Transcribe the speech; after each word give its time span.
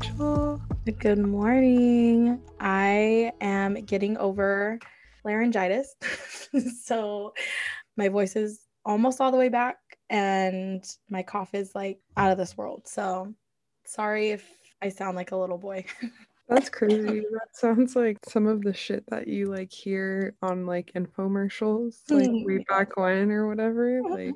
Good 0.00 0.16
morning, 0.18 0.60
Rachel. 0.60 0.62
Good 0.98 1.18
morning. 1.18 2.40
I 2.58 3.32
am 3.40 3.74
getting 3.74 4.16
over 4.16 4.78
laryngitis. 5.24 5.94
so 6.82 7.34
my 7.96 8.08
voice 8.08 8.34
is 8.34 8.66
almost 8.84 9.20
all 9.20 9.30
the 9.30 9.36
way 9.36 9.50
back 9.50 9.76
and 10.08 10.84
my 11.10 11.22
cough 11.22 11.54
is 11.54 11.74
like 11.74 12.00
out 12.16 12.32
of 12.32 12.38
this 12.38 12.56
world. 12.56 12.88
So 12.88 13.34
sorry 13.84 14.30
if 14.30 14.48
I 14.80 14.88
sound 14.88 15.16
like 15.16 15.32
a 15.32 15.36
little 15.36 15.58
boy. 15.58 15.84
That's 16.48 16.70
crazy. 16.70 17.20
that 17.20 17.48
sounds 17.52 17.94
like 17.94 18.18
some 18.26 18.46
of 18.46 18.62
the 18.62 18.72
shit 18.72 19.04
that 19.10 19.28
you 19.28 19.46
like 19.46 19.70
hear 19.70 20.34
on 20.42 20.66
like 20.66 20.92
infomercials, 20.94 21.98
like 22.08 22.30
way 22.32 22.64
back 22.68 22.96
when 22.96 23.30
or 23.30 23.46
whatever. 23.46 24.00
Like, 24.02 24.34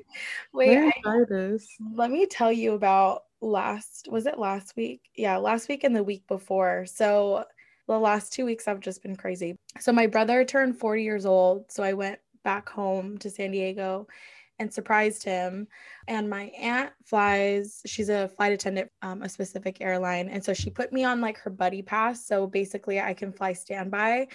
wait, 0.53 0.93
I, 1.05 1.23
this. 1.27 1.67
let 1.93 2.11
me 2.11 2.25
tell 2.25 2.53
you 2.53 2.71
about 2.71 3.23
last. 3.45 4.07
Was 4.11 4.25
it 4.25 4.39
last 4.39 4.75
week? 4.75 5.01
Yeah, 5.15 5.37
last 5.37 5.69
week 5.69 5.83
and 5.83 5.95
the 5.95 6.03
week 6.03 6.27
before. 6.27 6.85
So 6.85 7.45
the 7.87 7.99
last 7.99 8.33
two 8.33 8.45
weeks 8.45 8.67
I've 8.67 8.79
just 8.79 9.01
been 9.01 9.15
crazy. 9.15 9.57
So 9.79 9.91
my 9.91 10.07
brother 10.07 10.43
turned 10.43 10.77
40 10.77 11.03
years 11.03 11.25
old, 11.25 11.71
so 11.71 11.83
I 11.83 11.93
went 11.93 12.19
back 12.43 12.67
home 12.69 13.17
to 13.19 13.29
San 13.29 13.51
Diego 13.51 14.07
and 14.59 14.73
surprised 14.73 15.23
him. 15.23 15.67
And 16.07 16.29
my 16.29 16.45
aunt 16.57 16.91
flies, 17.03 17.81
she's 17.85 18.09
a 18.09 18.29
flight 18.29 18.53
attendant, 18.53 18.89
um, 19.01 19.21
a 19.21 19.29
specific 19.29 19.81
airline. 19.81 20.29
And 20.29 20.43
so 20.43 20.53
she 20.53 20.69
put 20.69 20.93
me 20.93 21.03
on 21.03 21.21
like 21.21 21.37
her 21.39 21.49
buddy 21.49 21.81
pass. 21.81 22.25
So 22.25 22.47
basically, 22.47 22.99
I 22.99 23.13
can 23.13 23.31
fly 23.31 23.53
standby. 23.53 24.27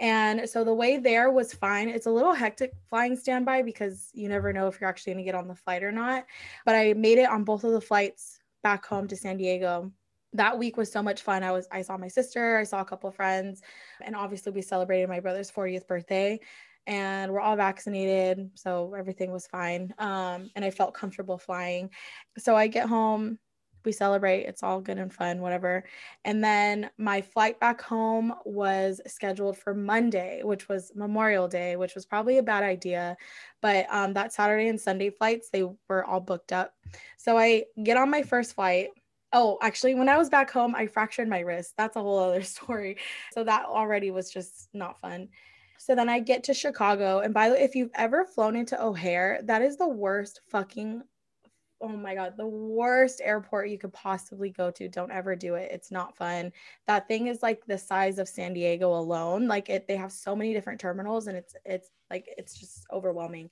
And 0.00 0.48
so 0.48 0.64
the 0.64 0.74
way 0.74 0.98
there 0.98 1.30
was 1.30 1.54
fine. 1.54 1.88
It's 1.88 2.06
a 2.06 2.10
little 2.10 2.32
hectic 2.32 2.72
flying 2.90 3.16
standby 3.16 3.62
because 3.62 4.10
you 4.12 4.28
never 4.28 4.52
know 4.52 4.66
if 4.66 4.80
you're 4.80 4.90
actually 4.90 5.14
going 5.14 5.24
to 5.24 5.30
get 5.30 5.38
on 5.38 5.48
the 5.48 5.54
flight 5.54 5.84
or 5.84 5.92
not. 5.92 6.24
But 6.66 6.74
I 6.74 6.94
made 6.94 7.18
it 7.18 7.28
on 7.28 7.44
both 7.44 7.64
of 7.64 7.72
the 7.72 7.80
flights 7.80 8.40
back 8.64 8.84
home 8.84 9.06
to 9.06 9.16
San 9.16 9.36
Diego. 9.36 9.92
That 10.32 10.58
week 10.58 10.76
was 10.76 10.90
so 10.90 11.00
much 11.00 11.22
fun. 11.22 11.44
I 11.44 11.52
was 11.52 11.68
I 11.70 11.82
saw 11.82 11.96
my 11.96 12.08
sister, 12.08 12.58
I 12.58 12.64
saw 12.64 12.80
a 12.80 12.84
couple 12.84 13.08
friends, 13.12 13.62
and 14.00 14.16
obviously 14.16 14.50
we 14.50 14.62
celebrated 14.62 15.08
my 15.08 15.20
brother's 15.20 15.52
40th 15.52 15.86
birthday 15.86 16.40
and 16.86 17.32
we're 17.32 17.40
all 17.40 17.56
vaccinated 17.56 18.50
so 18.54 18.92
everything 18.94 19.30
was 19.30 19.46
fine. 19.46 19.94
Um, 19.98 20.50
and 20.56 20.64
i 20.64 20.70
felt 20.70 20.94
comfortable 20.94 21.38
flying. 21.38 21.90
So 22.38 22.56
i 22.56 22.66
get 22.66 22.88
home 22.88 23.38
we 23.84 23.92
celebrate 23.92 24.42
it's 24.44 24.62
all 24.62 24.80
good 24.80 24.98
and 24.98 25.12
fun 25.12 25.40
whatever 25.40 25.84
and 26.24 26.42
then 26.42 26.90
my 26.98 27.20
flight 27.20 27.58
back 27.60 27.80
home 27.80 28.34
was 28.44 29.00
scheduled 29.06 29.56
for 29.56 29.74
monday 29.74 30.42
which 30.42 30.68
was 30.68 30.92
memorial 30.94 31.48
day 31.48 31.76
which 31.76 31.94
was 31.94 32.06
probably 32.06 32.38
a 32.38 32.42
bad 32.42 32.62
idea 32.62 33.16
but 33.60 33.86
um, 33.90 34.12
that 34.12 34.32
saturday 34.32 34.68
and 34.68 34.80
sunday 34.80 35.10
flights 35.10 35.50
they 35.50 35.64
were 35.88 36.04
all 36.04 36.20
booked 36.20 36.52
up 36.52 36.74
so 37.16 37.36
i 37.38 37.64
get 37.82 37.96
on 37.96 38.10
my 38.10 38.22
first 38.22 38.54
flight 38.54 38.88
Oh, 39.36 39.58
actually, 39.60 39.96
when 39.96 40.08
I 40.08 40.16
was 40.16 40.30
back 40.30 40.48
home, 40.48 40.76
I 40.76 40.86
fractured 40.86 41.28
my 41.28 41.40
wrist. 41.40 41.74
That's 41.76 41.96
a 41.96 42.00
whole 42.00 42.20
other 42.20 42.42
story. 42.44 42.98
So 43.32 43.42
that 43.42 43.64
already 43.66 44.12
was 44.12 44.30
just 44.30 44.68
not 44.72 45.00
fun. 45.00 45.28
So 45.76 45.94
then 45.94 46.08
I 46.08 46.20
get 46.20 46.44
to 46.44 46.54
Chicago. 46.54 47.18
And 47.18 47.34
by 47.34 47.48
the 47.48 47.56
way, 47.56 47.62
if 47.62 47.74
you've 47.74 47.90
ever 47.94 48.24
flown 48.24 48.54
into 48.56 48.80
O'Hare, 48.82 49.40
that 49.44 49.60
is 49.60 49.76
the 49.76 49.88
worst 49.88 50.40
fucking, 50.48 51.02
oh 51.84 51.88
my 51.88 52.14
God, 52.14 52.34
the 52.36 52.46
worst 52.46 53.20
airport 53.22 53.68
you 53.68 53.78
could 53.78 53.92
possibly 53.92 54.48
go 54.48 54.70
to. 54.70 54.88
Don't 54.88 55.12
ever 55.12 55.36
do 55.36 55.54
it. 55.54 55.70
It's 55.70 55.90
not 55.90 56.16
fun. 56.16 56.50
That 56.86 57.06
thing 57.06 57.26
is 57.26 57.42
like 57.42 57.64
the 57.66 57.76
size 57.76 58.18
of 58.18 58.26
San 58.26 58.54
Diego 58.54 58.94
alone. 58.94 59.46
Like 59.46 59.68
it, 59.68 59.86
they 59.86 59.96
have 59.96 60.10
so 60.10 60.34
many 60.34 60.54
different 60.54 60.80
terminals 60.80 61.26
and 61.26 61.36
it's, 61.36 61.54
it's 61.64 61.90
like, 62.10 62.26
it's 62.38 62.58
just 62.58 62.86
overwhelming. 62.90 63.50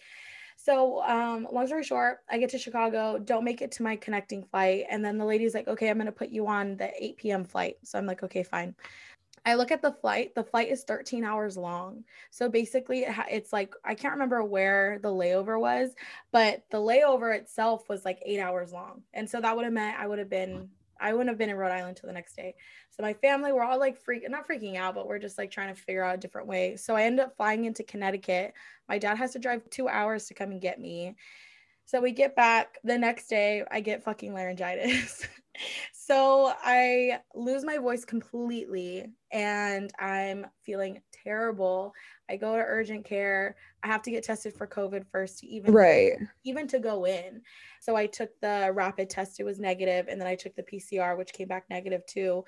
So, 0.57 1.03
um, 1.03 1.47
long 1.53 1.67
story 1.67 1.83
short, 1.83 2.19
I 2.31 2.39
get 2.39 2.51
to 2.51 2.59
Chicago, 2.59 3.19
don't 3.19 3.45
make 3.45 3.63
it 3.63 3.73
to 3.73 3.83
my 3.83 3.97
connecting 3.97 4.45
flight. 4.45 4.85
And 4.89 5.05
then 5.05 5.19
the 5.19 5.25
lady's 5.25 5.55
like, 5.55 5.69
okay, 5.69 5.91
I'm 5.91 5.97
going 5.97 6.07
to 6.07 6.13
put 6.13 6.31
you 6.31 6.47
on 6.47 6.77
the 6.77 6.91
8 6.99 7.17
p.m. 7.17 7.45
flight. 7.45 7.77
So 7.83 7.99
I'm 7.99 8.07
like, 8.07 8.23
okay, 8.23 8.43
fine. 8.43 8.75
I 9.45 9.55
look 9.55 9.73
at 9.73 9.83
the 9.83 9.93
flight. 9.93 10.35
The 10.35 10.45
flight 10.45 10.69
is 10.69 10.85
13 10.85 11.25
hours 11.25 11.57
long. 11.57 12.05
So 12.31 12.49
basically, 12.49 13.05
it's 13.31 13.53
like 13.53 13.75
I 13.85 13.95
can't 13.95 14.13
remember 14.13 14.45
where 14.45 15.01
the 15.03 15.09
layover 15.09 15.61
was, 15.61 15.91
but 16.31 16.63
the 16.71 16.79
layover 16.79 17.37
itself 17.37 17.89
was 17.89 18.05
like 18.05 18.23
eight 18.25 18.39
hours 18.39 18.73
long. 18.73 19.03
And 19.13 19.29
so 19.29 19.41
that 19.41 19.57
would 19.57 19.65
have 19.65 19.75
meant 19.75 19.99
I 19.99 20.07
would 20.07 20.21
have 20.21 20.31
been, 20.31 20.69
I 21.01 21.13
wouldn't 21.13 21.29
have 21.29 21.39
been 21.39 21.51
in 21.51 21.57
Rhode 21.57 21.73
Island 21.73 21.97
till 21.97 22.07
the 22.07 22.13
next 22.13 22.37
day. 22.37 22.55
So 22.91 23.03
my 23.03 23.15
family, 23.15 23.53
we're 23.53 23.65
all 23.65 23.81
like 23.81 23.99
freak, 23.99 24.29
not 24.31 24.47
freaking 24.47 24.77
out, 24.77 24.95
but 24.95 25.09
we're 25.09 25.19
just 25.19 25.39
like 25.39 25.51
trying 25.51 25.75
to 25.75 25.81
figure 25.81 26.05
out 26.05 26.15
a 26.15 26.19
different 26.19 26.47
way. 26.47 26.77
So 26.77 26.95
I 26.95 27.03
end 27.03 27.19
up 27.19 27.37
flying 27.37 27.65
into 27.65 27.83
Connecticut. 27.83 28.55
My 28.89 28.99
dad 28.99 29.19
has 29.19 29.33
to 29.33 29.41
drive 29.41 29.69
two 29.71 29.89
hours 29.89 30.27
to 30.27 30.35
come 30.35 30.53
and 30.53 30.61
get 30.61 30.79
me. 30.81 31.17
So 31.85 32.01
we 32.01 32.13
get 32.13 32.37
back 32.37 32.79
the 32.85 32.97
next 32.97 33.27
day, 33.27 33.65
I 33.71 33.81
get 33.81 34.05
fucking 34.05 34.33
laryngitis. 34.33 35.27
so 35.93 36.53
I 36.63 37.21
lose 37.35 37.65
my 37.65 37.79
voice 37.79 38.05
completely 38.05 39.07
and 39.31 39.91
I'm 39.99 40.47
feeling 40.63 41.01
terrible. 41.13 41.93
I 42.31 42.37
go 42.37 42.57
to 42.57 42.63
urgent 42.63 43.05
care. 43.05 43.57
I 43.83 43.89
have 43.89 44.03
to 44.03 44.11
get 44.11 44.25
tested 44.25 44.55
for 44.55 44.67
COVID 44.67 45.05
first 45.11 45.41
to 45.41 45.47
even 45.47 45.73
right 45.73 46.13
even 46.45 46.67
to 46.69 46.79
go 46.79 47.07
in. 47.07 47.43
So 47.81 47.97
I 47.97 48.07
took 48.07 48.31
the 48.41 48.71
rapid 48.75 49.11
test, 49.11 49.41
it 49.41 49.45
was 49.45 49.59
negative, 49.59 50.07
and 50.09 50.21
then 50.21 50.29
I 50.29 50.37
took 50.37 50.55
the 50.55 50.63
PCR, 50.63 51.17
which 51.17 51.33
came 51.33 51.49
back 51.49 51.65
negative 51.69 52.05
too 52.07 52.45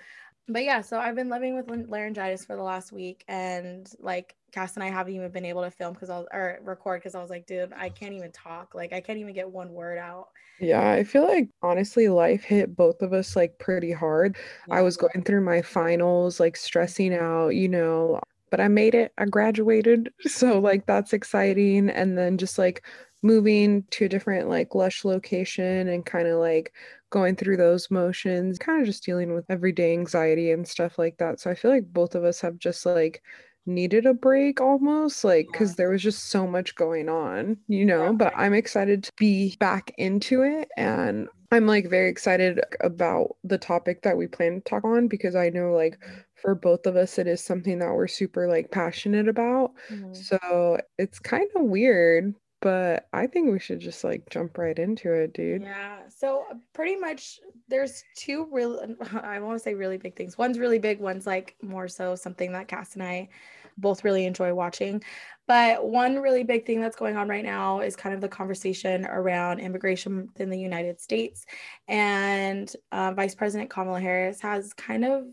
but 0.49 0.65
yeah, 0.65 0.81
so 0.81 0.99
I've 0.99 1.15
been 1.15 1.31
living 1.31 1.55
with 1.57 1.89
laryngitis 1.89 2.45
for 2.45 2.57
the 2.57 2.63
last 2.63 2.93
week, 2.93 3.25
and 3.29 3.89
like 3.99 4.35
Cass 4.53 4.75
and 4.75 4.85
I 4.85 4.91
haven't 4.91 5.15
even 5.15 5.31
been 5.31 5.45
able 5.45 5.63
to 5.63 5.71
film 5.71 5.95
because 5.95 6.11
I 6.11 6.19
was 6.19 6.27
or 6.33 6.59
record 6.63 7.01
because 7.01 7.15
I 7.15 7.21
was 7.21 7.31
like, 7.31 7.47
dude, 7.47 7.73
I 7.75 7.89
can't 7.89 8.13
even 8.15 8.31
talk. 8.33 8.75
Like, 8.75 8.93
I 8.93 9.01
can't 9.01 9.19
even 9.19 9.35
get 9.35 9.51
one 9.51 9.73
word 9.73 9.99
out. 9.99 10.29
Yeah, 10.61 10.91
I 10.93 11.05
feel 11.05 11.27
like 11.27 11.49
honestly, 11.63 12.09
life 12.09 12.45
hit 12.45 12.77
both 12.77 13.03
of 13.03 13.13
us 13.13 13.35
like 13.37 13.59
pretty 13.59 13.93
hard. 13.93 14.37
Yeah. 14.69 14.77
I 14.77 14.83
was 14.83 14.97
going 14.97 15.25
through 15.25 15.41
my 15.43 15.63
finals, 15.63 16.39
like 16.41 16.57
stressing 16.57 17.15
out, 17.15 17.49
you 17.51 17.69
know, 17.69 18.21
but 18.51 18.61
I 18.61 18.69
made 18.69 18.95
it. 18.95 19.13
I 19.19 19.25
graduated, 19.27 20.11
so 20.21 20.61
like 20.61 20.87
that's 20.87 21.13
exciting. 21.13 21.91
And 21.91 22.17
then 22.17 22.39
just 22.39 22.59
like 22.59 22.85
moving 23.23 23.83
to 23.91 24.05
a 24.05 24.09
different 24.09 24.49
like 24.49 24.75
lush 24.75 25.05
location 25.05 25.89
and 25.89 26.07
kind 26.07 26.29
of 26.29 26.39
like 26.39 26.73
going 27.15 27.37
through 27.37 27.57
those 27.57 27.93
motions, 27.93 28.59
kind 28.59 28.81
of 28.81 28.87
just 28.87 29.05
dealing 29.05 29.33
with 29.33 29.45
everyday 29.49 29.93
anxiety 29.93 30.51
and 30.51 30.67
stuff 30.67 30.99
like 30.99 31.17
that. 31.19 31.39
So 31.39 31.49
I 31.49 31.55
feel 31.55 31.71
like 31.71 31.85
both 31.93 32.17
of 32.17 32.25
us 32.25 32.41
have 32.41 32.59
just 32.59 32.85
like 32.85 33.23
needed 33.67 34.05
a 34.05 34.13
break 34.13 34.61
almost 34.61 35.25
like 35.25 35.47
because 35.51 35.77
there 35.77 35.91
was 35.91 36.03
just 36.03 36.27
so 36.29 36.47
much 36.47 36.75
going 36.75 37.09
on 37.09 37.57
you 37.67 37.83
know 37.83 38.13
but 38.13 38.31
i'm 38.37 38.53
excited 38.53 39.03
to 39.03 39.11
be 39.17 39.57
back 39.59 39.91
into 39.97 40.43
it 40.43 40.69
and 40.77 41.29
i'm 41.51 41.67
like 41.67 41.89
very 41.89 42.11
excited 42.11 42.61
about 42.83 43.37
the 43.43 43.57
topic 43.57 44.03
that 44.03 44.19
we 44.19 44.27
plan 44.27 44.57
to 44.57 44.61
talk 44.61 44.85
on 44.85 45.09
because 45.09 45.35
i 45.35 45.49
know 45.49 45.73
like 45.73 45.99
for 46.35 46.55
both 46.55 46.85
of 46.85 46.95
us 46.95 47.19
it 47.19 47.27
is 47.27 47.43
something 47.43 47.79
that 47.79 47.95
we're 47.95 48.07
super 48.07 48.47
like 48.47 48.71
passionate 48.71 49.29
about 49.29 49.73
mm-hmm. 49.91 50.13
so 50.13 50.79
it's 50.99 51.19
kind 51.19 51.49
of 51.57 51.63
weird 51.63 52.35
but 52.65 53.09
I 53.13 53.27
think 53.27 53.53
we 53.53 53.59
should 53.59 53.79
just 53.79 54.05
like 54.05 54.31
jump 54.31 54.57
right 54.57 54.79
into 54.79 55.13
it, 55.13 55.35
dude. 55.35 55.61
Yeah. 55.61 55.99
So 56.09 56.47
uh, 56.51 56.55
pretty 56.73 56.97
much 56.97 57.39
there's 57.69 58.03
two 58.17 58.49
real 58.51 58.81
I 59.23 59.39
want 59.41 59.59
to 59.59 59.63
say 59.63 59.75
really 59.75 59.99
big 59.99 60.17
things. 60.17 60.39
One's 60.39 60.59
really 60.59 60.79
big, 60.79 60.99
one's 60.99 61.27
like 61.27 61.57
more 61.61 61.89
so 61.89 62.17
something 62.17 62.53
that 62.53 62.67
Cass 62.67 62.95
and 62.95 63.03
I 63.03 63.29
both 63.77 64.03
really 64.03 64.25
enjoy 64.25 64.55
watching. 64.55 65.05
But 65.47 65.87
one 65.87 66.21
really 66.21 66.43
big 66.43 66.65
thing 66.65 66.81
that's 66.81 66.97
going 66.97 67.19
on 67.19 67.29
right 67.29 67.45
now 67.45 67.81
is 67.81 67.97
kind 67.97 68.15
of 68.15 68.23
the 68.23 68.29
conversation 68.31 69.05
around 69.05 69.61
immigration 69.61 70.31
in 70.37 70.49
the 70.49 70.59
United 70.59 71.03
States. 71.03 71.45
And 71.87 72.75
uh, 72.93 73.13
Vice 73.13 73.35
President 73.35 73.69
Kamala 73.69 74.01
Harris 74.01 74.41
has 74.41 74.73
kind 74.73 75.05
of 75.05 75.25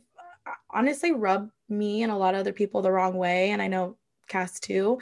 uh, 0.46 0.52
honestly 0.70 1.14
rubbed 1.14 1.52
me 1.70 2.04
and 2.04 2.12
a 2.12 2.18
lot 2.18 2.34
of 2.34 2.42
other 2.42 2.52
people 2.52 2.82
the 2.82 2.92
wrong 2.92 3.14
way. 3.16 3.52
And 3.52 3.62
I 3.62 3.70
know 3.70 3.96
podcast 4.32 4.62
too. 4.62 5.00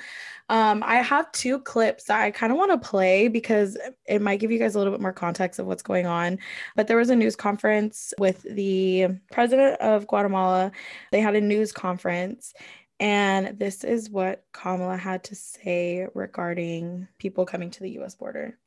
Um, 0.49 0.83
I 0.85 0.97
have 0.97 1.31
two 1.31 1.59
clips 1.59 2.05
that 2.05 2.21
I 2.21 2.31
kind 2.31 2.51
of 2.51 2.57
want 2.57 2.71
to 2.71 2.89
play 2.89 3.27
because 3.27 3.77
it 4.07 4.21
might 4.21 4.39
give 4.39 4.51
you 4.51 4.59
guys 4.59 4.75
a 4.75 4.77
little 4.77 4.93
bit 4.93 5.01
more 5.01 5.13
context 5.13 5.59
of 5.59 5.67
what's 5.67 5.83
going 5.83 6.05
on. 6.05 6.39
But 6.75 6.87
there 6.87 6.97
was 6.97 7.09
a 7.09 7.15
news 7.15 7.35
conference 7.35 8.13
with 8.17 8.43
the 8.43 9.07
president 9.31 9.79
of 9.81 10.07
Guatemala. 10.07 10.71
They 11.11 11.21
had 11.21 11.35
a 11.35 11.41
news 11.41 11.71
conference, 11.71 12.53
and 12.99 13.57
this 13.59 13.83
is 13.83 14.09
what 14.09 14.43
Kamala 14.53 14.97
had 14.97 15.23
to 15.25 15.35
say 15.35 16.07
regarding 16.13 17.07
people 17.17 17.45
coming 17.45 17.71
to 17.71 17.81
the 17.81 17.91
US 18.01 18.15
border. 18.15 18.57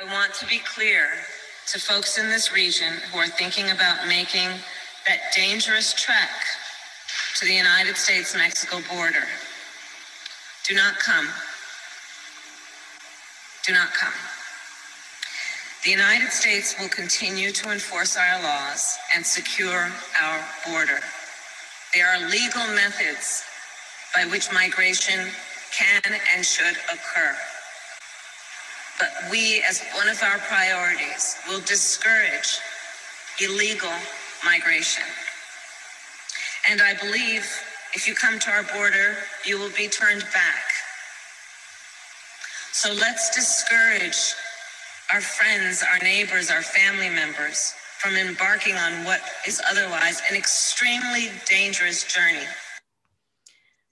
I 0.00 0.12
want 0.12 0.34
to 0.34 0.46
be 0.46 0.58
clear 0.58 1.08
to 1.68 1.80
folks 1.80 2.18
in 2.18 2.28
this 2.28 2.52
region 2.52 2.92
who 3.10 3.18
are 3.18 3.26
thinking 3.26 3.70
about 3.70 4.06
making 4.06 4.48
that 5.08 5.18
dangerous 5.34 5.94
trek 5.94 6.28
to 7.38 7.44
the 7.44 7.52
United 7.52 7.98
States 7.98 8.34
Mexico 8.34 8.80
border. 8.90 9.24
Do 10.66 10.74
not 10.74 10.98
come. 10.98 11.28
Do 13.66 13.74
not 13.74 13.92
come. 13.92 14.14
The 15.84 15.90
United 15.90 16.32
States 16.32 16.74
will 16.80 16.88
continue 16.88 17.52
to 17.52 17.72
enforce 17.72 18.16
our 18.16 18.42
laws 18.42 18.96
and 19.14 19.24
secure 19.24 19.92
our 20.22 20.44
border. 20.66 21.00
There 21.94 22.08
are 22.08 22.26
legal 22.30 22.66
methods 22.74 23.44
by 24.14 24.24
which 24.24 24.50
migration 24.50 25.28
can 25.76 26.00
and 26.34 26.42
should 26.44 26.76
occur. 26.90 27.36
But 28.98 29.10
we, 29.30 29.62
as 29.68 29.82
one 29.94 30.08
of 30.08 30.22
our 30.22 30.38
priorities, 30.38 31.36
will 31.46 31.60
discourage 31.60 32.60
illegal 33.42 33.92
migration. 34.42 35.04
And 36.68 36.82
I 36.82 36.94
believe 36.94 37.46
if 37.94 38.08
you 38.08 38.14
come 38.14 38.38
to 38.40 38.50
our 38.50 38.64
border, 38.64 39.16
you 39.44 39.58
will 39.58 39.70
be 39.76 39.88
turned 39.88 40.22
back. 40.32 40.64
So 42.72 42.92
let's 42.92 43.34
discourage 43.34 44.34
our 45.12 45.20
friends, 45.20 45.82
our 45.82 45.98
neighbors, 46.00 46.50
our 46.50 46.62
family 46.62 47.08
members 47.08 47.72
from 47.98 48.16
embarking 48.16 48.74
on 48.74 49.04
what 49.04 49.20
is 49.46 49.62
otherwise 49.70 50.20
an 50.28 50.36
extremely 50.36 51.30
dangerous 51.48 52.04
journey. 52.04 52.46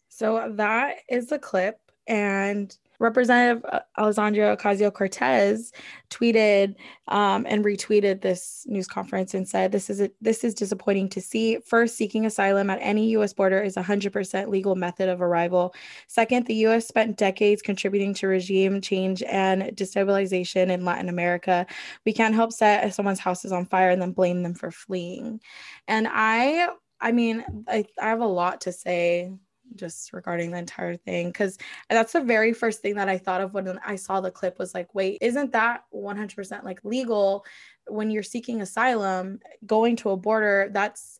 So 0.09 0.53
that 0.57 0.97
is 1.09 1.29
the 1.29 1.39
clip. 1.39 1.81
And 2.07 2.77
Representative 2.99 3.65
uh, 3.71 3.81
Alexandria 3.99 4.57
Ocasio 4.57 4.93
Cortez 4.93 5.73
tweeted 6.11 6.77
um, 7.09 7.45
and 7.49 7.65
retweeted 7.65 8.21
this 8.21 8.65
news 8.67 8.87
conference 8.87 9.35
and 9.35 9.49
said, 9.49 9.73
"This 9.73 9.91
is 9.91 10.01
a, 10.01 10.11
this 10.21 10.45
is 10.45 10.55
disappointing 10.55 11.09
to 11.11 11.21
see. 11.21 11.59
First, 11.59 11.97
seeking 11.97 12.25
asylum 12.27 12.71
at 12.71 12.79
any 12.81 13.09
U.S. 13.11 13.33
border 13.33 13.61
is 13.61 13.77
a 13.77 13.83
hundred 13.83 14.13
percent 14.13 14.51
legal 14.51 14.77
method 14.77 15.09
of 15.09 15.21
arrival. 15.21 15.75
Second, 16.07 16.47
the 16.47 16.55
U.S. 16.67 16.87
spent 16.87 17.17
decades 17.17 17.63
contributing 17.63 18.15
to 18.15 18.29
regime 18.29 18.81
change 18.81 19.23
and 19.25 19.63
destabilization 19.77 20.71
in 20.71 20.85
Latin 20.85 21.09
America. 21.09 21.67
We 22.05 22.13
can't 22.13 22.35
help 22.35 22.53
set 22.53 22.95
someone's 22.95 23.21
house 23.21 23.45
is 23.45 23.53
on 23.53 23.67
fire 23.67 23.91
and 23.91 24.01
then 24.01 24.13
blame 24.13 24.43
them 24.43 24.55
for 24.55 24.71
fleeing." 24.71 25.41
And 25.89 26.07
I, 26.11 26.69
I 27.01 27.13
mean, 27.13 27.45
I, 27.69 27.85
I 28.01 28.09
have 28.09 28.21
a 28.21 28.27
lot 28.27 28.63
to 28.63 28.73
say 28.73 29.33
just 29.77 30.13
regarding 30.13 30.51
the 30.51 30.59
entire 30.59 30.97
thing 30.97 31.29
because 31.29 31.59
that's 31.89 32.13
the 32.13 32.21
very 32.21 32.53
first 32.53 32.81
thing 32.81 32.95
that 32.97 33.09
I 33.09 33.19
thought 33.19 33.41
of 33.41 33.55
when 33.55 33.79
I 33.85 33.97
saw 33.97 34.21
the 34.21 34.31
clip 34.31 34.59
was 34.59 34.75
like, 34.75 34.95
wait, 34.95 35.19
isn't 35.21 35.53
that 35.53 35.85
100% 35.95 36.65
like 36.65 36.85
legal 36.85 37.45
when 37.87 38.11
you're 38.11 38.23
seeking 38.23 38.61
asylum 38.61 39.41
going 39.67 39.97
to 39.97 40.11
a 40.11 40.17
border? 40.17 40.71
That's 40.73 41.19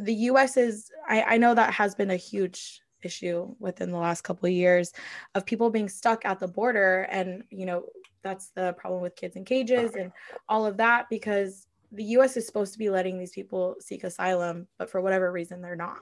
the 0.00 0.14
US 0.14 0.56
is, 0.56 0.90
I, 1.08 1.22
I 1.22 1.36
know 1.36 1.54
that 1.54 1.74
has 1.74 1.94
been 1.94 2.10
a 2.10 2.16
huge 2.16 2.82
issue 3.04 3.54
within 3.58 3.90
the 3.90 3.98
last 3.98 4.22
couple 4.22 4.46
of 4.46 4.52
years 4.52 4.92
of 5.34 5.46
people 5.46 5.70
being 5.70 5.88
stuck 5.88 6.24
at 6.24 6.38
the 6.38 6.48
border 6.48 7.02
and 7.10 7.42
you 7.50 7.66
know 7.66 7.84
that's 8.22 8.50
the 8.50 8.72
problem 8.74 9.02
with 9.02 9.16
kids 9.16 9.36
in 9.36 9.44
cages 9.44 9.94
and 9.96 10.12
all 10.48 10.64
of 10.64 10.76
that 10.76 11.08
because 11.10 11.66
the 11.90 12.04
US 12.04 12.36
is 12.36 12.46
supposed 12.46 12.72
to 12.72 12.78
be 12.78 12.90
letting 12.90 13.18
these 13.18 13.32
people 13.32 13.74
seek 13.80 14.04
asylum 14.04 14.66
but 14.78 14.88
for 14.88 15.00
whatever 15.00 15.32
reason 15.32 15.60
they're 15.60 15.76
not 15.76 15.98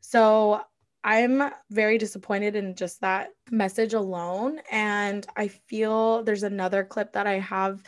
so 0.00 0.60
I'm 1.02 1.50
very 1.70 1.98
disappointed 1.98 2.56
in 2.56 2.74
just 2.74 3.00
that 3.00 3.30
message 3.50 3.94
alone. 3.94 4.60
And 4.70 5.26
I 5.36 5.48
feel 5.48 6.22
there's 6.22 6.42
another 6.42 6.84
clip 6.84 7.12
that 7.14 7.26
I 7.26 7.38
have 7.38 7.82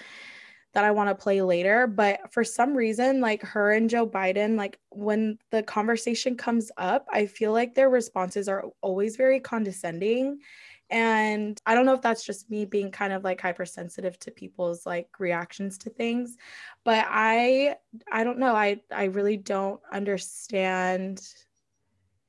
that 0.73 0.85
I 0.85 0.91
want 0.91 1.11
to 1.11 1.15
play 1.15 1.43
later. 1.43 1.87
But 1.87 2.33
for 2.33 2.45
some 2.45 2.75
reason, 2.75 3.21
like 3.21 3.43
her 3.43 3.73
and 3.73 3.91
Joe 3.91 4.07
Biden, 4.07 4.57
like 4.57 4.79
when 4.91 5.39
the 5.51 5.63
conversation 5.63 6.37
comes 6.37 6.71
up, 6.77 7.07
I 7.13 7.27
feel 7.27 7.53
like 7.53 7.75
their 7.75 7.91
responses 7.91 8.49
are 8.49 8.65
always 8.81 9.17
very 9.17 9.41
condescending. 9.41 10.39
And 10.89 11.61
I 11.65 11.75
don't 11.75 11.87
know 11.87 11.95
if 11.95 12.03
that's 12.03 12.25
just 12.25 12.51
me 12.51 12.65
being 12.67 12.91
kind 12.91 13.13
of 13.15 13.25
like 13.25 13.41
hypersensitive 13.41 14.19
to 14.21 14.31
people's 14.31 14.85
like 14.85 15.09
reactions 15.19 15.79
to 15.79 15.91
things, 15.91 16.37
but 16.85 17.07
I 17.09 17.77
I 18.11 18.25
don't 18.25 18.39
know. 18.39 18.55
I 18.55 18.83
I 18.95 19.05
really 19.05 19.39
don't 19.39 19.81
understand 19.91 21.27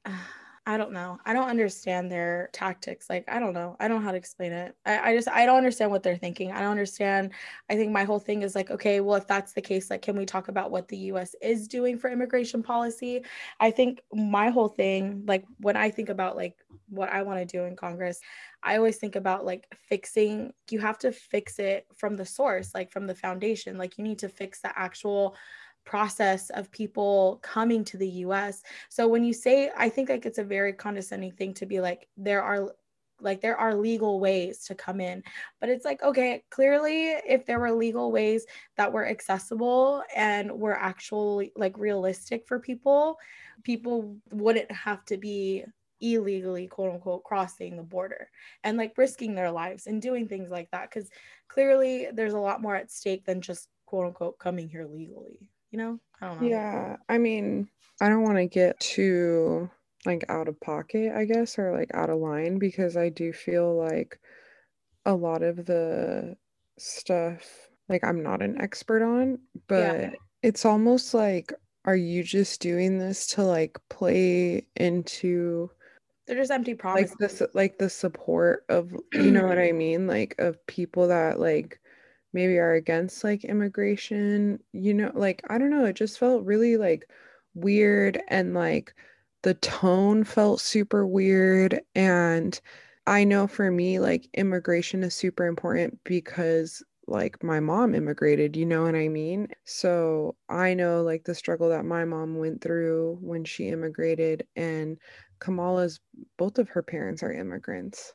I 0.66 0.78
don't 0.78 0.94
know. 0.94 1.20
I 1.26 1.34
don't 1.34 1.50
understand 1.50 2.10
their 2.10 2.50
tactics. 2.54 3.10
Like, 3.10 3.26
I 3.28 3.38
don't 3.40 3.54
know. 3.54 3.76
I 3.82 3.90
don't 3.90 4.00
know 4.00 4.06
how 4.06 4.12
to 4.12 4.18
explain 4.18 4.54
it. 4.54 4.74
I, 4.86 5.12
I 5.12 5.16
just, 5.16 5.28
I 5.28 5.46
don't 5.46 5.58
understand 5.58 5.92
what 5.92 6.04
they're 6.04 6.16
thinking. 6.16 6.54
I 6.54 6.62
don't 6.62 6.72
understand. 6.72 7.32
I 7.70 7.76
think 7.76 7.92
my 7.92 8.06
whole 8.06 8.20
thing 8.20 8.44
is 8.44 8.56
like, 8.56 8.72
okay, 8.72 9.02
well, 9.02 9.18
if 9.18 9.28
that's 9.28 9.52
the 9.52 9.62
case, 9.62 9.90
like, 9.90 10.02
can 10.02 10.16
we 10.16 10.26
talk 10.26 10.48
about 10.48 10.72
what 10.72 10.88
the 10.88 10.98
US 10.98 11.36
is 11.42 11.68
doing 11.68 11.98
for 11.98 12.10
immigration 12.10 12.64
policy? 12.64 13.26
I 13.60 13.72
think 13.72 14.00
my 14.14 14.52
whole 14.52 14.70
thing, 14.70 15.24
like, 15.28 15.44
when 15.60 15.76
I 15.76 15.90
think 15.90 16.08
about 16.08 16.38
like 16.38 16.56
what 16.88 17.10
I 17.10 17.24
want 17.24 17.40
to 17.40 17.58
do 17.58 17.66
in 17.66 17.76
Congress, 17.76 18.22
I 18.64 18.78
always 18.78 18.98
think 18.98 19.18
about 19.18 19.44
like 19.44 19.68
fixing, 19.90 20.54
you 20.70 20.80
have 20.80 20.98
to 21.00 21.12
fix 21.12 21.60
it 21.60 21.88
from 21.94 22.16
the 22.16 22.26
source, 22.26 22.74
like 22.74 22.90
from 22.90 23.06
the 23.06 23.16
foundation. 23.16 23.78
Like, 23.78 23.98
you 23.98 24.06
need 24.06 24.20
to 24.20 24.30
fix 24.30 24.62
the 24.62 24.72
actual 24.80 25.36
process 25.86 26.50
of 26.52 26.72
people 26.72 27.40
coming 27.42 27.84
to 27.86 27.98
the 27.98 28.08
US. 28.08 28.64
So 28.90 29.08
when 29.08 29.24
you 29.24 29.34
say 29.34 29.72
I 29.76 29.90
think 29.90 30.10
like 30.10 30.26
it's 30.26 30.38
a 30.38 30.44
very 30.44 30.74
condescending 30.74 31.32
thing 31.32 31.54
to 31.56 31.66
be 31.66 31.80
like 31.80 32.08
there 32.18 32.42
are 32.42 32.72
like 33.22 33.42
there 33.42 33.58
are 33.58 33.74
legal 33.74 34.20
ways 34.20 34.66
to 34.66 34.76
come 34.76 35.00
in. 35.00 35.24
But 35.60 35.70
it's 35.70 35.86
like 35.86 36.02
okay 36.04 36.44
clearly 36.50 37.12
if 37.28 37.46
there 37.46 37.60
were 37.60 37.72
legal 37.72 38.12
ways 38.12 38.46
that 38.78 38.92
were 38.92 39.08
accessible 39.08 40.04
and 40.16 40.52
were 40.52 40.78
actually 40.78 41.52
like 41.56 41.78
realistic 41.78 42.48
for 42.48 42.60
people 42.60 43.18
people 43.64 44.18
wouldn't 44.32 44.72
have 44.72 45.06
to 45.06 45.18
be 45.18 45.64
illegally 46.02 46.68
quote 46.68 46.94
unquote 46.94 47.24
crossing 47.24 47.78
the 47.78 47.84
border 47.84 48.30
and 48.64 48.78
like 48.78 48.98
risking 48.98 49.36
their 49.36 49.52
lives 49.52 49.88
and 49.88 50.02
doing 50.02 50.28
things 50.28 50.50
like 50.50 50.70
that. 50.72 50.90
Because 50.90 51.10
clearly 51.48 52.08
there's 52.14 52.34
a 52.34 52.40
lot 52.40 52.62
more 52.62 52.76
at 52.76 52.92
stake 52.92 53.26
than 53.26 53.42
just 53.42 53.70
quote 53.86 54.08
unquote 54.08 54.38
coming 54.38 54.68
here 54.68 54.86
legally 54.86 55.40
you 55.74 55.80
know? 55.80 56.00
I 56.22 56.28
don't 56.28 56.42
know. 56.42 56.48
Yeah 56.48 56.96
i 57.10 57.18
mean 57.18 57.68
i 58.00 58.08
don't 58.08 58.24
want 58.24 58.38
to 58.38 58.46
get 58.46 58.80
too 58.80 59.70
like 60.06 60.24
out 60.30 60.48
of 60.48 60.60
pocket 60.62 61.12
i 61.14 61.26
guess 61.26 61.60
or 61.60 61.76
like 61.78 61.90
out 61.94 62.10
of 62.10 62.20
line 62.20 62.60
because 62.60 62.96
i 62.96 63.10
do 63.10 63.34
feel 63.34 63.76
like 63.76 64.20
a 65.06 65.14
lot 65.14 65.44
of 65.44 65.66
the 65.66 66.38
stuff 66.78 67.70
like 67.90 68.04
i'm 68.06 68.24
not 68.24 68.42
an 68.42 68.62
expert 68.62 69.04
on 69.04 69.38
but 69.68 70.02
yeah. 70.02 70.10
it's 70.44 70.66
almost 70.66 71.14
like 71.14 71.52
are 71.86 71.96
you 71.96 72.24
just 72.24 72.62
doing 72.62 72.98
this 72.98 73.28
to 73.28 73.44
like 73.44 73.78
play 73.90 74.66
into 74.78 75.70
they're 76.26 76.38
just 76.38 76.52
empty 76.52 76.74
promises 76.74 77.16
like 77.20 77.32
the 77.38 77.50
like 77.54 77.78
the 77.80 77.90
support 77.90 78.64
of 78.70 78.96
you 79.14 79.32
know 79.32 79.46
what 79.46 79.60
i 79.60 79.74
mean? 79.74 80.08
Like 80.08 80.36
of 80.40 80.66
people 80.68 81.10
that 81.10 81.40
like 81.40 81.82
maybe 82.34 82.58
are 82.58 82.74
against 82.74 83.24
like 83.24 83.44
immigration 83.46 84.60
you 84.74 84.94
know 84.94 85.12
like 85.14 85.42
i 85.50 85.58
don't 85.58 85.70
know 85.70 85.86
it 85.86 85.96
just 85.96 86.20
felt 86.20 86.44
really 86.44 86.78
like 86.78 87.10
weird 87.54 88.22
and 88.28 88.54
like 88.54 88.94
the 89.44 89.54
tone 89.56 90.24
felt 90.24 90.60
super 90.60 91.06
weird 91.06 91.80
and 91.96 92.60
i 93.08 93.24
know 93.24 93.48
for 93.48 93.70
me 93.70 94.00
like 94.00 94.28
immigration 94.34 95.04
is 95.04 95.14
super 95.14 95.46
important 95.46 96.00
because 96.04 96.84
like 97.08 97.44
my 97.44 97.60
mom 97.60 97.94
immigrated 97.94 98.56
you 98.56 98.66
know 98.66 98.84
what 98.84 98.96
i 98.96 99.08
mean? 99.10 99.48
So 99.66 100.36
i 100.50 100.74
know 100.74 101.04
like 101.04 101.26
the 101.26 101.36
struggle 101.36 101.70
that 101.70 101.86
my 101.86 102.06
mom 102.06 102.38
went 102.38 102.62
through 102.62 103.18
when 103.22 103.44
she 103.44 103.68
immigrated 103.68 104.48
and 104.56 104.98
kamala's 105.40 106.00
both 106.38 106.58
of 106.58 106.70
her 106.70 106.82
parents 106.82 107.22
are 107.22 107.34
immigrants 107.34 108.14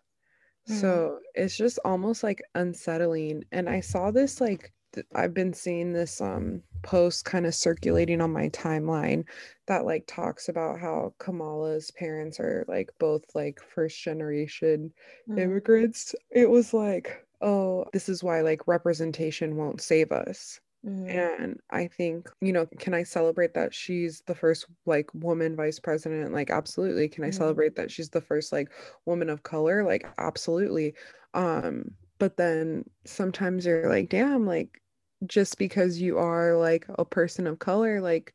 Mm. 0.68 0.80
So 0.80 1.18
it's 1.34 1.56
just 1.56 1.78
almost 1.84 2.22
like 2.22 2.42
unsettling. 2.54 3.44
And 3.52 3.68
I 3.68 3.80
saw 3.80 4.10
this 4.10 4.40
like 4.40 4.72
th- 4.92 5.06
I've 5.14 5.34
been 5.34 5.52
seeing 5.52 5.92
this 5.92 6.20
um 6.20 6.62
post 6.82 7.25
kind 7.25 7.46
of 7.46 7.54
circulating 7.54 8.20
on 8.20 8.32
my 8.32 8.48
timeline 8.50 9.25
that 9.66 9.84
like 9.84 10.04
talks 10.06 10.48
about 10.48 10.78
how 10.78 11.14
Kamala's 11.18 11.90
parents 11.92 12.38
are 12.38 12.64
like 12.68 12.90
both 12.98 13.25
like 13.34 13.60
first 13.75 14.00
generation 14.00 14.92
mm. 15.28 15.38
immigrants. 15.38 16.14
It 16.30 16.48
was 16.48 16.72
like, 16.72 17.26
oh, 17.40 17.84
this 17.92 18.08
is 18.08 18.22
why 18.22 18.40
like 18.42 18.68
representation 18.68 19.56
won't 19.56 19.80
save 19.80 20.12
us. 20.12 20.60
Mm-hmm. 20.87 21.08
And 21.08 21.61
I 21.70 21.88
think, 21.88 22.30
you 22.40 22.52
know, 22.52 22.66
can 22.78 22.94
I 22.94 23.02
celebrate 23.02 23.54
that 23.54 23.75
she's 23.75 24.23
the 24.26 24.35
first 24.35 24.66
like 24.87 25.12
woman 25.12 25.56
vice 25.56 25.80
president? 25.80 26.32
Like, 26.32 26.50
absolutely. 26.50 27.08
Can 27.08 27.25
I 27.25 27.28
mm-hmm. 27.28 27.37
celebrate 27.37 27.76
that 27.76 27.90
she's 27.90 28.11
the 28.11 28.20
first 28.20 28.52
like 28.52 28.70
woman 29.04 29.28
of 29.28 29.42
color? 29.42 29.85
Like, 29.85 30.06
absolutely. 30.18 30.94
Um, 31.35 31.90
but 32.18 32.37
then 32.37 32.85
sometimes 33.04 33.66
you're 33.66 33.88
like, 33.88 34.08
damn, 34.08 34.47
like, 34.47 34.80
just 35.26 35.58
because 35.58 36.00
you 36.00 36.16
are 36.18 36.56
like 36.56 36.87
a 36.97 37.04
person 37.04 37.47
of 37.47 37.58
color, 37.58 38.00
like, 38.00 38.35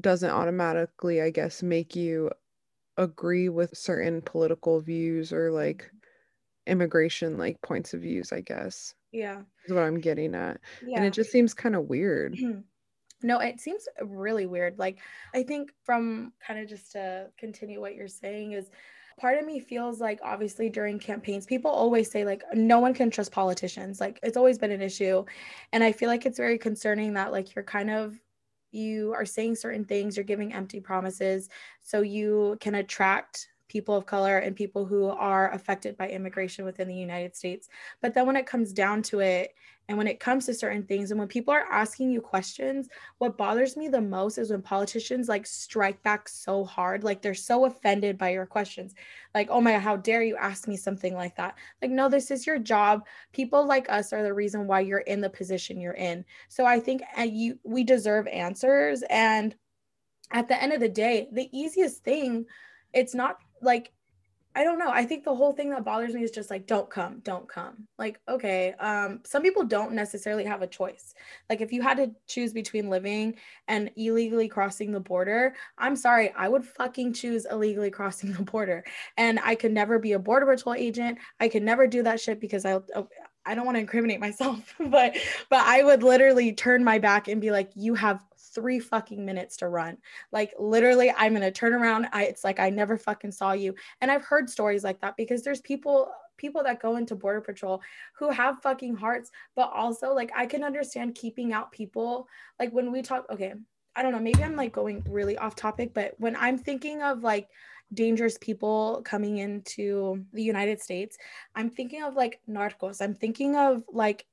doesn't 0.00 0.30
automatically, 0.30 1.22
I 1.22 1.30
guess, 1.30 1.62
make 1.62 1.94
you 1.96 2.30
agree 2.96 3.48
with 3.48 3.76
certain 3.76 4.22
political 4.22 4.80
views 4.80 5.32
or 5.32 5.50
like 5.50 5.90
immigration 6.66 7.38
like 7.38 7.60
points 7.62 7.94
of 7.94 8.00
views, 8.00 8.32
I 8.32 8.40
guess. 8.40 8.94
Yeah. 9.16 9.40
Is 9.64 9.72
what 9.72 9.82
I'm 9.82 9.98
getting 9.98 10.34
at. 10.34 10.60
Yeah. 10.86 10.98
And 10.98 11.06
it 11.06 11.14
just 11.14 11.32
seems 11.32 11.54
kind 11.54 11.74
of 11.74 11.88
weird. 11.88 12.38
no, 13.22 13.38
it 13.38 13.60
seems 13.60 13.88
really 14.02 14.44
weird. 14.44 14.78
Like, 14.78 14.98
I 15.34 15.42
think 15.42 15.72
from 15.84 16.34
kind 16.46 16.60
of 16.60 16.68
just 16.68 16.92
to 16.92 17.28
continue 17.38 17.80
what 17.80 17.94
you're 17.94 18.08
saying 18.08 18.52
is 18.52 18.70
part 19.18 19.38
of 19.38 19.46
me 19.46 19.58
feels 19.58 20.02
like 20.02 20.20
obviously 20.22 20.68
during 20.68 20.98
campaigns 20.98 21.46
people 21.46 21.70
always 21.70 22.10
say 22.10 22.22
like 22.22 22.42
no 22.52 22.78
one 22.78 22.92
can 22.92 23.10
trust 23.10 23.32
politicians 23.32 23.98
like 23.98 24.20
it's 24.22 24.36
always 24.36 24.58
been 24.58 24.70
an 24.70 24.82
issue 24.82 25.24
and 25.72 25.82
i 25.82 25.90
feel 25.90 26.10
like 26.10 26.26
it's 26.26 26.36
very 26.36 26.58
concerning 26.58 27.14
that 27.14 27.32
like 27.32 27.54
you're 27.54 27.64
kind 27.64 27.88
of 27.88 28.14
you 28.72 29.14
are 29.14 29.24
saying 29.24 29.56
certain 29.56 29.86
things 29.86 30.18
you're 30.18 30.24
giving 30.24 30.52
empty 30.52 30.80
promises 30.80 31.48
so 31.80 32.02
you 32.02 32.58
can 32.60 32.74
attract 32.74 33.48
people 33.68 33.96
of 33.96 34.06
color 34.06 34.38
and 34.38 34.54
people 34.54 34.84
who 34.84 35.06
are 35.06 35.52
affected 35.52 35.96
by 35.96 36.08
immigration 36.08 36.64
within 36.64 36.88
the 36.88 36.94
United 36.94 37.36
States. 37.36 37.68
But 38.00 38.14
then 38.14 38.26
when 38.26 38.36
it 38.36 38.46
comes 38.46 38.72
down 38.72 39.02
to 39.02 39.20
it, 39.20 39.54
and 39.88 39.96
when 39.96 40.08
it 40.08 40.18
comes 40.18 40.46
to 40.46 40.54
certain 40.54 40.82
things, 40.82 41.10
and 41.10 41.20
when 41.20 41.28
people 41.28 41.54
are 41.54 41.70
asking 41.70 42.10
you 42.10 42.20
questions, 42.20 42.88
what 43.18 43.38
bothers 43.38 43.76
me 43.76 43.86
the 43.86 44.00
most 44.00 44.36
is 44.36 44.50
when 44.50 44.60
politicians 44.60 45.28
like 45.28 45.46
strike 45.46 46.02
back 46.02 46.28
so 46.28 46.64
hard. 46.64 47.04
Like 47.04 47.22
they're 47.22 47.34
so 47.34 47.66
offended 47.66 48.18
by 48.18 48.30
your 48.30 48.46
questions. 48.46 48.94
Like, 49.32 49.48
oh 49.48 49.60
my 49.60 49.72
God, 49.72 49.82
how 49.82 49.96
dare 49.96 50.22
you 50.22 50.36
ask 50.36 50.66
me 50.66 50.76
something 50.76 51.14
like 51.14 51.36
that? 51.36 51.56
Like, 51.80 51.92
no, 51.92 52.08
this 52.08 52.32
is 52.32 52.46
your 52.46 52.58
job. 52.58 53.06
People 53.32 53.64
like 53.64 53.88
us 53.88 54.12
are 54.12 54.24
the 54.24 54.34
reason 54.34 54.66
why 54.66 54.80
you're 54.80 54.98
in 54.98 55.20
the 55.20 55.30
position 55.30 55.80
you're 55.80 55.92
in. 55.92 56.24
So 56.48 56.66
I 56.66 56.80
think 56.80 57.02
uh, 57.16 57.22
you 57.22 57.58
we 57.62 57.84
deserve 57.84 58.26
answers. 58.26 59.04
And 59.08 59.54
at 60.32 60.48
the 60.48 60.60
end 60.60 60.72
of 60.72 60.80
the 60.80 60.88
day, 60.88 61.28
the 61.30 61.48
easiest 61.56 62.02
thing, 62.02 62.46
it's 62.92 63.14
not 63.14 63.38
like 63.62 63.92
I 64.56 64.64
don't 64.64 64.78
know. 64.78 64.88
I 64.90 65.04
think 65.04 65.24
the 65.24 65.34
whole 65.34 65.52
thing 65.52 65.68
that 65.70 65.84
bothers 65.84 66.14
me 66.14 66.22
is 66.22 66.30
just 66.30 66.48
like, 66.48 66.66
don't 66.66 66.88
come, 66.88 67.20
don't 67.22 67.46
come. 67.46 67.86
Like, 67.98 68.18
okay, 68.26 68.72
um, 68.80 69.20
some 69.22 69.42
people 69.42 69.64
don't 69.64 69.92
necessarily 69.92 70.44
have 70.44 70.62
a 70.62 70.66
choice. 70.66 71.12
Like, 71.50 71.60
if 71.60 71.72
you 71.72 71.82
had 71.82 71.98
to 71.98 72.10
choose 72.26 72.54
between 72.54 72.88
living 72.88 73.34
and 73.68 73.90
illegally 73.96 74.48
crossing 74.48 74.92
the 74.92 75.00
border, 75.00 75.54
I'm 75.76 75.94
sorry, 75.94 76.32
I 76.34 76.48
would 76.48 76.64
fucking 76.64 77.12
choose 77.12 77.44
illegally 77.44 77.90
crossing 77.90 78.32
the 78.38 78.44
border. 78.44 78.82
And 79.18 79.38
I 79.44 79.56
could 79.56 79.72
never 79.72 79.98
be 79.98 80.12
a 80.12 80.18
border 80.18 80.46
patrol 80.46 80.74
agent. 80.74 81.18
I 81.38 81.50
could 81.50 81.62
never 81.62 81.86
do 81.86 82.02
that 82.04 82.18
shit 82.18 82.40
because 82.40 82.64
I, 82.64 82.80
I 83.44 83.54
don't 83.54 83.66
want 83.66 83.76
to 83.76 83.80
incriminate 83.80 84.20
myself, 84.20 84.74
but 84.80 85.16
but 85.50 85.60
I 85.60 85.84
would 85.84 86.02
literally 86.02 86.52
turn 86.52 86.82
my 86.82 86.98
back 86.98 87.28
and 87.28 87.42
be 87.42 87.50
like, 87.50 87.70
you 87.74 87.94
have 87.94 88.24
three 88.56 88.80
fucking 88.80 89.24
minutes 89.24 89.58
to 89.58 89.68
run. 89.68 89.98
Like 90.32 90.52
literally, 90.58 91.12
I'm 91.16 91.34
gonna 91.34 91.52
turn 91.52 91.74
around. 91.74 92.08
I 92.12 92.24
it's 92.24 92.42
like 92.42 92.58
I 92.58 92.70
never 92.70 92.96
fucking 92.96 93.30
saw 93.30 93.52
you. 93.52 93.74
And 94.00 94.10
I've 94.10 94.24
heard 94.24 94.50
stories 94.50 94.82
like 94.82 95.00
that 95.02 95.16
because 95.16 95.44
there's 95.44 95.60
people 95.60 96.10
people 96.38 96.62
that 96.64 96.82
go 96.82 96.96
into 96.96 97.14
border 97.14 97.40
patrol 97.40 97.80
who 98.18 98.30
have 98.30 98.62
fucking 98.62 98.96
hearts, 98.96 99.30
but 99.54 99.70
also 99.72 100.12
like 100.12 100.32
I 100.34 100.46
can 100.46 100.64
understand 100.64 101.14
keeping 101.14 101.52
out 101.52 101.70
people. 101.70 102.26
Like 102.58 102.72
when 102.72 102.90
we 102.90 103.02
talk, 103.02 103.26
okay, 103.30 103.54
I 103.94 104.02
don't 104.02 104.12
know, 104.12 104.18
maybe 104.18 104.42
I'm 104.42 104.56
like 104.56 104.72
going 104.72 105.04
really 105.08 105.38
off 105.38 105.54
topic, 105.54 105.92
but 105.94 106.14
when 106.18 106.34
I'm 106.36 106.58
thinking 106.58 107.02
of 107.02 107.22
like 107.22 107.48
dangerous 107.94 108.36
people 108.38 109.02
coming 109.04 109.38
into 109.38 110.24
the 110.32 110.42
United 110.42 110.80
States, 110.80 111.16
I'm 111.54 111.70
thinking 111.70 112.02
of 112.02 112.14
like 112.14 112.40
narcos. 112.48 113.00
I'm 113.00 113.14
thinking 113.14 113.56
of 113.56 113.82
like 113.92 114.26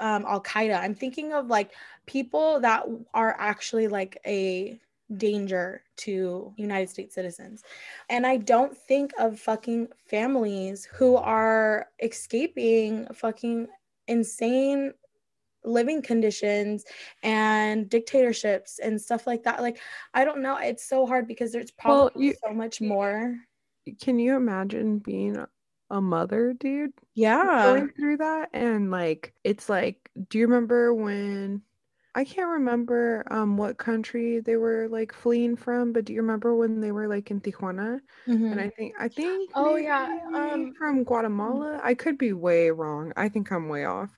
um, 0.00 0.24
Al 0.26 0.42
Qaeda. 0.42 0.80
I'm 0.80 0.94
thinking 0.94 1.32
of 1.32 1.48
like 1.48 1.72
people 2.06 2.60
that 2.60 2.84
are 3.14 3.36
actually 3.38 3.88
like 3.88 4.18
a 4.26 4.78
danger 5.16 5.82
to 5.96 6.52
United 6.56 6.90
States 6.90 7.14
citizens. 7.14 7.62
And 8.10 8.26
I 8.26 8.36
don't 8.36 8.76
think 8.76 9.12
of 9.18 9.40
fucking 9.40 9.88
families 10.06 10.86
who 10.92 11.16
are 11.16 11.88
escaping 12.02 13.06
fucking 13.14 13.68
insane 14.06 14.92
living 15.64 16.02
conditions 16.02 16.84
and 17.22 17.88
dictatorships 17.88 18.78
and 18.78 19.00
stuff 19.00 19.26
like 19.26 19.42
that. 19.44 19.60
Like, 19.60 19.78
I 20.14 20.24
don't 20.24 20.42
know. 20.42 20.56
It's 20.56 20.88
so 20.88 21.06
hard 21.06 21.26
because 21.26 21.52
there's 21.52 21.70
probably 21.70 22.12
well, 22.14 22.22
you, 22.24 22.34
so 22.46 22.52
much 22.54 22.80
more. 22.80 23.36
Can 24.00 24.18
you 24.18 24.36
imagine 24.36 24.98
being 24.98 25.44
a 25.90 26.00
mother, 26.00 26.52
dude. 26.52 26.92
Yeah. 27.14 27.62
Going 27.64 27.90
through 27.90 28.18
that. 28.18 28.50
And 28.52 28.90
like, 28.90 29.34
it's 29.44 29.68
like, 29.68 30.10
do 30.28 30.38
you 30.38 30.46
remember 30.46 30.94
when 30.94 31.62
I 32.14 32.24
can't 32.24 32.48
remember 32.48 33.24
um 33.30 33.56
what 33.56 33.78
country 33.78 34.40
they 34.40 34.56
were 34.56 34.88
like 34.88 35.12
fleeing 35.12 35.56
from, 35.56 35.92
but 35.92 36.04
do 36.04 36.12
you 36.12 36.20
remember 36.20 36.54
when 36.54 36.80
they 36.80 36.90
were 36.92 37.06
like 37.08 37.30
in 37.30 37.40
Tijuana? 37.40 38.00
Mm-hmm. 38.26 38.52
And 38.52 38.60
I 38.60 38.70
think 38.70 38.94
I 38.98 39.08
think 39.08 39.50
oh 39.54 39.76
yeah, 39.76 40.08
um 40.34 40.72
from 40.76 41.04
Guatemala. 41.04 41.80
I 41.82 41.94
could 41.94 42.18
be 42.18 42.32
way 42.32 42.70
wrong. 42.70 43.12
I 43.16 43.28
think 43.28 43.52
I'm 43.52 43.68
way 43.68 43.84
off. 43.84 44.10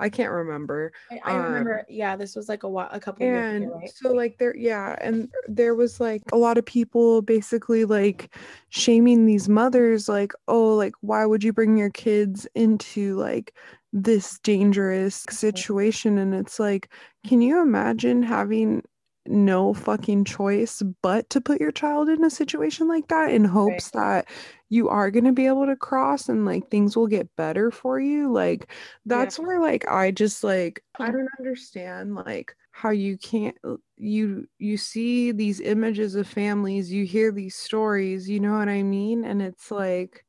I 0.00 0.08
can't 0.08 0.30
remember. 0.30 0.92
I, 1.10 1.20
I 1.24 1.36
um, 1.36 1.44
remember, 1.44 1.84
yeah, 1.88 2.16
this 2.16 2.34
was 2.34 2.48
like 2.48 2.62
a 2.62 2.68
while, 2.68 2.88
a 2.90 3.00
couple 3.00 3.24
and 3.26 3.62
years 3.62 3.70
ago, 3.70 3.78
right? 3.78 3.90
so 3.94 4.12
like 4.12 4.38
there, 4.38 4.56
yeah, 4.56 4.96
and 5.00 5.28
there 5.48 5.74
was 5.74 6.00
like 6.00 6.22
a 6.32 6.36
lot 6.36 6.58
of 6.58 6.66
people 6.66 7.22
basically 7.22 7.84
like 7.84 8.34
shaming 8.70 9.26
these 9.26 9.48
mothers, 9.48 10.08
like, 10.08 10.32
oh, 10.48 10.74
like 10.74 10.94
why 11.00 11.24
would 11.26 11.44
you 11.44 11.52
bring 11.52 11.76
your 11.76 11.90
kids 11.90 12.46
into 12.54 13.16
like 13.16 13.54
this 13.92 14.38
dangerous 14.40 15.24
situation? 15.30 16.18
And 16.18 16.34
it's 16.34 16.58
like, 16.58 16.90
can 17.26 17.40
you 17.40 17.62
imagine 17.62 18.22
having 18.22 18.82
no 19.26 19.72
fucking 19.72 20.24
choice 20.24 20.82
but 21.02 21.28
to 21.30 21.40
put 21.40 21.60
your 21.60 21.72
child 21.72 22.08
in 22.08 22.24
a 22.24 22.30
situation 22.30 22.86
like 22.88 23.08
that 23.08 23.30
in 23.30 23.44
hopes 23.44 23.90
right. 23.94 24.26
that 24.26 24.28
you 24.68 24.88
are 24.88 25.10
going 25.10 25.24
to 25.24 25.32
be 25.32 25.46
able 25.46 25.66
to 25.66 25.76
cross 25.76 26.28
and 26.28 26.44
like 26.44 26.68
things 26.68 26.96
will 26.96 27.06
get 27.06 27.34
better 27.36 27.70
for 27.70 27.98
you 27.98 28.30
like 28.30 28.70
that's 29.06 29.38
yeah. 29.38 29.44
where 29.46 29.60
like 29.60 29.88
i 29.88 30.10
just 30.10 30.44
like 30.44 30.82
i 30.98 31.10
don't 31.10 31.28
understand 31.38 32.14
like 32.14 32.54
how 32.70 32.90
you 32.90 33.16
can't 33.16 33.56
uh, 33.64 33.76
you 33.96 34.46
you 34.58 34.76
see 34.76 35.32
these 35.32 35.60
images 35.60 36.14
of 36.16 36.26
families 36.26 36.92
you 36.92 37.04
hear 37.06 37.32
these 37.32 37.54
stories 37.54 38.28
you 38.28 38.40
know 38.40 38.58
what 38.58 38.68
i 38.68 38.82
mean 38.82 39.24
and 39.24 39.40
it's 39.40 39.70
like 39.70 40.24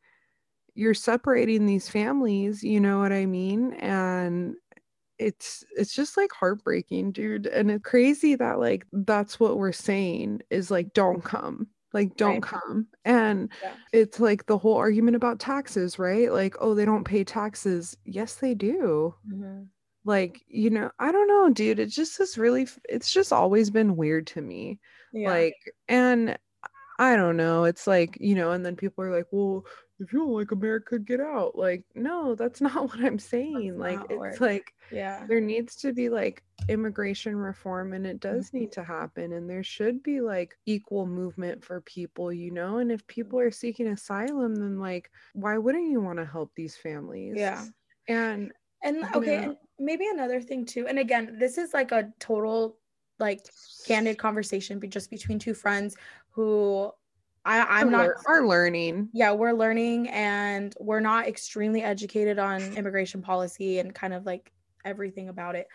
you're 0.76 0.94
separating 0.94 1.66
these 1.66 1.90
families 1.90 2.64
you 2.64 2.80
know 2.80 3.00
what 3.00 3.12
i 3.12 3.26
mean 3.26 3.74
and 3.74 4.56
it's 5.18 5.64
it's 5.78 5.94
just 5.94 6.18
like 6.18 6.32
heartbreaking 6.32 7.12
dude 7.12 7.48
and 7.48 7.72
it's 7.72 7.84
crazy 7.84 8.36
that 8.36 8.60
like 8.60 8.86
that's 8.92 9.40
what 9.40 9.58
we're 9.58 9.72
saying 9.72 10.42
is 10.50 10.70
like 10.70 10.94
don't 10.94 11.24
come 11.24 11.68
like 11.94 12.18
don't 12.18 12.34
right. 12.34 12.42
come 12.44 12.88
and 13.06 13.50
yeah. 13.64 13.74
it's 13.94 14.20
like 14.20 14.46
the 14.46 14.58
whole 14.58 14.76
argument 14.76 15.16
about 15.16 15.40
taxes 15.40 15.98
right 15.98 16.32
like 16.32 16.56
oh 16.60 16.76
they 16.76 16.84
don't 16.84 17.06
pay 17.06 17.24
taxes 17.24 17.96
yes 18.04 18.36
they 18.36 18.54
do 18.54 19.16
mm-hmm. 19.28 19.64
like 20.04 20.42
you 20.48 20.70
know 20.70 20.92
i 21.00 21.12
don't 21.12 21.30
know 21.30 21.50
dude 21.50 21.80
it 21.80 21.88
just 21.88 22.20
is 22.20 22.38
really 22.38 22.68
it's 22.90 23.12
just 23.12 23.32
always 23.32 23.70
been 23.70 23.96
weird 23.96 24.28
to 24.28 24.42
me 24.42 24.78
yeah. 25.14 25.30
like 25.30 25.56
and 25.88 26.38
i 27.00 27.16
don't 27.16 27.38
know 27.38 27.64
it's 27.64 27.88
like 27.88 28.18
you 28.20 28.36
know 28.36 28.52
and 28.52 28.66
then 28.66 28.76
people 28.76 29.02
are 29.04 29.16
like 29.16 29.28
well 29.32 29.64
if 30.00 30.12
you 30.12 30.20
don't 30.20 30.34
like 30.34 30.52
America, 30.52 31.00
get 31.00 31.20
out. 31.20 31.58
Like, 31.58 31.84
no, 31.96 32.36
that's 32.36 32.62
not 32.62 32.90
what 32.90 33.04
I'm 33.04 33.20
saying. 33.20 33.78
That's 33.78 33.80
like, 33.80 34.00
it's 34.10 34.20
work. 34.20 34.42
like, 34.42 34.74
yeah, 34.92 35.26
there 35.28 35.40
needs 35.40 35.76
to 35.78 35.94
be 35.94 36.10
like 36.10 36.44
immigration 36.68 37.36
reform 37.36 37.94
and 37.94 38.06
it 38.06 38.20
does 38.20 38.48
mm-hmm. 38.48 38.60
need 38.60 38.72
to 38.74 38.84
happen. 38.84 39.34
And 39.34 39.50
there 39.50 39.64
should 39.64 40.04
be 40.04 40.22
like 40.22 40.58
equal 40.66 41.06
movement 41.06 41.64
for 41.64 41.82
people, 41.82 42.32
you 42.34 42.52
know? 42.52 42.80
And 42.80 42.92
if 42.92 43.06
people 43.08 43.40
are 43.40 43.52
seeking 43.52 43.88
asylum, 43.88 44.56
then 44.56 44.80
like, 44.80 45.10
why 45.34 45.58
wouldn't 45.58 45.90
you 45.90 46.02
want 46.02 46.20
to 46.20 46.26
help 46.26 46.52
these 46.56 46.76
families? 46.76 47.36
Yeah. 47.38 47.66
And, 48.08 48.52
and 48.84 49.06
okay, 49.16 49.38
and 49.38 49.58
maybe 49.80 50.08
another 50.08 50.42
thing 50.42 50.66
too. 50.66 50.88
And 50.88 51.00
again, 51.00 51.38
this 51.40 51.58
is 51.58 51.74
like 51.74 51.92
a 51.92 52.12
total 52.20 52.78
like 53.18 53.40
candid 53.88 54.18
conversation 54.18 54.78
but 54.78 54.90
just 54.90 55.10
between 55.10 55.40
two 55.40 55.54
friends 55.54 55.96
who 56.32 56.92
I, 57.46 57.80
I'm 57.80 57.92
not. 57.92 58.10
We're 58.28 58.48
learning. 58.48 59.10
Yeah, 59.14 59.32
we're 59.32 59.54
learning, 59.54 60.10
and 60.10 60.74
we're 60.80 61.00
not 61.00 61.28
extremely 61.28 61.84
educated 61.84 62.40
on 62.40 62.62
immigration 62.76 63.22
policy 63.22 63.80
and 63.80 63.94
kind 63.94 64.14
of 64.14 64.26
like 64.26 64.52
everything 64.84 65.30
about 65.30 65.56
it. 65.56 65.68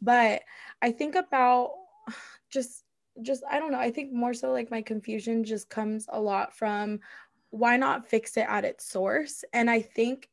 But 0.00 0.42
I 0.82 0.92
think 0.92 1.16
about 1.16 1.72
just, 2.50 2.84
just 3.22 3.42
I 3.50 3.58
don't 3.58 3.72
know. 3.72 3.78
I 3.78 3.90
think 3.90 4.12
more 4.12 4.34
so 4.34 4.52
like 4.52 4.70
my 4.70 4.82
confusion 4.82 5.42
just 5.42 5.68
comes 5.68 6.06
a 6.10 6.20
lot 6.20 6.54
from 6.54 7.00
why 7.50 7.76
not 7.76 8.08
fix 8.08 8.36
it 8.36 8.46
at 8.48 8.64
its 8.64 8.84
source. 8.84 9.42
And 9.52 9.68
I 9.68 9.80
think 9.80 10.28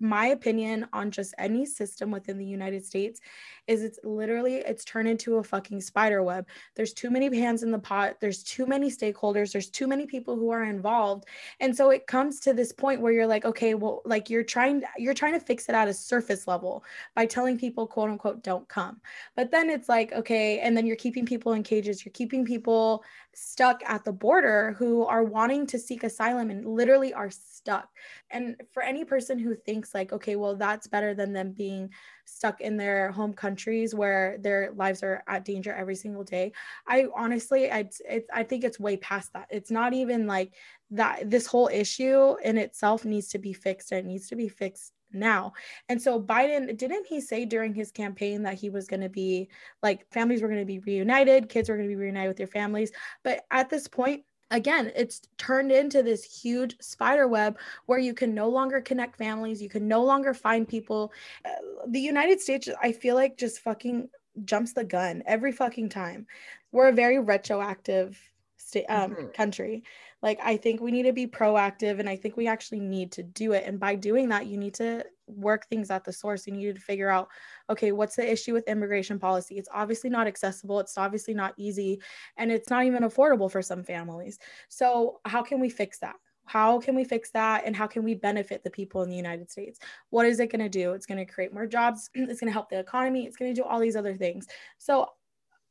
my 0.00 0.26
opinion 0.26 0.88
on 0.92 1.10
just 1.10 1.34
any 1.38 1.64
system 1.64 2.10
within 2.10 2.38
the 2.38 2.44
United 2.44 2.84
States 2.84 3.20
is 3.68 3.82
it's 3.82 4.00
literally 4.02 4.56
it's 4.56 4.84
turned 4.84 5.08
into 5.08 5.36
a 5.36 5.44
fucking 5.44 5.80
spider 5.80 6.22
web. 6.22 6.48
There's 6.74 6.92
too 6.92 7.10
many 7.10 7.34
hands 7.36 7.62
in 7.62 7.70
the 7.70 7.78
pot, 7.78 8.16
there's 8.20 8.42
too 8.42 8.66
many 8.66 8.90
stakeholders, 8.90 9.52
there's 9.52 9.70
too 9.70 9.86
many 9.86 10.06
people 10.06 10.34
who 10.36 10.50
are 10.50 10.64
involved. 10.64 11.26
And 11.60 11.76
so 11.76 11.90
it 11.90 12.06
comes 12.06 12.40
to 12.40 12.54
this 12.54 12.72
point 12.72 13.00
where 13.00 13.12
you're 13.12 13.26
like, 13.26 13.44
okay, 13.44 13.74
well 13.74 14.02
like 14.04 14.30
you're 14.30 14.42
trying 14.42 14.82
you're 14.96 15.14
trying 15.14 15.34
to 15.34 15.40
fix 15.40 15.68
it 15.68 15.74
at 15.74 15.86
a 15.86 15.94
surface 15.94 16.48
level 16.48 16.82
by 17.14 17.26
telling 17.26 17.58
people 17.58 17.86
quote 17.86 18.10
unquote 18.10 18.42
don't 18.42 18.68
come. 18.68 19.00
But 19.36 19.50
then 19.50 19.68
it's 19.70 19.88
like, 19.88 20.12
okay, 20.12 20.60
and 20.60 20.76
then 20.76 20.86
you're 20.86 20.96
keeping 20.96 21.26
people 21.26 21.52
in 21.52 21.62
cages, 21.62 22.04
you're 22.04 22.12
keeping 22.12 22.44
people 22.44 23.04
stuck 23.34 23.82
at 23.86 24.04
the 24.04 24.12
border 24.12 24.74
who 24.78 25.04
are 25.04 25.22
wanting 25.22 25.66
to 25.66 25.78
seek 25.78 26.02
asylum 26.02 26.50
and 26.50 26.64
literally 26.66 27.12
are 27.12 27.30
stuck. 27.30 27.88
And 28.30 28.56
for 28.72 28.82
any 28.82 29.04
person 29.04 29.38
who 29.38 29.54
thinks 29.54 29.94
like, 29.94 30.12
okay, 30.12 30.36
well, 30.36 30.56
that's 30.56 30.86
better 30.88 31.14
than 31.14 31.32
them 31.32 31.52
being 31.52 31.90
stuck 32.24 32.60
in 32.60 32.76
their 32.76 33.10
home 33.12 33.32
countries 33.58 33.94
where 33.94 34.38
their 34.38 34.70
lives 34.76 35.02
are 35.02 35.24
at 35.26 35.44
danger 35.44 35.72
every 35.72 35.96
single 35.96 36.22
day. 36.22 36.52
I 36.86 37.06
honestly, 37.14 37.70
I, 37.70 37.88
it's, 38.08 38.28
I 38.32 38.44
think 38.44 38.62
it's 38.62 38.78
way 38.78 38.96
past 38.96 39.32
that. 39.32 39.48
It's 39.50 39.70
not 39.70 39.92
even 39.94 40.28
like 40.28 40.54
that. 40.92 41.28
This 41.28 41.46
whole 41.46 41.68
issue 41.72 42.36
in 42.44 42.56
itself 42.56 43.04
needs 43.04 43.28
to 43.30 43.38
be 43.38 43.52
fixed. 43.52 43.90
And 43.90 43.98
it 44.00 44.06
needs 44.06 44.28
to 44.28 44.36
be 44.36 44.48
fixed 44.48 44.92
now. 45.12 45.54
And 45.88 46.00
so 46.00 46.20
Biden, 46.20 46.76
didn't 46.76 47.06
he 47.06 47.20
say 47.20 47.44
during 47.44 47.74
his 47.74 47.90
campaign 47.90 48.42
that 48.44 48.54
he 48.54 48.70
was 48.70 48.86
going 48.86 49.00
to 49.00 49.08
be 49.08 49.48
like 49.82 50.06
families 50.12 50.40
were 50.40 50.48
going 50.48 50.60
to 50.60 50.66
be 50.66 50.78
reunited, 50.78 51.48
kids 51.48 51.68
were 51.68 51.76
going 51.76 51.88
to 51.88 51.94
be 51.94 52.00
reunited 52.00 52.28
with 52.28 52.36
their 52.36 52.46
families? 52.46 52.92
But 53.24 53.40
at 53.50 53.70
this 53.70 53.88
point, 53.88 54.22
again, 54.50 54.92
it's 54.96 55.22
turned 55.36 55.72
into 55.72 56.02
this 56.02 56.24
huge 56.24 56.76
spider 56.80 57.28
web 57.28 57.58
where 57.86 57.98
you 57.98 58.14
can 58.14 58.34
no 58.34 58.48
longer 58.48 58.80
connect 58.80 59.16
families, 59.16 59.62
you 59.62 59.68
can 59.68 59.86
no 59.86 60.02
longer 60.02 60.34
find 60.34 60.66
people. 60.66 61.12
Uh, 61.44 61.50
the 61.88 62.00
United 62.00 62.40
States, 62.40 62.68
I 62.82 62.92
feel 62.92 63.14
like, 63.14 63.36
just 63.36 63.60
fucking 63.60 64.08
jumps 64.44 64.72
the 64.72 64.84
gun 64.84 65.22
every 65.26 65.52
fucking 65.52 65.88
time. 65.88 66.26
We're 66.72 66.88
a 66.88 66.92
very 66.92 67.18
retroactive 67.18 68.18
state 68.56 68.86
um, 68.88 69.12
mm-hmm. 69.12 69.28
country. 69.28 69.84
Like 70.22 70.40
I 70.42 70.56
think 70.56 70.80
we 70.80 70.90
need 70.90 71.04
to 71.04 71.12
be 71.12 71.26
proactive, 71.26 72.00
and 72.00 72.08
I 72.08 72.16
think 72.16 72.36
we 72.36 72.48
actually 72.48 72.80
need 72.80 73.12
to 73.12 73.22
do 73.22 73.52
it. 73.52 73.64
And 73.66 73.78
by 73.78 73.94
doing 73.94 74.28
that, 74.30 74.46
you 74.46 74.56
need 74.56 74.74
to 74.74 75.04
work 75.28 75.66
things 75.66 75.90
at 75.90 76.04
the 76.04 76.12
source. 76.12 76.46
You 76.46 76.54
need 76.54 76.74
to 76.74 76.80
figure 76.80 77.10
out, 77.10 77.28
okay, 77.70 77.92
what's 77.92 78.16
the 78.16 78.30
issue 78.30 78.52
with 78.52 78.68
immigration 78.68 79.18
policy? 79.18 79.58
It's 79.58 79.68
obviously 79.72 80.10
not 80.10 80.26
accessible. 80.26 80.80
It's 80.80 80.98
obviously 80.98 81.34
not 81.34 81.54
easy, 81.56 82.00
and 82.36 82.50
it's 82.50 82.70
not 82.70 82.84
even 82.84 83.02
affordable 83.02 83.50
for 83.50 83.62
some 83.62 83.84
families. 83.84 84.38
So 84.68 85.20
how 85.24 85.42
can 85.42 85.60
we 85.60 85.70
fix 85.70 85.98
that? 86.00 86.16
how 86.48 86.80
can 86.80 86.94
we 86.94 87.04
fix 87.04 87.30
that 87.30 87.62
and 87.66 87.76
how 87.76 87.86
can 87.86 88.02
we 88.02 88.14
benefit 88.14 88.64
the 88.64 88.70
people 88.70 89.02
in 89.02 89.10
the 89.10 89.16
united 89.16 89.50
states 89.50 89.78
what 90.10 90.26
is 90.26 90.40
it 90.40 90.50
going 90.50 90.62
to 90.62 90.68
do 90.68 90.92
it's 90.92 91.06
going 91.06 91.18
to 91.18 91.30
create 91.30 91.52
more 91.52 91.66
jobs 91.66 92.08
it's 92.14 92.40
going 92.40 92.48
to 92.48 92.52
help 92.52 92.70
the 92.70 92.78
economy 92.78 93.26
it's 93.26 93.36
going 93.36 93.54
to 93.54 93.60
do 93.60 93.66
all 93.66 93.78
these 93.78 93.96
other 93.96 94.16
things 94.16 94.46
so 94.78 95.06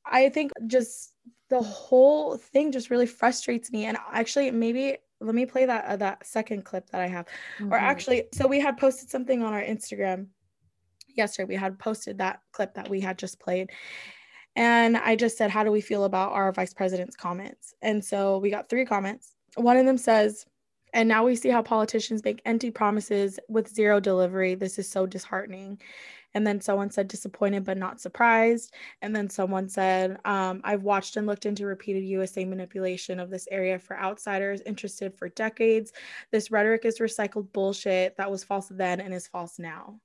i 0.06 0.30
think 0.30 0.52
just 0.68 1.14
the 1.50 1.62
whole 1.62 2.38
thing 2.38 2.72
just 2.72 2.90
really 2.90 3.08
frustrates 3.08 3.72
me 3.72 3.86
and 3.86 3.98
actually 4.14 4.52
maybe 4.52 4.98
let 5.20 5.36
me 5.36 5.46
play 5.46 5.66
that 5.66 5.86
uh, 5.86 5.96
that 5.96 6.26
second 6.26 6.64
clip 6.64 6.90
that 6.90 7.02
i 7.02 7.08
have 7.08 7.26
mm-hmm. 7.60 7.74
or 7.74 7.78
actually 7.78 8.24
so 8.34 8.48
we 8.48 8.60
had 8.60 8.78
posted 8.78 9.10
something 9.10 9.44
on 9.44 9.54
our 9.54 9.64
instagram 9.64 10.28
yesterday 11.10 11.48
we 11.48 11.56
had 11.56 11.78
posted 11.80 12.18
that 12.18 12.40
clip 12.52 12.74
that 12.74 12.90
we 12.90 13.00
had 13.00 13.18
just 13.18 13.40
played 13.40 13.70
and 14.56 14.98
i 14.98 15.16
just 15.16 15.38
said 15.38 15.50
how 15.50 15.64
do 15.64 15.72
we 15.72 15.82
feel 15.82 16.04
about 16.04 16.32
our 16.32 16.52
vice 16.52 16.74
president's 16.74 17.16
comments 17.16 17.74
and 17.82 18.04
so 18.04 18.38
we 18.38 18.50
got 18.50 18.70
three 18.70 18.86
comments 18.86 19.34
one 19.56 19.78
of 19.78 19.86
them 19.86 19.98
says 19.98 20.46
and 20.94 21.08
now 21.08 21.26
we 21.26 21.36
see 21.36 21.50
how 21.50 21.62
politicians 21.62 22.24
make 22.24 22.42
empty 22.46 22.72
promises 22.72 23.40
with 23.50 23.68
zero 23.68 24.00
delivery. 24.00 24.56
This 24.56 24.80
is 24.80 24.90
so 24.90 25.06
disheartening. 25.06 25.80
And 26.38 26.46
then 26.46 26.62
someone 26.62 26.92
said 26.92 27.08
disappointed 27.08 27.64
but 27.64 27.80
not 27.80 28.00
surprised. 28.00 28.72
And 29.02 29.16
then 29.16 29.28
someone 29.28 29.68
said, 29.68 30.20
um, 30.24 30.62
I've 30.64 30.84
watched 30.84 31.18
and 31.18 31.26
looked 31.26 31.48
into 31.48 31.66
repeated 31.66 32.04
USA 32.04 32.46
manipulation 32.46 33.20
of 33.20 33.32
this 33.32 33.48
area 33.50 33.80
for 33.80 33.98
outsiders 33.98 34.62
interested 34.62 35.18
for 35.18 35.30
decades. 35.30 35.94
This 36.32 36.52
rhetoric 36.52 36.86
is 36.86 37.00
recycled 37.00 37.52
bullshit 37.54 38.18
that 38.18 38.30
was 38.30 38.44
false 38.44 38.68
then 38.70 39.00
and 39.00 39.16
is 39.16 39.28
false 39.28 39.58
now. 39.58 40.00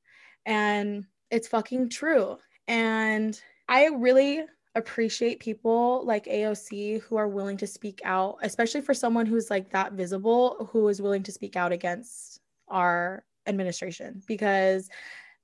And 0.47 1.05
it's 1.31 1.49
fucking 1.49 1.91
true. 1.91 2.39
And 2.67 3.39
I 3.69 3.89
really 3.89 4.41
appreciate 4.75 5.39
people 5.39 6.03
like 6.07 6.25
AOC 6.25 7.03
who 7.03 7.17
are 7.17 7.29
willing 7.29 7.59
to 7.59 7.67
speak 7.67 8.01
out, 8.07 8.39
especially 8.41 8.81
for 8.81 8.95
someone 8.95 9.27
who's 9.27 9.51
like 9.51 9.69
that 9.73 9.93
visible, 9.93 10.67
who 10.73 10.89
is 10.89 11.03
willing 11.03 11.25
to 11.25 11.33
speak 11.33 11.57
out 11.57 11.73
against 11.73 12.41
our 12.69 13.23
administration 13.47 14.23
because 14.27 14.89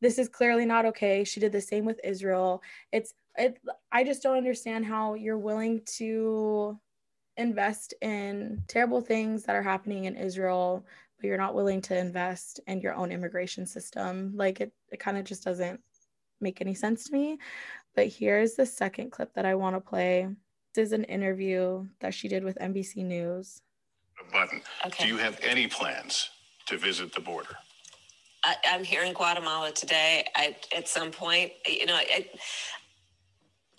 this 0.00 0.19
is 0.19 0.28
clearly 0.28 0.64
not 0.64 0.87
okay. 0.87 1.25
She 1.25 1.40
did 1.40 1.52
the 1.52 1.61
same 1.61 1.85
with 1.85 2.00
Israel. 2.05 2.62
It's 2.93 3.14
it 3.37 3.59
I 3.93 4.05
just 4.05 4.23
don't 4.23 4.37
understand 4.37 4.87
how 4.87 5.14
you're 5.14 5.38
willing 5.38 5.83
to 5.97 6.78
invest 7.37 7.95
in 8.02 8.62
terrible 8.69 9.00
things 9.00 9.45
that 9.45 9.57
are 9.57 9.62
happening 9.62 10.05
in 10.05 10.17
Israel, 10.17 10.85
but 11.19 11.26
you're 11.26 11.38
not 11.38 11.55
willing 11.55 11.81
to 11.83 11.97
invest 11.97 12.61
in 12.67 12.81
your 12.81 12.95
own 12.95 13.12
immigration 13.12 13.67
system. 13.67 14.33
Like 14.35 14.61
it 14.61 14.73
it 14.90 15.00
kind 15.00 15.19
of 15.19 15.25
just 15.25 15.45
doesn't 15.45 15.81
make 16.40 16.61
any 16.61 16.75
sense 16.75 17.05
to 17.05 17.12
me. 17.12 17.38
But 17.95 18.09
here's 18.09 18.55
the 18.55 18.67
second 18.67 19.11
clip 19.11 19.35
that 19.35 19.47
I 19.47 19.55
want 19.55 19.76
to 19.76 19.81
play. 19.81 20.28
This 20.75 20.88
is 20.88 20.93
an 20.93 21.05
interview 21.05 21.87
that 22.00 22.15
she 22.15 22.28
did 22.28 22.45
with 22.45 22.58
NBC 22.58 23.04
News. 23.04 23.61
Button. 24.32 24.63
Okay. 24.87 25.04
Do 25.04 25.08
you 25.08 25.17
have 25.17 25.39
any 25.43 25.67
plans 25.67 26.30
to 26.67 26.76
visit 26.76 27.15
the 27.15 27.21
border? 27.21 27.56
I, 28.49 28.56
am 28.65 28.82
here 28.82 29.02
in 29.02 29.13
Guatemala 29.13 29.73
today. 29.73 30.26
I, 30.34 30.56
at 30.75 30.89
some 30.89 31.11
point, 31.11 31.52
you 31.67 31.84
know, 31.84 31.95
I, 31.95 32.26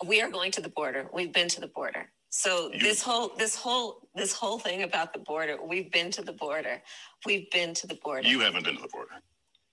we 0.06 0.22
are 0.22 0.30
going 0.30 0.52
to 0.52 0.60
the 0.60 0.68
border. 0.68 1.08
We've 1.12 1.32
been 1.32 1.48
to 1.48 1.60
the 1.60 1.66
border. 1.66 2.10
So 2.28 2.70
you, 2.72 2.78
this 2.78 3.02
whole 3.02 3.32
this 3.36 3.56
whole 3.56 4.08
this 4.14 4.32
whole 4.32 4.60
thing 4.60 4.84
about 4.84 5.12
the 5.12 5.18
border, 5.18 5.56
we've 5.60 5.90
been 5.90 6.12
to 6.12 6.22
the 6.22 6.32
border. 6.32 6.80
We've 7.26 7.50
been 7.50 7.74
to 7.74 7.88
the 7.88 7.96
border. 7.96 8.28
You 8.28 8.40
haven't 8.40 8.64
been 8.64 8.76
to 8.76 8.82
the 8.82 8.88
border. 8.88 9.14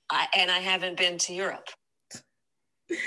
I, 0.10 0.28
and 0.36 0.50
I 0.50 0.60
haven't 0.60 0.98
been 0.98 1.18
to 1.20 1.34
Europe. 1.34 1.70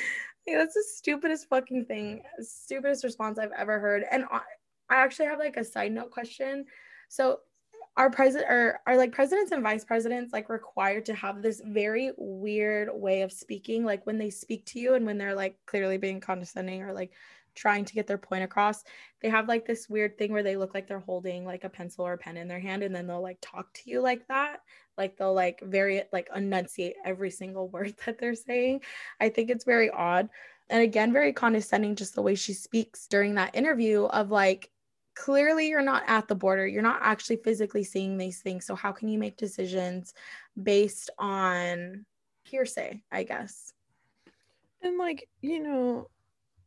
Yeah, 0.47 0.57
that's 0.57 0.75
the 0.75 0.85
stupidest 0.97 1.49
fucking 1.49 1.85
thing, 1.85 2.23
stupidest 2.41 3.05
response 3.05 3.39
I've 3.39 3.53
ever 3.57 3.79
heard. 3.79 4.05
And 4.11 4.25
I, 4.33 4.41
I 4.89 4.97
actually 4.97 5.27
have 5.27 5.39
like 5.39 5.59
a 5.59 5.63
side 5.63 5.93
note 5.93 6.11
question. 6.11 6.65
So 7.11 7.41
our 7.97 8.11
president 8.11 8.51
or 8.51 8.81
are 8.87 8.97
like 8.97 9.13
presidents 9.13 9.53
and 9.53 9.63
vice 9.63 9.85
presidents 9.85 10.33
like 10.33 10.49
required 10.49 11.05
to 11.05 11.15
have 11.15 11.43
this 11.43 11.61
very 11.67 12.13
weird 12.17 12.89
way 12.93 13.23
of 13.23 13.33
speaking 13.33 13.85
like 13.85 14.07
when 14.07 14.19
they 14.19 14.31
speak 14.31 14.65
to 14.65 14.79
you 14.79 14.95
and 14.95 15.05
when 15.05 15.19
they're 15.19 15.35
like 15.35 15.57
clearly 15.67 15.99
being 15.99 16.21
condescending 16.21 16.83
or 16.83 16.93
like 16.93 17.13
trying 17.55 17.85
to 17.85 17.95
get 17.95 18.07
their 18.07 18.17
point 18.17 18.45
across 18.45 18.85
they 19.21 19.29
have 19.29 19.49
like 19.49 19.67
this 19.67 19.89
weird 19.89 20.17
thing 20.17 20.33
where 20.33 20.43
they 20.43 20.57
look 20.57 20.75
like 20.75 20.87
they're 20.87 20.99
holding 20.99 21.45
like 21.45 21.65
a 21.65 21.69
pencil 21.69 22.07
or 22.07 22.15
a 22.15 22.19
pen 22.19 22.37
in 22.37 22.49
their 22.49 22.61
hand 22.61 22.83
and 22.83 22.95
then 22.95 23.07
they'll 23.07 23.23
like 23.23 23.39
talk 23.41 23.73
to 23.75 23.91
you 23.91 24.01
like 24.01 24.27
that. 24.29 24.63
Like 24.97 25.17
they'll 25.17 25.35
like 25.35 25.61
very 25.63 26.03
like 26.13 26.29
enunciate 26.35 26.97
every 27.05 27.31
single 27.31 27.69
word 27.71 27.95
that 28.07 28.19
they're 28.19 28.35
saying. 28.35 28.81
I 29.21 29.29
think 29.29 29.51
it's 29.51 29.65
very 29.65 29.91
odd. 29.91 30.29
And 30.71 30.83
again 30.83 31.13
very 31.13 31.33
condescending 31.33 31.97
just 31.97 32.15
the 32.15 32.23
way 32.23 32.35
she 32.35 32.55
speaks 32.55 33.07
during 33.07 33.35
that 33.35 33.55
interview 33.55 34.05
of 34.05 34.31
like 34.31 34.71
clearly 35.15 35.69
you're 35.69 35.83
not 35.83 36.03
at 36.07 36.29
the 36.29 36.35
border 36.35 36.67
you're 36.67 36.83
not 36.83 37.01
actually 37.03 37.37
physically 37.37 37.85
seeing 37.85 38.17
these 38.17 38.41
things 38.41 38.65
so 38.65 38.75
how 38.75 38.93
can 38.93 39.09
you 39.09 39.19
make 39.19 39.37
decisions 39.37 40.15
based 40.63 41.11
on 41.19 42.05
hearsay 42.45 43.03
i 43.13 43.23
guess 43.23 43.73
and 44.83 44.99
like 44.99 45.29
you 45.43 45.63
know 45.63 46.07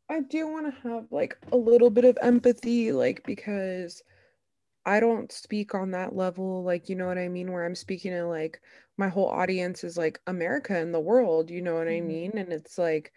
I 0.09 0.21
do 0.21 0.47
want 0.47 0.67
to 0.67 0.89
have 0.89 1.05
like 1.11 1.37
a 1.51 1.57
little 1.57 1.89
bit 1.89 2.05
of 2.05 2.17
empathy, 2.21 2.91
like 2.91 3.23
because 3.25 4.03
I 4.85 4.99
don't 4.99 5.31
speak 5.31 5.73
on 5.73 5.91
that 5.91 6.15
level, 6.15 6.63
like 6.63 6.89
you 6.89 6.95
know 6.95 7.07
what 7.07 7.17
I 7.17 7.29
mean, 7.29 7.51
where 7.51 7.65
I'm 7.65 7.75
speaking 7.75 8.11
to 8.11 8.25
like 8.25 8.61
my 8.97 9.07
whole 9.07 9.27
audience 9.27 9.83
is 9.83 9.97
like 9.97 10.19
America 10.27 10.77
and 10.77 10.93
the 10.93 10.99
world, 10.99 11.49
you 11.49 11.61
know 11.61 11.75
what 11.75 11.87
mm-hmm. 11.87 12.05
I 12.05 12.07
mean? 12.07 12.37
And 12.37 12.51
it's 12.51 12.77
like 12.77 13.13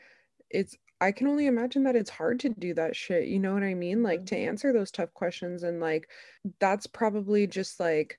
it's 0.51 0.77
I 1.01 1.13
can 1.13 1.27
only 1.27 1.47
imagine 1.47 1.85
that 1.85 1.97
it's 1.97 2.11
hard 2.11 2.41
to 2.41 2.49
do 2.49 2.75
that 2.75 2.97
shit, 2.97 3.29
you 3.29 3.39
know 3.39 3.55
what 3.55 3.63
I 3.63 3.75
mean? 3.75 4.03
Like 4.03 4.21
mm-hmm. 4.21 4.27
to 4.27 4.37
answer 4.37 4.73
those 4.73 4.91
tough 4.91 5.13
questions 5.15 5.63
and 5.63 5.81
like 5.81 6.09
that's 6.59 6.87
probably 6.87 7.47
just 7.47 7.81
like 7.81 8.19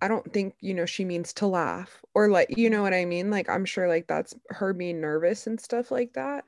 I 0.00 0.08
don't 0.08 0.32
think, 0.32 0.54
you 0.60 0.74
know, 0.74 0.84
she 0.84 1.04
means 1.04 1.32
to 1.34 1.46
laugh 1.46 2.02
or 2.12 2.28
like, 2.28 2.56
you 2.58 2.70
know 2.70 2.82
what 2.82 2.92
I 2.92 3.04
mean? 3.04 3.30
Like 3.30 3.48
I'm 3.48 3.64
sure 3.64 3.86
like 3.86 4.08
that's 4.08 4.34
her 4.48 4.72
being 4.72 5.00
nervous 5.00 5.46
and 5.46 5.60
stuff 5.60 5.92
like 5.92 6.14
that 6.14 6.44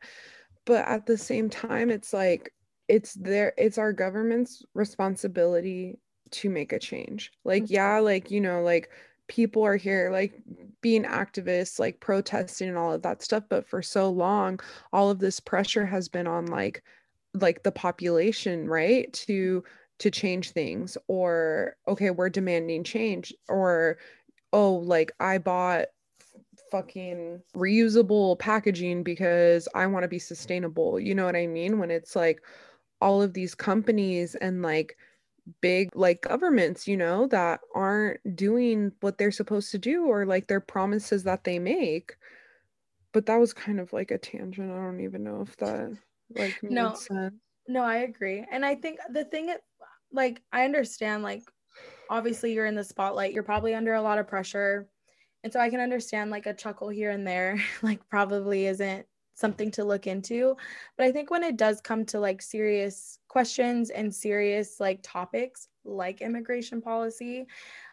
but 0.64 0.86
at 0.86 1.06
the 1.06 1.18
same 1.18 1.50
time 1.50 1.90
it's 1.90 2.12
like 2.12 2.52
it's 2.88 3.14
their 3.14 3.52
it's 3.56 3.78
our 3.78 3.92
government's 3.92 4.62
responsibility 4.74 5.98
to 6.30 6.50
make 6.50 6.72
a 6.72 6.78
change 6.78 7.32
like 7.44 7.64
mm-hmm. 7.64 7.74
yeah 7.74 7.98
like 7.98 8.30
you 8.30 8.40
know 8.40 8.62
like 8.62 8.90
people 9.28 9.64
are 9.64 9.76
here 9.76 10.10
like 10.12 10.40
being 10.80 11.04
activists 11.04 11.78
like 11.78 12.00
protesting 12.00 12.68
and 12.68 12.76
all 12.76 12.92
of 12.92 13.02
that 13.02 13.22
stuff 13.22 13.44
but 13.48 13.66
for 13.66 13.82
so 13.82 14.10
long 14.10 14.60
all 14.92 15.10
of 15.10 15.18
this 15.18 15.40
pressure 15.40 15.86
has 15.86 16.08
been 16.08 16.26
on 16.26 16.46
like 16.46 16.82
like 17.34 17.62
the 17.62 17.72
population 17.72 18.68
right 18.68 19.12
to 19.12 19.64
to 19.98 20.10
change 20.10 20.50
things 20.50 20.98
or 21.08 21.76
okay 21.88 22.10
we're 22.10 22.28
demanding 22.28 22.84
change 22.84 23.32
or 23.48 23.96
oh 24.52 24.72
like 24.74 25.12
i 25.20 25.38
bought 25.38 25.86
fucking 26.70 27.40
reusable 27.54 28.36
packaging 28.38 29.04
because 29.04 29.68
I 29.76 29.86
want 29.86 30.02
to 30.02 30.08
be 30.08 30.18
sustainable. 30.18 30.98
You 30.98 31.14
know 31.14 31.24
what 31.24 31.36
I 31.36 31.46
mean? 31.46 31.78
When 31.78 31.90
it's 31.90 32.16
like 32.16 32.42
all 33.00 33.22
of 33.22 33.32
these 33.32 33.54
companies 33.54 34.34
and 34.34 34.60
like 34.60 34.96
big 35.60 35.94
like 35.94 36.22
governments, 36.22 36.88
you 36.88 36.96
know, 36.96 37.26
that 37.28 37.60
aren't 37.74 38.36
doing 38.36 38.92
what 39.00 39.18
they're 39.18 39.30
supposed 39.30 39.70
to 39.72 39.78
do 39.78 40.06
or 40.06 40.26
like 40.26 40.46
their 40.46 40.60
promises 40.60 41.24
that 41.24 41.44
they 41.44 41.58
make. 41.58 42.16
But 43.12 43.26
that 43.26 43.38
was 43.38 43.52
kind 43.52 43.78
of 43.78 43.92
like 43.92 44.10
a 44.10 44.18
tangent. 44.18 44.72
I 44.72 44.76
don't 44.76 45.00
even 45.00 45.22
know 45.24 45.42
if 45.42 45.56
that 45.58 45.96
like 46.34 46.60
made 46.62 46.72
no, 46.72 46.94
sense. 46.94 47.34
No, 47.68 47.82
I 47.82 47.98
agree. 47.98 48.44
And 48.50 48.64
I 48.64 48.74
think 48.74 48.98
the 49.10 49.24
thing 49.24 49.50
it 49.50 49.60
like 50.12 50.40
I 50.52 50.64
understand 50.64 51.22
like 51.22 51.42
obviously 52.10 52.52
you're 52.52 52.66
in 52.66 52.74
the 52.74 52.84
spotlight. 52.84 53.32
You're 53.32 53.42
probably 53.42 53.74
under 53.74 53.94
a 53.94 54.02
lot 54.02 54.18
of 54.18 54.26
pressure 54.26 54.88
and 55.44 55.52
so 55.52 55.60
I 55.60 55.68
can 55.68 55.80
understand 55.80 56.30
like 56.30 56.46
a 56.46 56.54
chuckle 56.54 56.88
here 56.88 57.10
and 57.10 57.26
there, 57.26 57.62
like 57.82 58.00
probably 58.08 58.66
isn't 58.66 59.06
something 59.34 59.70
to 59.72 59.84
look 59.84 60.06
into. 60.06 60.56
But 60.96 61.06
I 61.06 61.12
think 61.12 61.30
when 61.30 61.42
it 61.42 61.56
does 61.56 61.80
come 61.80 62.04
to 62.06 62.20
like 62.20 62.40
serious 62.40 63.18
questions 63.28 63.90
and 63.90 64.14
serious 64.14 64.80
like 64.80 65.00
topics 65.02 65.68
like 65.84 66.22
immigration 66.22 66.80
policy, 66.80 67.46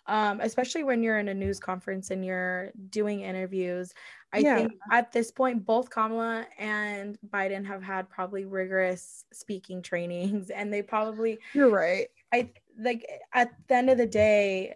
um, 0.08 0.40
especially 0.42 0.84
when 0.84 1.04
you're 1.04 1.20
in 1.20 1.28
a 1.28 1.34
news 1.34 1.60
conference 1.60 2.12
and 2.12 2.26
you're 2.26 2.72
doing 2.90 3.22
interviews, 3.22 3.94
I 4.34 4.40
yeah. 4.40 4.56
think 4.56 4.74
at 4.92 5.12
this 5.12 5.32
point, 5.32 5.66
both 5.66 5.90
Kamala 5.90 6.46
and 6.58 7.18
Biden 7.30 7.66
have 7.66 7.84
had 7.84 8.10
probably 8.10 8.46
rigorous 8.46 9.26
speaking 9.34 9.82
trainings, 9.82 10.50
and 10.56 10.74
they 10.74 10.82
probably 10.82 11.40
you're 11.54 11.70
right. 11.70 12.08
I 12.34 12.52
like 12.80 13.06
at 13.34 13.52
the 13.68 13.76
end 13.76 13.90
of 13.90 13.98
the 13.98 14.06
day 14.06 14.76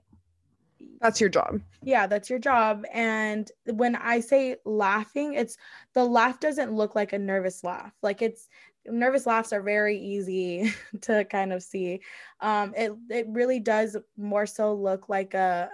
that's 1.02 1.20
your 1.20 1.30
job. 1.30 1.62
Yeah 1.84 2.08
that's 2.08 2.30
your 2.30 2.40
job. 2.40 2.86
And 2.92 3.52
when 3.66 3.96
i 3.96 4.20
say 4.20 4.58
laughing 4.66 5.34
it's 5.34 5.58
the 5.94 6.04
laugh 6.04 6.40
doesn't 6.40 6.74
look 6.74 6.96
like 6.96 7.14
a 7.14 7.20
nervous 7.20 7.64
laugh. 7.64 7.94
Like 8.02 8.22
it's 8.22 8.48
nervous 8.86 9.26
laughs 9.26 9.52
are 9.54 9.62
very 9.62 9.98
easy 9.98 10.74
to 11.02 11.26
kind 11.26 11.54
of 11.54 11.64
see. 11.64 12.02
Um 12.40 12.74
it 12.76 12.92
it 13.10 13.28
really 13.30 13.60
does 13.60 13.98
more 14.18 14.46
so 14.46 14.74
look 14.74 15.10
like 15.10 15.34
a 15.34 15.70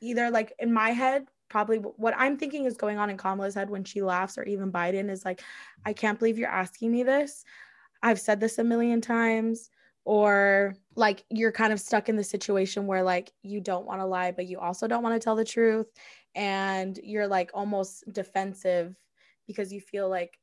either 0.00 0.30
like 0.30 0.52
in 0.58 0.72
my 0.72 0.90
head 0.90 1.26
probably 1.48 1.76
what 1.78 2.14
i'm 2.16 2.36
thinking 2.36 2.64
is 2.64 2.76
going 2.76 2.98
on 2.98 3.10
in 3.10 3.16
kamala's 3.16 3.54
head 3.54 3.70
when 3.70 3.84
she 3.84 4.02
laughs 4.02 4.36
or 4.36 4.42
even 4.42 4.72
biden 4.72 5.08
is 5.08 5.24
like 5.24 5.40
i 5.84 5.92
can't 5.92 6.18
believe 6.18 6.36
you're 6.36 6.48
asking 6.48 6.90
me 6.90 7.02
this. 7.02 7.44
I've 8.04 8.20
said 8.20 8.38
this 8.38 8.58
a 8.58 8.64
million 8.64 9.00
times 9.00 9.70
or 10.04 10.74
like 10.96 11.24
you're 11.30 11.52
kind 11.52 11.72
of 11.72 11.80
stuck 11.80 12.08
in 12.08 12.16
the 12.16 12.24
situation 12.24 12.86
where 12.86 13.02
like 13.02 13.32
you 13.42 13.60
don't 13.60 13.86
want 13.86 14.00
to 14.00 14.06
lie 14.06 14.30
but 14.30 14.46
you 14.46 14.58
also 14.58 14.86
don't 14.86 15.02
want 15.02 15.14
to 15.14 15.24
tell 15.24 15.36
the 15.36 15.44
truth 15.44 15.86
and 16.34 16.98
you're 17.02 17.26
like 17.26 17.50
almost 17.54 18.04
defensive 18.12 18.94
because 19.46 19.72
you 19.72 19.80
feel 19.80 20.08
like 20.08 20.38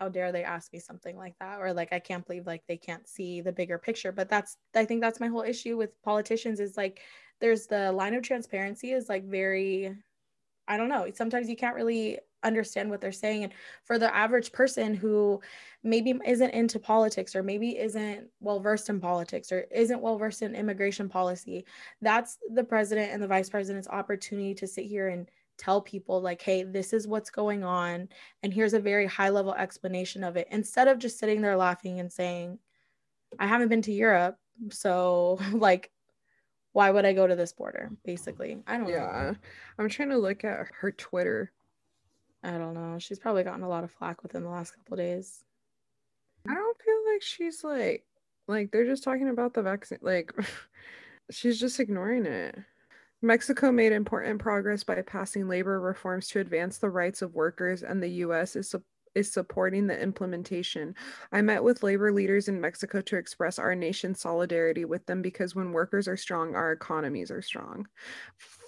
how 0.00 0.08
dare 0.08 0.32
they 0.32 0.42
ask 0.42 0.72
me 0.72 0.80
something 0.80 1.16
like 1.16 1.34
that? 1.40 1.60
Or 1.60 1.72
like 1.72 1.92
i 1.92 1.98
can't 1.98 2.26
believe 2.26 2.46
like 2.46 2.62
they 2.66 2.76
can't 2.76 3.06
see 3.08 3.40
the 3.40 3.52
bigger 3.52 3.78
picture. 3.78 4.12
But 4.12 4.28
that's 4.28 4.56
i 4.74 4.84
think 4.84 5.00
that's 5.00 5.20
my 5.20 5.28
whole 5.28 5.42
issue 5.42 5.76
with 5.76 6.00
politicians 6.02 6.60
is 6.60 6.76
like 6.76 7.00
there's 7.40 7.66
the 7.66 7.92
line 7.92 8.14
of 8.14 8.22
transparency 8.22 8.92
is 8.92 9.08
like 9.08 9.24
very 9.24 9.94
i 10.68 10.76
don't 10.76 10.88
know 10.88 11.06
sometimes 11.14 11.48
you 11.48 11.56
can't 11.56 11.74
really 11.76 12.18
understand 12.44 12.90
what 12.90 13.00
they're 13.00 13.12
saying. 13.12 13.44
And 13.44 13.52
for 13.84 13.98
the 13.98 14.14
average 14.14 14.52
person 14.52 14.94
who 14.94 15.40
maybe 15.82 16.18
isn't 16.26 16.50
into 16.50 16.78
politics 16.78 17.34
or 17.34 17.42
maybe 17.42 17.78
isn't 17.78 18.28
well 18.40 18.60
versed 18.60 18.88
in 18.88 19.00
politics 19.00 19.50
or 19.52 19.66
isn't 19.70 20.00
well 20.00 20.16
versed 20.16 20.42
in 20.42 20.54
immigration 20.54 21.10
policy 21.10 21.64
that's 22.00 22.38
the 22.54 22.64
president 22.64 23.12
and 23.12 23.22
the 23.22 23.28
vice 23.28 23.50
president's 23.50 23.88
opportunity 23.88 24.54
to 24.54 24.66
sit 24.66 24.86
here 24.86 25.08
and 25.08 25.28
tell 25.58 25.82
people 25.82 26.22
like 26.22 26.40
hey 26.40 26.62
this 26.62 26.92
is 26.92 27.06
what's 27.06 27.30
going 27.30 27.62
on. 27.64 28.08
And 28.42 28.52
here's 28.52 28.74
a 28.74 28.80
very 28.80 29.06
high 29.06 29.28
level 29.28 29.54
explanation 29.54 30.24
of 30.24 30.36
it 30.36 30.48
instead 30.50 30.88
of 30.88 30.98
just 30.98 31.18
sitting 31.18 31.42
there 31.42 31.56
laughing 31.56 32.00
and 32.00 32.12
saying 32.12 32.58
i 33.38 33.46
haven't 33.46 33.68
been 33.68 33.82
to 33.82 33.92
europe 33.92 34.38
so 34.70 35.38
like 35.52 35.90
why 36.72 36.90
would 36.90 37.04
i 37.04 37.12
go 37.12 37.26
to 37.26 37.36
this 37.36 37.52
border 37.52 37.90
basically? 38.04 38.58
I 38.66 38.76
don't 38.76 38.88
yeah. 38.88 38.94
know. 38.94 39.04
Yeah 39.04 39.34
i'm 39.78 39.88
trying 39.88 40.10
to 40.10 40.18
look 40.18 40.44
at 40.44 40.68
her 40.80 40.92
twitter 40.92 41.52
I 42.44 42.58
don't 42.58 42.74
know. 42.74 42.98
She's 42.98 43.18
probably 43.18 43.42
gotten 43.42 43.62
a 43.62 43.68
lot 43.68 43.84
of 43.84 43.90
flack 43.90 44.22
within 44.22 44.42
the 44.42 44.50
last 44.50 44.72
couple 44.72 44.98
days. 44.98 45.44
I 46.46 46.52
don't 46.52 46.78
feel 46.78 47.12
like 47.12 47.22
she's 47.22 47.64
like 47.64 48.04
like 48.46 48.70
they're 48.70 48.84
just 48.84 49.02
talking 49.02 49.30
about 49.30 49.54
the 49.54 49.62
vaccine 49.62 49.98
like 50.02 50.32
she's 51.30 51.58
just 51.58 51.80
ignoring 51.80 52.26
it. 52.26 52.56
Mexico 53.22 53.72
made 53.72 53.92
important 53.92 54.38
progress 54.38 54.84
by 54.84 55.00
passing 55.00 55.48
labor 55.48 55.80
reforms 55.80 56.28
to 56.28 56.40
advance 56.40 56.76
the 56.76 56.90
rights 56.90 57.22
of 57.22 57.34
workers 57.34 57.82
and 57.82 58.02
the 58.02 58.08
US 58.08 58.56
is 58.56 58.74
is 59.14 59.32
supporting 59.32 59.86
the 59.86 59.98
implementation. 59.98 60.94
I 61.32 61.40
met 61.40 61.62
with 61.62 61.82
labor 61.82 62.12
leaders 62.12 62.48
in 62.48 62.60
Mexico 62.60 63.00
to 63.00 63.16
express 63.16 63.58
our 63.58 63.74
nation's 63.74 64.20
solidarity 64.20 64.84
with 64.84 65.06
them 65.06 65.22
because 65.22 65.54
when 65.54 65.72
workers 65.72 66.08
are 66.08 66.16
strong, 66.16 66.54
our 66.54 66.72
economies 66.72 67.30
are 67.30 67.40
strong. 67.40 67.86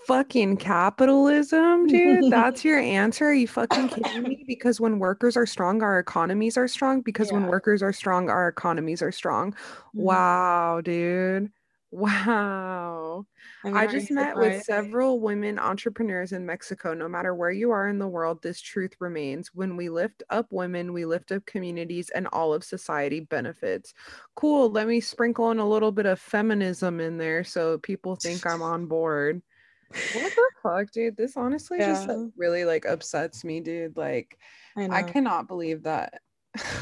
Fucking 0.06 0.58
capitalism, 0.58 1.86
dude. 1.86 2.30
That's 2.30 2.64
your 2.64 2.78
answer. 2.80 3.26
Are 3.26 3.34
you 3.34 3.48
fucking 3.48 3.88
kidding 3.88 4.22
me? 4.22 4.44
Because 4.46 4.80
when 4.80 5.00
workers 5.00 5.36
are 5.36 5.46
strong, 5.46 5.82
our 5.82 5.98
economies 5.98 6.56
are 6.56 6.68
strong. 6.68 7.00
Because 7.00 7.28
yeah. 7.28 7.38
when 7.38 7.46
workers 7.46 7.82
are 7.82 7.92
strong, 7.92 8.30
our 8.30 8.46
economies 8.46 9.02
are 9.02 9.10
strong. 9.10 9.52
Mm-hmm. 9.52 10.02
Wow, 10.02 10.80
dude. 10.82 11.50
Wow. 11.92 13.26
I, 13.64 13.86
just 13.86 14.10
met 14.10 14.36
with 14.36 14.62
several 14.64 15.20
women 15.20 15.58
entrepreneurs 15.58 16.32
in 16.32 16.44
Mexico. 16.44 16.92
No 16.92 17.08
matter 17.08 17.34
where 17.34 17.52
you 17.52 17.70
are 17.70 17.88
in 17.88 17.98
the 17.98 18.08
world, 18.08 18.42
this 18.42 18.60
truth 18.60 18.92
remains. 19.00 19.50
When 19.54 19.76
we 19.76 19.88
lift 19.88 20.22
up 20.28 20.46
women, 20.50 20.92
we 20.92 21.06
lift 21.06 21.32
up 21.32 21.46
communities 21.46 22.10
and 22.10 22.28
all 22.32 22.52
of 22.52 22.64
society 22.64 23.20
benefits. 23.20 23.94
Cool. 24.34 24.70
Let 24.70 24.88
me 24.88 25.00
sprinkle 25.00 25.52
in 25.52 25.58
a 25.58 25.68
little 25.68 25.92
bit 25.92 26.06
of 26.06 26.20
feminism 26.20 27.00
in 27.00 27.16
there 27.16 27.44
so 27.44 27.78
people 27.78 28.16
think 28.16 28.44
I'm 28.44 28.62
on 28.62 28.86
board. 28.86 29.40
What 29.88 30.32
the 30.34 30.50
fuck, 30.62 30.90
dude? 30.90 31.16
This 31.16 31.36
honestly 31.36 31.78
yeah. 31.78 31.92
just 31.92 32.08
like, 32.08 32.32
really 32.36 32.64
like 32.64 32.86
upsets 32.86 33.44
me, 33.44 33.60
dude. 33.60 33.96
Like 33.96 34.38
I, 34.76 34.88
I 34.88 35.02
cannot 35.02 35.48
believe 35.48 35.84
that. 35.84 36.20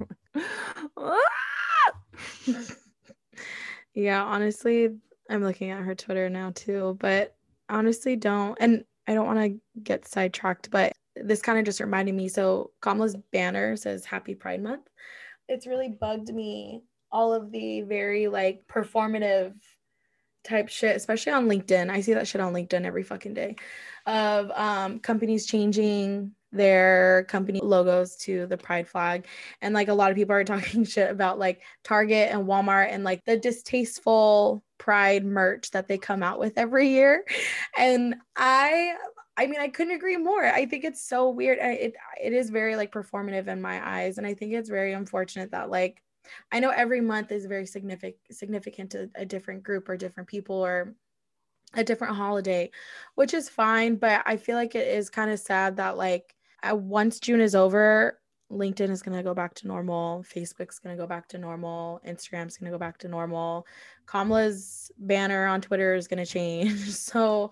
Yeah, 3.98 4.24
honestly, 4.24 4.90
I'm 5.28 5.42
looking 5.42 5.72
at 5.72 5.82
her 5.82 5.96
Twitter 5.96 6.30
now 6.30 6.52
too, 6.54 6.96
but 7.00 7.36
honestly, 7.68 8.16
don't. 8.16 8.56
And 8.62 8.84
I 9.08 9.16
don't 9.16 9.26
want 9.26 9.40
to 9.40 9.60
get 9.82 10.08
sidetracked, 10.08 10.70
but 10.70 10.94
this 11.16 11.42
kind 11.42 11.58
of 11.58 11.66
just 11.66 11.80
reminded 11.80 12.14
me. 12.14 12.30
So 12.30 12.70
Kamala's 12.80 13.16
banner 13.32 13.76
says 13.76 14.06
Happy 14.06 14.36
Pride 14.36 14.62
Month. 14.62 14.88
It's 15.50 15.66
really 15.66 15.90
bugged 15.90 16.32
me 16.32 16.84
all 17.12 17.34
of 17.34 17.52
the 17.52 17.82
very 17.82 18.28
like 18.28 18.62
performative 18.72 19.56
type 20.48 20.70
shit, 20.70 20.96
especially 20.96 21.34
on 21.34 21.48
LinkedIn. 21.48 21.90
I 21.90 22.02
see 22.02 22.14
that 22.14 22.28
shit 22.28 22.42
on 22.42 22.54
LinkedIn 22.54 22.86
every 22.86 23.04
fucking 23.04 23.34
day 23.34 23.56
of 24.06 24.50
um, 24.52 25.00
companies 25.00 25.46
changing 25.46 26.32
their 26.52 27.26
company 27.26 27.60
logos 27.62 28.16
to 28.16 28.48
the 28.48 28.58
pride 28.58 28.88
flag. 28.88 29.28
And 29.62 29.74
like 29.74 29.90
a 29.90 29.94
lot 29.94 30.12
of 30.12 30.18
people 30.18 30.34
are 30.36 30.44
talking 30.46 30.86
shit 30.86 31.12
about 31.12 31.40
like 31.40 31.62
target 31.84 32.30
and 32.32 32.48
walmart 32.48 32.92
and 32.92 33.04
like 33.04 33.26
the 33.26 33.38
distasteful 33.38 34.64
pride 34.78 35.26
merch 35.26 35.72
that 35.72 35.88
they 35.88 35.98
come 35.98 36.24
out 36.24 36.40
with 36.40 36.58
every 36.58 36.90
year. 36.90 37.26
And 37.78 38.16
i 38.36 38.96
i 39.36 39.46
mean 39.46 39.60
i 39.60 39.68
couldn't 39.68 39.96
agree 39.96 40.18
more. 40.18 40.46
I 40.46 40.66
think 40.66 40.84
it's 40.84 41.06
so 41.06 41.30
weird. 41.30 41.60
It 41.60 41.96
it 42.24 42.34
is 42.34 42.50
very 42.50 42.76
like 42.76 42.92
performative 42.92 43.48
in 43.48 43.62
my 43.62 43.86
eyes. 43.86 44.18
And 44.18 44.26
i 44.26 44.34
think 44.34 44.54
it's 44.54 44.70
very 44.70 44.94
unfortunate 44.94 45.52
that 45.52 45.70
like 45.70 46.02
i 46.52 46.60
know 46.60 46.70
every 46.70 47.02
month 47.02 47.32
is 47.32 47.46
very 47.46 47.66
significant 47.66 48.16
significant 48.32 48.92
to 48.92 49.10
a 49.16 49.26
different 49.26 49.64
group 49.64 49.90
or 49.90 49.98
different 49.98 50.28
people 50.28 50.56
or 50.56 50.96
a 51.74 51.84
different 51.84 52.16
holiday, 52.16 52.70
which 53.16 53.34
is 53.34 53.50
fine. 53.50 53.96
But 53.96 54.24
I 54.26 54.38
feel 54.38 54.56
like 54.56 54.76
it 54.76 54.88
is 54.88 55.10
kind 55.10 55.32
of 55.32 55.40
sad 55.40 55.78
that 55.78 55.98
like 55.98 56.36
once 56.72 57.20
June 57.20 57.42
is 57.42 57.56
over, 57.56 58.20
LinkedIn 58.52 58.90
is 58.90 59.02
going 59.02 59.18
to 59.18 59.24
go 59.24 59.34
back 59.34 59.54
to 59.56 59.68
normal. 59.68 60.24
Facebook's 60.24 60.80
going 60.80 60.96
to 60.96 61.02
go 61.02 61.08
back 61.08 61.28
to 61.30 61.38
normal. 61.38 62.00
Instagram's 62.08 62.58
going 62.58 62.72
to 62.72 62.76
go 62.76 62.80
back 62.80 62.98
to 63.00 63.08
normal. 63.08 63.68
Kamala's 64.06 64.92
banner 64.98 65.48
on 65.48 65.60
Twitter 65.60 65.96
is 65.96 66.08
going 66.08 66.24
to 66.24 66.32
change. 66.32 66.90
So 67.08 67.52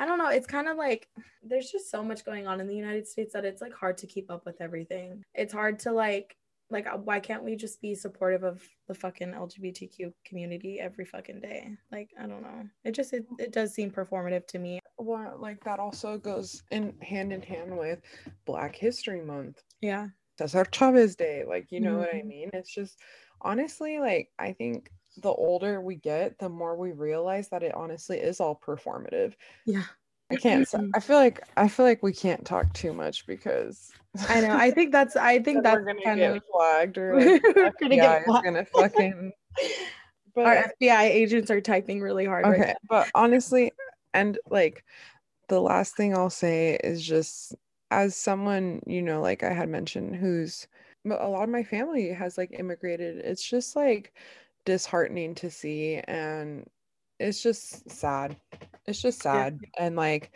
I 0.00 0.06
don't 0.06 0.18
know. 0.18 0.28
It's 0.28 0.46
kind 0.46 0.68
of 0.68 0.76
like 0.76 1.08
there's 1.42 1.72
just 1.72 1.90
so 1.90 2.04
much 2.04 2.24
going 2.24 2.46
on 2.46 2.60
in 2.60 2.68
the 2.68 2.76
United 2.76 3.08
States 3.08 3.32
that 3.32 3.44
it's 3.44 3.60
like 3.60 3.72
hard 3.72 3.98
to 3.98 4.06
keep 4.06 4.30
up 4.30 4.46
with 4.46 4.60
everything. 4.60 5.24
It's 5.34 5.52
hard 5.52 5.80
to 5.80 5.92
like 5.92 6.36
like 6.70 6.86
uh, 6.86 6.96
why 6.96 7.20
can't 7.20 7.44
we 7.44 7.56
just 7.56 7.80
be 7.80 7.94
supportive 7.94 8.44
of 8.44 8.62
the 8.86 8.94
fucking 8.94 9.32
lgbtq 9.32 10.12
community 10.24 10.78
every 10.80 11.04
fucking 11.04 11.40
day? 11.40 11.70
Like 11.90 12.10
i 12.20 12.26
don't 12.26 12.42
know. 12.42 12.64
It 12.84 12.92
just 12.92 13.12
it, 13.12 13.26
it 13.38 13.52
does 13.52 13.74
seem 13.74 13.90
performative 13.90 14.46
to 14.48 14.58
me. 14.58 14.80
Well 14.98 15.36
like 15.38 15.62
that 15.64 15.78
also 15.78 16.18
goes 16.18 16.62
in 16.70 16.94
hand 17.00 17.32
in 17.32 17.42
hand 17.42 17.76
with 17.76 18.00
black 18.44 18.76
history 18.76 19.22
month. 19.22 19.62
Yeah. 19.80 20.08
That's 20.38 20.54
our 20.54 20.66
chavez 20.66 21.16
day 21.16 21.44
like 21.46 21.70
you 21.70 21.80
know 21.80 21.92
mm-hmm. 21.92 21.98
what 22.00 22.14
i 22.14 22.18
mm-hmm. 22.18 22.28
mean? 22.28 22.50
It's 22.52 22.72
just 22.72 22.98
honestly 23.40 23.98
like 23.98 24.28
i 24.38 24.52
think 24.52 24.90
the 25.22 25.30
older 25.30 25.80
we 25.80 25.94
get 25.96 26.38
the 26.38 26.48
more 26.48 26.76
we 26.76 26.92
realize 26.92 27.48
that 27.48 27.62
it 27.62 27.74
honestly 27.74 28.18
is 28.18 28.40
all 28.40 28.60
performative. 28.64 29.34
Yeah 29.66 29.84
I 30.30 30.36
can't. 30.36 30.66
Mm-hmm. 30.66 30.90
I 30.94 31.00
feel 31.00 31.16
like 31.16 31.42
I 31.56 31.68
feel 31.68 31.86
like 31.86 32.02
we 32.02 32.12
can't 32.12 32.44
talk 32.44 32.72
too 32.74 32.92
much 32.92 33.26
because 33.26 33.90
I 34.28 34.40
know. 34.40 34.56
I 34.56 34.70
think 34.70 34.92
that's. 34.92 35.16
I 35.16 35.38
think 35.38 35.62
that's 35.62 35.84
gonna 35.84 36.02
kind 36.02 36.18
get 36.18 36.36
of 36.36 36.42
flagged 36.52 36.98
or 36.98 37.20
like 37.20 37.42
we're 37.42 37.72
gonna 37.80 37.96
get 37.96 38.24
flagged. 38.24 38.44
gonna 38.44 38.64
fucking. 38.74 39.32
But, 40.34 40.46
Our 40.46 40.72
FBI 40.80 41.02
agents 41.02 41.50
are 41.50 41.60
typing 41.60 42.00
really 42.00 42.26
hard. 42.26 42.44
Okay, 42.44 42.60
right 42.60 42.76
but 42.88 43.08
honestly, 43.14 43.72
and 44.14 44.38
like, 44.50 44.84
the 45.48 45.60
last 45.60 45.96
thing 45.96 46.16
I'll 46.16 46.30
say 46.30 46.78
is 46.84 47.04
just 47.04 47.54
as 47.90 48.14
someone 48.14 48.80
you 48.86 49.00
know, 49.02 49.20
like 49.20 49.42
I 49.42 49.52
had 49.52 49.68
mentioned, 49.68 50.14
who's 50.14 50.68
a 51.06 51.28
lot 51.28 51.44
of 51.44 51.48
my 51.48 51.62
family 51.62 52.10
has 52.10 52.36
like 52.36 52.54
immigrated. 52.58 53.18
It's 53.18 53.42
just 53.42 53.74
like 53.74 54.12
disheartening 54.66 55.34
to 55.36 55.50
see, 55.50 56.02
and 56.06 56.68
it's 57.18 57.42
just 57.42 57.90
sad. 57.90 58.36
It's 58.86 59.02
just 59.02 59.22
sad. 59.22 59.58
Yeah. 59.62 59.86
And 59.86 59.96
like 59.96 60.32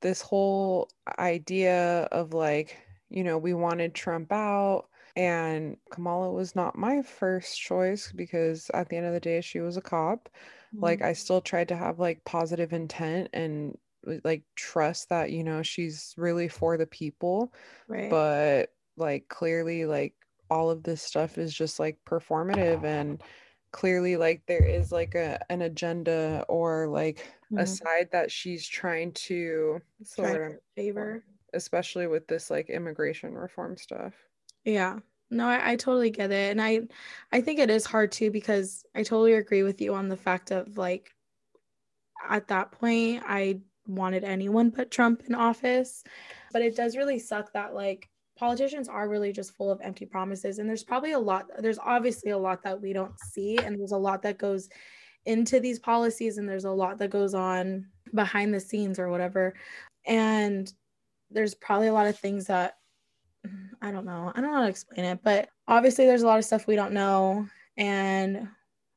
this 0.00 0.20
whole 0.20 0.88
idea 1.18 2.08
of 2.12 2.34
like, 2.34 2.76
you 3.10 3.24
know, 3.24 3.38
we 3.38 3.54
wanted 3.54 3.94
Trump 3.94 4.32
out 4.32 4.86
and 5.16 5.76
Kamala 5.90 6.32
was 6.32 6.56
not 6.56 6.76
my 6.76 7.02
first 7.02 7.58
choice 7.58 8.12
because 8.12 8.70
at 8.74 8.88
the 8.88 8.96
end 8.96 9.06
of 9.06 9.12
the 9.12 9.20
day 9.20 9.40
she 9.40 9.60
was 9.60 9.76
a 9.76 9.82
cop. 9.82 10.28
Mm-hmm. 10.74 10.84
Like 10.84 11.02
I 11.02 11.12
still 11.12 11.40
tried 11.40 11.68
to 11.68 11.76
have 11.76 11.98
like 11.98 12.24
positive 12.24 12.72
intent 12.72 13.30
and 13.32 13.78
like 14.24 14.42
trust 14.56 15.08
that, 15.08 15.30
you 15.30 15.44
know, 15.44 15.62
she's 15.62 16.14
really 16.16 16.48
for 16.48 16.76
the 16.76 16.86
people. 16.86 17.52
Right. 17.88 18.10
But 18.10 18.70
like 18.96 19.28
clearly 19.28 19.86
like 19.86 20.14
all 20.50 20.70
of 20.70 20.82
this 20.82 21.02
stuff 21.02 21.38
is 21.38 21.54
just 21.54 21.80
like 21.80 21.98
performative 22.06 22.84
and 22.84 23.22
clearly 23.74 24.16
like 24.16 24.40
there 24.46 24.64
is 24.64 24.92
like 24.92 25.16
a 25.16 25.44
an 25.50 25.62
agenda 25.62 26.44
or 26.48 26.86
like 26.86 27.18
mm-hmm. 27.18 27.58
a 27.58 27.66
side 27.66 28.08
that 28.12 28.30
she's 28.30 28.68
trying 28.68 29.10
to 29.10 29.80
sort 30.04 30.40
of 30.40 30.52
favor. 30.76 31.24
especially 31.54 32.06
with 32.06 32.24
this 32.28 32.52
like 32.52 32.70
immigration 32.70 33.34
reform 33.34 33.76
stuff. 33.76 34.14
Yeah. 34.64 35.00
No 35.28 35.48
I, 35.48 35.72
I 35.72 35.76
totally 35.76 36.10
get 36.10 36.30
it 36.30 36.52
and 36.52 36.62
i 36.62 36.82
i 37.32 37.40
think 37.40 37.58
it 37.58 37.68
is 37.68 37.84
hard 37.84 38.12
too 38.12 38.30
because 38.30 38.84
i 38.94 39.02
totally 39.02 39.32
agree 39.32 39.64
with 39.64 39.80
you 39.80 39.94
on 39.94 40.08
the 40.08 40.16
fact 40.16 40.52
of 40.52 40.78
like 40.78 41.10
at 42.30 42.46
that 42.48 42.70
point 42.70 43.24
i 43.26 43.58
wanted 43.88 44.22
anyone 44.22 44.70
but 44.70 44.92
trump 44.92 45.22
in 45.26 45.34
office 45.34 46.04
but 46.52 46.62
it 46.62 46.76
does 46.76 46.96
really 46.96 47.18
suck 47.18 47.52
that 47.52 47.74
like 47.74 48.08
politicians 48.36 48.88
are 48.88 49.08
really 49.08 49.32
just 49.32 49.54
full 49.54 49.70
of 49.70 49.80
empty 49.80 50.04
promises 50.04 50.58
and 50.58 50.68
there's 50.68 50.84
probably 50.84 51.12
a 51.12 51.18
lot 51.18 51.46
there's 51.58 51.78
obviously 51.78 52.32
a 52.32 52.38
lot 52.38 52.62
that 52.62 52.80
we 52.80 52.92
don't 52.92 53.18
see 53.20 53.56
and 53.58 53.78
there's 53.78 53.92
a 53.92 53.96
lot 53.96 54.22
that 54.22 54.38
goes 54.38 54.68
into 55.26 55.60
these 55.60 55.78
policies 55.78 56.38
and 56.38 56.48
there's 56.48 56.64
a 56.64 56.70
lot 56.70 56.98
that 56.98 57.10
goes 57.10 57.34
on 57.34 57.86
behind 58.14 58.52
the 58.52 58.60
scenes 58.60 58.98
or 58.98 59.08
whatever 59.08 59.54
and 60.06 60.72
there's 61.30 61.54
probably 61.54 61.88
a 61.88 61.92
lot 61.92 62.06
of 62.06 62.18
things 62.18 62.46
that 62.46 62.76
I 63.82 63.90
don't 63.90 64.06
know. 64.06 64.32
I 64.34 64.40
don't 64.40 64.50
know 64.50 64.56
how 64.56 64.62
to 64.62 64.68
explain 64.68 65.04
it, 65.04 65.20
but 65.22 65.50
obviously 65.68 66.06
there's 66.06 66.22
a 66.22 66.26
lot 66.26 66.38
of 66.38 66.44
stuff 66.44 66.66
we 66.66 66.76
don't 66.76 66.94
know 66.94 67.46
and 67.76 68.48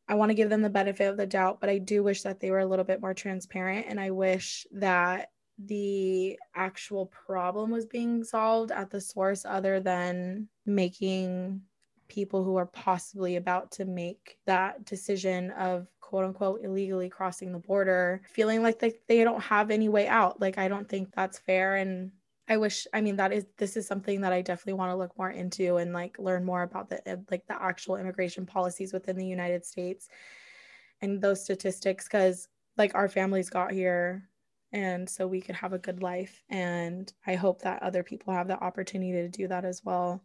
I 0.08 0.16
want 0.16 0.30
to 0.30 0.36
give 0.36 0.50
them 0.50 0.62
the 0.62 0.70
benefit 0.70 1.10
of 1.10 1.18
the 1.18 1.26
doubt, 1.26 1.60
but 1.60 1.70
I 1.70 1.80
do 1.80 2.02
wish 2.02 2.22
that 2.22 2.40
they 2.40 2.52
were 2.52 2.60
a 2.60 2.66
little 2.66 2.86
bit 2.86 3.02
more 3.02 3.14
transparent 3.14 3.88
and 3.90 4.00
I 4.00 4.12
wish 4.12 4.66
that 4.72 5.32
the 5.58 6.38
actual 6.56 7.08
problem 7.08 7.72
was 7.72 7.86
being 7.86 8.24
solved 8.24 8.72
at 8.72 8.90
the 8.90 9.02
source 9.02 9.46
other 9.46 9.80
than 9.80 10.48
making 10.66 11.62
people 12.08 12.44
who 12.44 12.56
are 12.56 12.68
possibly 12.68 13.36
about 13.36 13.72
to 13.72 13.86
make 13.86 14.38
that 14.46 14.86
decision 14.86 15.52
of 15.52 15.88
quote 16.00 16.24
unquote 16.24 16.62
illegally 16.64 17.10
crossing 17.10 17.52
the 17.52 17.60
border 17.60 18.22
feeling 18.32 18.62
like 18.64 18.80
they, 18.80 18.94
they 19.08 19.24
don't 19.24 19.42
have 19.42 19.72
any 19.72 19.90
way 19.90 20.08
out. 20.08 20.40
Like 20.40 20.58
i 20.58 20.68
don't 20.68 20.88
think 20.88 21.14
that's 21.14 21.40
fair. 21.40 21.76
And 21.76 22.12
i 22.48 22.56
wish 22.56 22.88
i 22.94 23.02
mean 23.02 23.18
that 23.18 23.34
is 23.34 23.46
this 23.58 23.76
is 23.76 23.86
something 23.86 24.22
that 24.22 24.32
i 24.32 24.42
definitely 24.42 24.74
want 24.74 24.92
to 24.92 24.96
look 24.96 25.18
more 25.18 25.32
into 25.32 25.78
and 25.78 25.92
like 25.94 26.18
learn 26.18 26.46
more 26.46 26.64
about 26.64 26.90
the 26.90 26.98
uh, 27.12 27.18
like 27.30 27.46
the 27.48 27.62
actual 27.62 27.98
immigration 27.98 28.46
policies 28.46 28.94
within 28.94 29.18
the 29.18 29.26
united 29.26 29.66
states 29.66 30.08
and 31.02 31.22
those 31.22 31.44
statistics 31.44 32.06
because 32.06 32.48
like 32.78 32.96
our 32.96 33.10
families 33.10 33.50
got 33.50 33.72
here 33.72 34.30
and 34.74 35.10
so 35.10 35.28
we 35.28 35.42
could 35.42 35.56
have 35.56 35.74
a 35.74 35.80
good 35.80 36.02
life 36.02 36.44
and 36.50 37.14
i 37.26 37.36
hope 37.36 37.62
that 37.62 37.82
other 37.82 38.04
people 38.04 38.34
have 38.34 38.48
the 38.48 38.60
opportunity 38.62 39.12
to 39.12 39.30
do 39.30 39.48
that 39.48 39.66
as 39.66 39.84
well. 39.84 40.22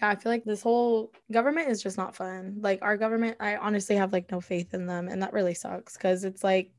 Yeah 0.00 0.08
i 0.10 0.14
feel 0.14 0.30
like 0.30 0.44
this 0.44 0.62
whole 0.62 1.12
government 1.32 1.68
is 1.68 1.82
just 1.82 1.96
not 1.96 2.14
fun. 2.14 2.58
Like 2.60 2.80
our 2.82 2.96
government 2.96 3.36
i 3.40 3.56
honestly 3.56 3.96
have 3.96 4.12
like 4.12 4.30
no 4.30 4.40
faith 4.40 4.74
in 4.74 4.86
them 4.86 5.08
and 5.08 5.22
that 5.22 5.32
really 5.32 5.54
sucks 5.54 5.96
because 5.96 6.24
it's 6.24 6.44
like 6.44 6.70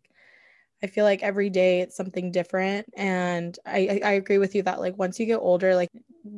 i 0.83 0.87
feel 0.87 1.03
like 1.03 1.23
every 1.23 1.49
day 1.49 1.81
it's 1.81 1.95
something 1.95 2.31
different 2.31 2.87
and 2.95 3.57
I, 3.65 3.99
I 4.03 4.11
agree 4.13 4.37
with 4.37 4.55
you 4.55 4.63
that 4.63 4.79
like 4.79 4.97
once 4.97 5.19
you 5.19 5.25
get 5.25 5.39
older 5.39 5.75
like 5.75 5.89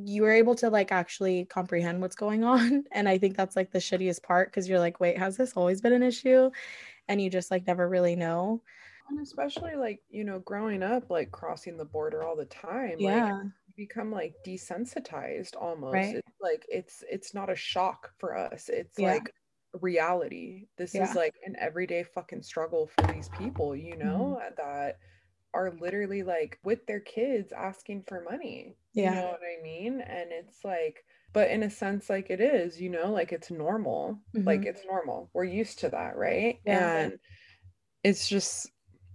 you 0.04 0.24
are 0.26 0.32
able 0.32 0.56
to 0.56 0.70
like 0.70 0.92
actually 0.92 1.46
comprehend 1.46 2.02
what's 2.02 2.16
going 2.16 2.44
on 2.54 2.86
and 2.92 3.08
i 3.10 3.18
think 3.18 3.36
that's 3.36 3.56
like 3.56 3.72
the 3.72 3.80
shittiest 3.80 4.24
part 4.24 4.50
because 4.50 4.68
you're 4.70 4.80
like 4.80 5.00
wait 5.00 5.18
has 5.18 5.38
this 5.38 5.54
always 5.56 5.82
been 5.82 5.94
an 5.94 6.04
issue? 6.04 6.50
And 7.08 7.22
you 7.22 7.30
just 7.30 7.52
like 7.52 7.68
never 7.68 7.90
really 7.90 8.16
know 8.16 8.62
and 9.12 9.20
especially 9.20 9.76
like 9.76 10.00
you 10.10 10.24
know 10.24 10.40
growing 10.40 10.82
up 10.82 11.10
like 11.10 11.32
crossing 11.32 11.78
the 11.78 11.86
border 11.86 12.24
all 12.24 12.36
the 12.36 12.46
time 12.46 12.96
yeah 12.98 13.34
like, 13.34 13.44
become 13.76 14.12
like 14.12 14.34
desensitized 14.46 15.56
almost 15.60 15.94
right. 15.94 16.16
it's 16.16 16.38
like 16.42 16.66
it's 16.70 17.04
it's 17.10 17.34
not 17.34 17.50
a 17.50 17.56
shock 17.56 18.12
for 18.18 18.38
us 18.38 18.70
it's 18.70 18.98
yeah. 18.98 19.14
like 19.14 19.34
reality 19.80 20.66
this 20.78 20.94
yeah. 20.94 21.10
is 21.10 21.16
like 21.16 21.36
an 21.46 21.56
everyday 21.60 22.04
fucking 22.04 22.42
struggle 22.42 22.90
for 22.98 23.14
these 23.14 23.30
people 23.38 23.76
you 23.76 23.96
know 23.98 24.40
mm-hmm. 24.40 24.54
that 24.58 24.98
are 25.54 25.74
literally 25.80 26.24
like 26.24 26.60
with 26.64 26.86
their 26.88 27.00
kids 27.00 27.54
asking 27.54 28.04
for 28.08 28.26
money 28.30 28.76
yeah 28.94 29.10
you 29.10 29.16
know 29.16 29.28
what 29.28 29.40
i 29.42 29.62
mean 29.64 30.02
and 30.02 30.32
it's 30.32 30.64
like 30.66 31.04
but 31.34 31.50
in 31.50 31.64
a 31.64 31.70
sense 31.70 32.10
like 32.10 32.30
it 32.30 32.42
is 32.42 32.80
you 32.80 32.90
know 32.90 33.12
like 33.12 33.32
it's 33.32 33.50
normal 33.50 34.20
mm-hmm. 34.36 34.46
like 34.46 34.66
it's 34.66 34.82
normal 34.86 35.30
we're 35.34 35.44
used 35.44 35.80
to 35.80 35.90
that 35.90 36.18
right 36.18 36.60
yeah. 36.66 36.98
and 36.98 37.20
it's 38.04 38.28
just 38.28 38.70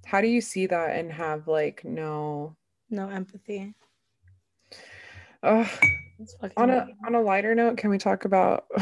how 0.06 0.20
do 0.20 0.28
you 0.28 0.40
see 0.40 0.66
that 0.66 0.96
and 0.96 1.10
have 1.12 1.48
like 1.48 1.84
no 1.84 2.56
no 2.88 3.08
empathy. 3.08 3.74
Oh 5.42 5.68
on 6.56 6.70
a 6.70 6.86
on 7.06 7.14
a 7.14 7.20
lighter 7.20 7.54
note 7.54 7.76
can 7.76 7.90
we 7.90 7.98
talk 7.98 8.24
about 8.24 8.66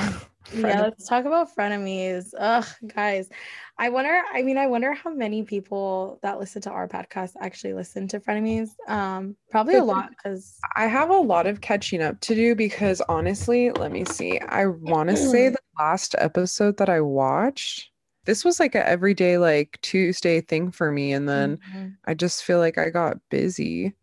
yeah 0.55 0.83
let's 0.83 1.09
talk 1.09 1.25
about 1.25 1.55
frenemies. 1.57 2.33
Ugh 2.39 2.67
guys. 2.95 3.31
I 3.79 3.89
wonder 3.89 4.23
i 4.33 4.43
mean 4.43 4.59
i 4.59 4.67
wonder 4.67 4.93
how 4.93 5.11
many 5.13 5.43
people 5.43 6.19
that 6.23 6.39
listen 6.39 6.61
to 6.63 6.71
our 6.71 6.87
podcast 6.87 7.33
actually 7.41 7.73
listen 7.73 8.07
to 8.09 8.21
frenemies. 8.21 8.69
Um 8.87 9.35
probably 9.51 9.77
a 9.77 9.85
lot 9.85 10.11
because 10.11 10.59
i 10.77 10.87
have 10.87 11.09
a 11.09 11.17
lot 11.17 11.47
of 11.47 11.63
catching 11.63 12.03
up 12.03 12.21
to 12.21 12.35
do 12.35 12.55
because 12.55 13.01
honestly 13.09 13.71
let 13.73 13.91
me 13.91 14.05
see. 14.05 14.39
I 14.41 14.67
want 14.67 15.09
to 15.09 15.17
say 15.17 15.49
the 15.49 15.59
last 15.79 16.15
episode 16.19 16.77
that 16.77 16.91
i 16.91 17.01
watched 17.01 17.91
this 18.25 18.45
was 18.45 18.59
like 18.61 18.75
an 18.75 18.83
everyday 18.85 19.39
like 19.39 19.79
Tuesday 19.83 20.41
thing 20.41 20.71
for 20.71 20.91
me. 20.91 21.13
And 21.13 21.29
then 21.29 21.59
mm-hmm. 21.59 21.89
I 22.07 22.15
just 22.15 22.45
feel 22.45 22.59
like 22.59 22.79
I 22.79 22.91
got 22.91 23.19
busy. 23.31 23.95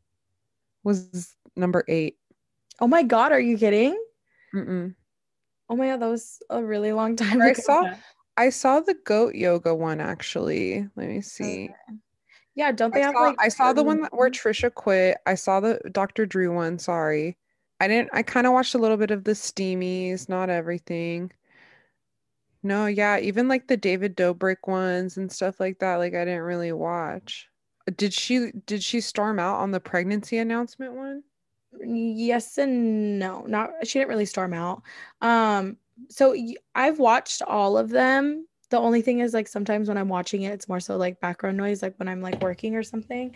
Was 0.84 1.36
number 1.56 1.84
eight. 1.88 2.18
Oh 2.80 2.88
my 2.88 3.04
god, 3.04 3.32
are 3.32 3.40
you 3.40 3.58
kidding? 3.58 4.02
Mm-mm. 4.56 4.96
Oh 5.70 5.76
my 5.76 5.88
god, 5.88 6.02
that 6.02 6.10
was 6.10 6.40
a 6.50 6.64
really 6.64 6.92
long 6.92 7.16
time. 7.18 7.42
I 7.42 7.54
saw 7.54 7.94
I 8.38 8.50
saw 8.50 8.80
the 8.80 8.96
goat 9.06 9.36
yoga 9.36 9.76
one 9.76 10.02
actually. 10.02 10.88
Let 10.96 11.08
me 11.08 11.22
see. 11.22 11.66
Okay. 11.66 11.98
Yeah, 12.56 12.72
don't 12.72 12.94
they 12.94 13.02
I 13.02 13.06
have 13.06 13.16
saw, 13.16 13.22
like 13.22 13.36
I 13.40 13.48
saw 13.48 13.74
the 13.74 13.84
one 13.84 14.08
where 14.12 14.30
Trisha 14.30 14.74
quit. 14.74 15.18
I 15.26 15.36
saw 15.36 15.60
the 15.60 15.80
Dr. 15.92 16.26
Drew 16.26 16.54
one, 16.54 16.80
sorry. 16.80 17.38
I 17.80 17.88
didn't 17.88 18.10
I 18.14 18.24
kind 18.24 18.46
of 18.46 18.54
watched 18.54 18.76
a 18.76 18.78
little 18.78 18.98
bit 18.98 19.12
of 19.12 19.24
the 19.24 19.32
steamies, 19.32 20.28
not 20.28 20.50
everything. 20.50 21.32
No, 22.64 22.86
yeah, 22.86 23.18
even 23.20 23.48
like 23.48 23.68
the 23.68 23.78
David 23.78 24.16
Dobrik 24.16 24.68
ones 24.68 25.18
and 25.18 25.32
stuff 25.32 25.60
like 25.60 25.80
that, 25.80 25.96
like 25.96 26.14
I 26.14 26.26
didn't 26.26 26.42
really 26.44 26.72
watch. 26.72 27.48
Did 27.96 28.14
she 28.14 28.52
did 28.66 28.84
she 28.84 29.02
storm 29.02 29.40
out 29.40 29.56
on 29.60 29.72
the 29.72 29.80
pregnancy 29.80 30.38
announcement 30.38 30.94
one? 30.94 31.24
Yes 31.84 32.58
and 32.58 33.18
no. 33.18 33.42
Not 33.48 33.72
she 33.88 34.00
didn't 34.00 34.10
really 34.10 34.26
storm 34.26 34.54
out. 34.54 34.84
Um 35.22 35.78
so 36.10 36.36
I've 36.76 37.00
watched 37.00 37.42
all 37.42 37.78
of 37.78 37.90
them. 37.90 38.48
The 38.70 38.78
only 38.78 39.02
thing 39.02 39.20
is 39.20 39.34
like 39.34 39.48
sometimes 39.48 39.88
when 39.88 39.98
I'm 39.98 40.10
watching 40.10 40.44
it 40.44 40.54
it's 40.54 40.70
more 40.70 40.80
so 40.80 40.98
like 40.98 41.20
background 41.20 41.58
noise 41.58 41.82
like 41.82 41.98
when 41.98 42.08
I'm 42.08 42.22
like 42.22 42.42
working 42.42 42.76
or 42.76 42.84
something. 42.84 43.36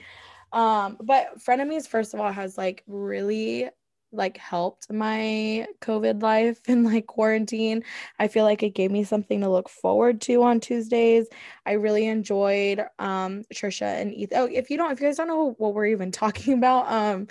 Um 0.54 0.98
but 1.02 1.40
Frenemies 1.40 1.88
first 1.88 2.14
of 2.14 2.20
all 2.20 2.32
has 2.32 2.58
like 2.58 2.84
really 2.88 3.70
like 4.16 4.38
helped 4.38 4.92
my 4.92 5.68
COVID 5.82 6.22
life 6.22 6.62
and 6.68 6.84
like 6.86 7.08
quarantine. 7.08 7.84
I 8.20 8.28
feel 8.28 8.44
like 8.46 8.64
it 8.64 8.76
gave 8.76 8.92
me 8.92 9.04
something 9.04 9.42
to 9.42 9.50
look 9.50 9.70
forward 9.70 10.22
to 10.22 10.44
on 10.44 10.60
Tuesdays. 10.60 11.28
I 11.66 11.74
really 11.74 12.08
enjoyed 12.08 12.80
um 13.00 13.44
Trisha 13.54 14.02
and 14.02 14.14
Ethan. 14.14 14.38
Oh, 14.38 14.46
if 14.46 14.70
you 14.70 14.78
don't, 14.78 14.92
if 14.92 15.00
you 15.02 15.08
guys 15.08 15.18
don't 15.18 15.28
know 15.28 15.56
what 15.58 15.74
we're 15.74 15.88
even 15.88 16.12
talking 16.24 16.54
about, 16.54 16.92
um 16.92 17.28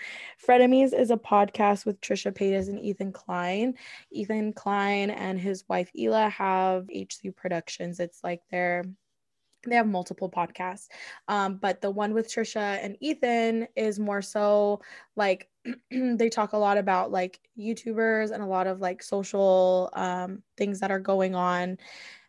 Frenemies 0.47 0.93
is 0.93 1.11
a 1.11 1.17
podcast 1.17 1.87
with 1.87 2.01
Trisha 2.01 2.33
Paytas 2.33 2.69
and 2.69 2.81
Ethan 2.81 3.13
Klein. 3.13 3.75
Ethan 4.11 4.53
Klein 4.53 5.11
and 5.11 5.41
his 5.41 5.65
wife 5.69 5.91
Hila 5.97 6.31
have 6.31 6.85
H3 6.87 7.35
Productions. 7.35 8.01
It's 8.01 8.23
like 8.23 8.43
their 8.51 8.85
they 9.71 9.77
have 9.77 9.87
multiple 9.87 10.31
podcasts 10.31 10.89
um, 11.29 11.57
but 11.57 11.81
the 11.81 11.91
one 11.91 12.13
with 12.15 12.29
trisha 12.29 12.79
and 12.83 12.97
ethan 13.01 13.67
is 13.77 13.99
more 13.99 14.23
so 14.23 14.81
like 15.17 15.49
they 15.91 16.29
talk 16.29 16.53
a 16.53 16.59
lot 16.59 16.79
about 16.79 17.11
like 17.11 17.41
youtubers 17.59 18.31
and 18.31 18.43
a 18.43 18.47
lot 18.47 18.67
of 18.67 18.81
like 18.81 19.03
social 19.03 19.91
um, 19.95 20.43
things 20.57 20.81
that 20.81 20.91
are 20.91 21.01
going 21.01 21.35
on. 21.35 21.79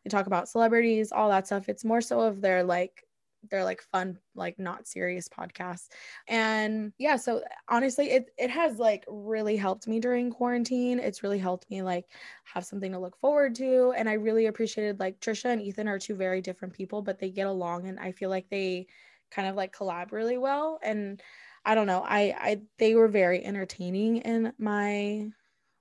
They 0.04 0.10
talk 0.10 0.28
about 0.28 0.48
celebrities 0.48 1.12
all 1.12 1.30
that 1.30 1.48
stuff. 1.48 1.68
It's 1.70 1.84
more 1.86 2.02
so 2.02 2.22
of 2.22 2.42
their 2.42 2.64
like 2.64 3.05
they're 3.50 3.64
like 3.64 3.82
fun 3.82 4.18
like 4.36 4.58
not 4.60 4.88
serious 4.88 5.28
podcasts. 5.30 5.88
And 6.28 6.94
yeah 6.98 7.16
so 7.16 7.42
honestly 7.70 8.12
it 8.12 8.32
it 8.38 8.50
has 8.50 8.80
like 8.80 9.06
really 9.08 9.56
helped 9.58 9.88
me 9.88 10.00
during 10.00 10.32
quarantine. 10.32 11.00
It's 11.00 11.24
really 11.24 11.40
helped 11.40 11.70
me 11.70 11.82
like 11.82 12.06
have 12.46 12.66
something 12.66 12.92
to 12.92 13.00
look 13.00 13.18
forward 13.18 13.56
to. 13.56 13.94
And 13.98 14.10
i 14.10 14.14
really 14.14 14.46
appreciated 14.48 15.00
like 15.00 15.20
trisha 15.20 15.46
and 15.46 15.62
ethan 15.62 15.88
are 15.88 16.00
two 16.00 16.16
very 16.16 16.42
different 16.42 16.74
people 16.74 17.02
but 17.02 17.20
they 17.20 17.30
get 17.30 17.48
along 17.48 17.88
and 17.88 18.00
i 18.00 18.12
feel 18.12 18.30
like 18.30 18.50
they 18.50 18.88
kind 19.32 19.48
of 19.48 19.56
like 19.56 19.76
collab 19.76 20.12
really 20.12 20.38
well. 20.38 20.80
And 20.84 21.22
i 21.66 21.74
don't 21.76 21.88
know 21.88 22.04
i 22.06 22.36
i 22.40 22.62
they 22.78 22.96
were 22.96 23.08
very 23.08 23.44
entertaining 23.44 24.18
in 24.18 24.54
my 24.58 25.30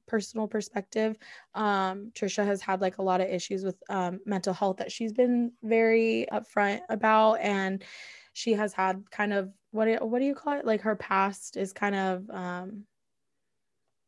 personal 0.07 0.47
perspective 0.47 1.17
um 1.55 2.11
trisha 2.15 2.45
has 2.45 2.61
had 2.61 2.81
like 2.81 2.99
a 2.99 3.03
lot 3.03 3.21
of 3.21 3.29
issues 3.29 3.65
with 3.65 3.77
um, 3.89 4.21
mental 4.27 4.53
health 4.53 4.77
that 4.77 4.93
she's 4.93 5.13
been 5.13 5.53
very 5.63 6.27
upfront 6.33 6.81
about 6.89 7.35
and 7.35 7.85
she 8.33 8.53
has 8.53 8.73
had 8.73 9.03
kind 9.11 9.33
of 9.33 9.53
what 9.71 9.89
what 10.07 10.19
do 10.19 10.25
you 10.25 10.35
call 10.35 10.59
it 10.59 10.67
like 10.67 10.81
her 10.81 10.97
past 10.97 11.57
is 11.57 11.73
kind 11.73 11.95
of 11.95 12.29
um 12.31 12.85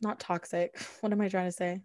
not 0.03 0.21
toxic 0.21 0.79
what 1.01 1.13
am 1.13 1.21
i 1.21 1.29
trying 1.29 1.47
to 1.47 1.53
say 1.53 1.81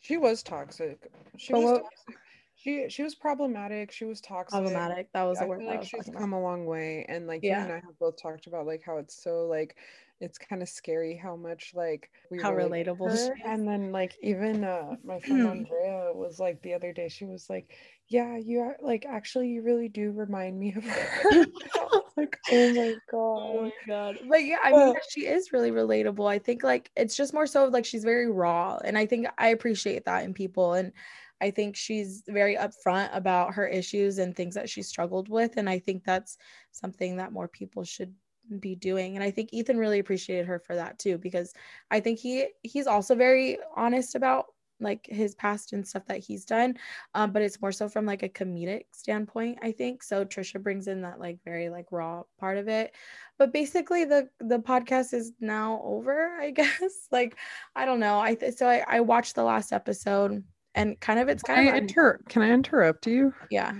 she 0.00 0.16
was 0.16 0.42
toxic 0.42 1.10
she 1.36 1.52
was 1.52 1.80
toxic 1.80 2.16
she 2.64 2.88
she 2.88 3.02
was 3.02 3.14
problematic. 3.14 3.92
She 3.92 4.06
was 4.06 4.22
toxic. 4.22 4.52
Problematic. 4.52 5.12
That 5.12 5.24
was 5.24 5.38
I 5.38 5.44
a 5.44 5.48
word. 5.48 5.60
feel 5.60 5.68
like 5.68 5.82
she's 5.82 6.06
come 6.06 6.32
about. 6.32 6.38
a 6.38 6.40
long 6.40 6.64
way, 6.64 7.04
and 7.10 7.26
like 7.26 7.40
yeah. 7.42 7.58
you 7.58 7.64
and 7.64 7.72
I 7.72 7.76
have 7.76 7.98
both 8.00 8.20
talked 8.20 8.46
about 8.46 8.64
like 8.66 8.82
how 8.82 8.96
it's 8.96 9.22
so 9.22 9.46
like 9.46 9.76
it's 10.20 10.38
kind 10.38 10.62
of 10.62 10.68
scary 10.68 11.16
how 11.16 11.36
much 11.36 11.72
like 11.74 12.10
we 12.30 12.40
how 12.40 12.52
relatable 12.52 13.10
her. 13.10 13.34
and 13.44 13.66
then 13.66 13.92
like 13.92 14.14
even 14.22 14.64
uh 14.64 14.94
my 15.04 15.18
friend 15.20 15.46
andrea 15.70 16.10
was 16.14 16.38
like 16.38 16.60
the 16.62 16.72
other 16.74 16.92
day 16.92 17.08
she 17.08 17.24
was 17.24 17.48
like 17.50 17.74
yeah 18.08 18.36
you 18.36 18.60
are 18.60 18.76
like 18.80 19.04
actually 19.06 19.48
you 19.48 19.62
really 19.62 19.88
do 19.88 20.12
remind 20.12 20.58
me 20.58 20.74
of 20.76 20.84
her. 20.84 21.46
Like 22.16 22.38
oh 22.52 22.70
my 22.74 22.94
god 23.10 23.42
oh 23.42 23.62
my 23.62 23.72
god. 23.88 24.18
but 24.28 24.44
yeah 24.44 24.58
i 24.62 24.70
mean 24.70 24.94
she 25.10 25.26
is 25.26 25.52
really 25.52 25.72
relatable. 25.72 26.30
I 26.30 26.38
think 26.38 26.62
like 26.62 26.88
it's 26.94 27.16
just 27.16 27.34
more 27.34 27.46
so 27.46 27.64
like 27.66 27.84
she's 27.84 28.04
very 28.04 28.30
raw 28.30 28.78
and 28.84 28.96
i 28.96 29.04
think 29.04 29.26
i 29.36 29.48
appreciate 29.48 30.04
that 30.04 30.22
in 30.22 30.32
people 30.32 30.74
and 30.74 30.92
I 31.40 31.50
think 31.50 31.76
she's 31.76 32.22
very 32.28 32.56
upfront 32.56 33.14
about 33.14 33.54
her 33.54 33.66
issues 33.66 34.18
and 34.18 34.34
things 34.34 34.54
that 34.54 34.70
she 34.70 34.82
struggled 34.82 35.28
with. 35.28 35.56
And 35.56 35.68
I 35.68 35.78
think 35.78 36.04
that's 36.04 36.38
something 36.72 37.16
that 37.16 37.32
more 37.32 37.48
people 37.48 37.84
should 37.84 38.14
be 38.60 38.74
doing 38.74 39.14
and 39.16 39.24
i 39.24 39.30
think 39.30 39.48
ethan 39.52 39.78
really 39.78 39.98
appreciated 39.98 40.46
her 40.46 40.58
for 40.58 40.74
that 40.74 40.98
too 40.98 41.18
because 41.18 41.54
i 41.90 41.98
think 41.98 42.18
he 42.18 42.46
he's 42.62 42.86
also 42.86 43.14
very 43.14 43.58
honest 43.76 44.14
about 44.14 44.46
like 44.80 45.06
his 45.06 45.34
past 45.36 45.72
and 45.72 45.86
stuff 45.86 46.04
that 46.06 46.18
he's 46.18 46.44
done 46.44 46.74
um, 47.14 47.32
but 47.32 47.42
it's 47.42 47.60
more 47.60 47.72
so 47.72 47.88
from 47.88 48.06
like 48.06 48.22
a 48.22 48.28
comedic 48.28 48.84
standpoint 48.92 49.58
i 49.62 49.70
think. 49.72 50.02
So 50.02 50.24
trisha 50.24 50.62
brings 50.62 50.88
in 50.88 51.02
that 51.02 51.20
like 51.20 51.38
very 51.44 51.68
like 51.68 51.86
raw 51.90 52.22
part 52.38 52.58
of 52.58 52.68
it. 52.68 52.94
But 53.38 53.52
basically 53.52 54.04
the 54.04 54.28
the 54.40 54.58
podcast 54.58 55.14
is 55.14 55.32
now 55.40 55.80
over 55.84 56.36
i 56.40 56.50
guess. 56.58 57.08
Like 57.10 57.36
i 57.76 57.84
don't 57.84 58.00
know. 58.00 58.20
I 58.20 58.34
th- 58.34 58.56
so 58.56 58.68
I, 58.68 58.84
I 58.86 59.00
watched 59.00 59.34
the 59.34 59.44
last 59.44 59.72
episode 59.72 60.42
and 60.74 60.98
kind 61.00 61.20
of 61.20 61.28
it's 61.28 61.42
kind 61.42 61.60
can 61.60 61.68
of 61.68 61.74
I 61.74 61.78
inter- 61.78 62.20
can 62.28 62.42
i 62.42 62.50
interrupt 62.50 63.06
you? 63.06 63.32
Yeah 63.50 63.74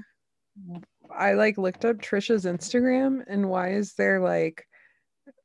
I 1.16 1.34
like 1.34 1.58
looked 1.58 1.84
up 1.84 1.98
Trisha's 1.98 2.44
Instagram 2.44 3.22
and 3.26 3.48
why 3.48 3.70
is 3.70 3.94
there 3.94 4.20
like 4.20 4.66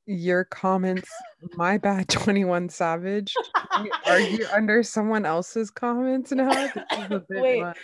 your 0.06 0.44
comments 0.44 1.08
my 1.54 1.78
bad 1.78 2.10
21 2.10 2.68
savage 2.68 3.36
are 4.08 4.20
you 4.20 4.44
under 4.52 4.82
someone 4.82 5.24
else's 5.24 5.70
comments 5.70 6.32
now? 6.32 6.72
Wait. 7.30 7.62
much. 7.62 7.78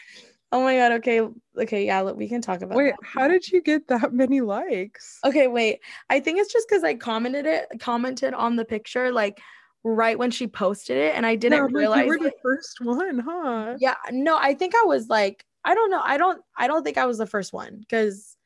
oh 0.51 0.63
my 0.63 0.75
god 0.75 0.91
okay 0.93 1.21
okay 1.59 1.85
yeah 1.85 2.01
we 2.01 2.27
can 2.27 2.41
talk 2.41 2.61
about 2.61 2.75
wait 2.75 2.95
that. 2.99 3.07
how 3.07 3.27
did 3.27 3.47
you 3.47 3.61
get 3.61 3.87
that 3.87 4.11
many 4.11 4.41
likes? 4.41 5.19
Okay 5.23 5.47
wait 5.47 5.81
i 6.09 6.19
think 6.19 6.39
it's 6.39 6.51
just 6.51 6.67
because 6.67 6.83
i 6.83 6.95
commented 6.95 7.45
it 7.45 7.67
commented 7.79 8.33
on 8.33 8.55
the 8.55 8.65
picture 8.65 9.11
like 9.11 9.39
right 9.83 10.17
when 10.17 10.31
she 10.31 10.47
posted 10.47 10.97
it 10.97 11.13
and 11.15 11.27
i 11.27 11.35
didn't 11.35 11.59
yeah, 11.59 11.77
realize 11.77 12.05
you 12.05 12.07
were 12.07 12.17
the 12.17 12.33
first 12.41 12.79
one 12.81 13.19
huh? 13.19 13.75
Yeah 13.79 13.93
no 14.09 14.35
i 14.35 14.55
think 14.55 14.73
i 14.73 14.83
was 14.85 15.09
like 15.09 15.45
I 15.65 15.73
don't 15.73 15.89
know. 15.89 16.01
I 16.03 16.17
don't 16.17 16.41
I 16.57 16.67
don't 16.67 16.83
think 16.83 16.97
I 16.97 17.05
was 17.05 17.17
the 17.17 17.25
first 17.25 17.51
one 17.51 17.79
because 17.79 18.37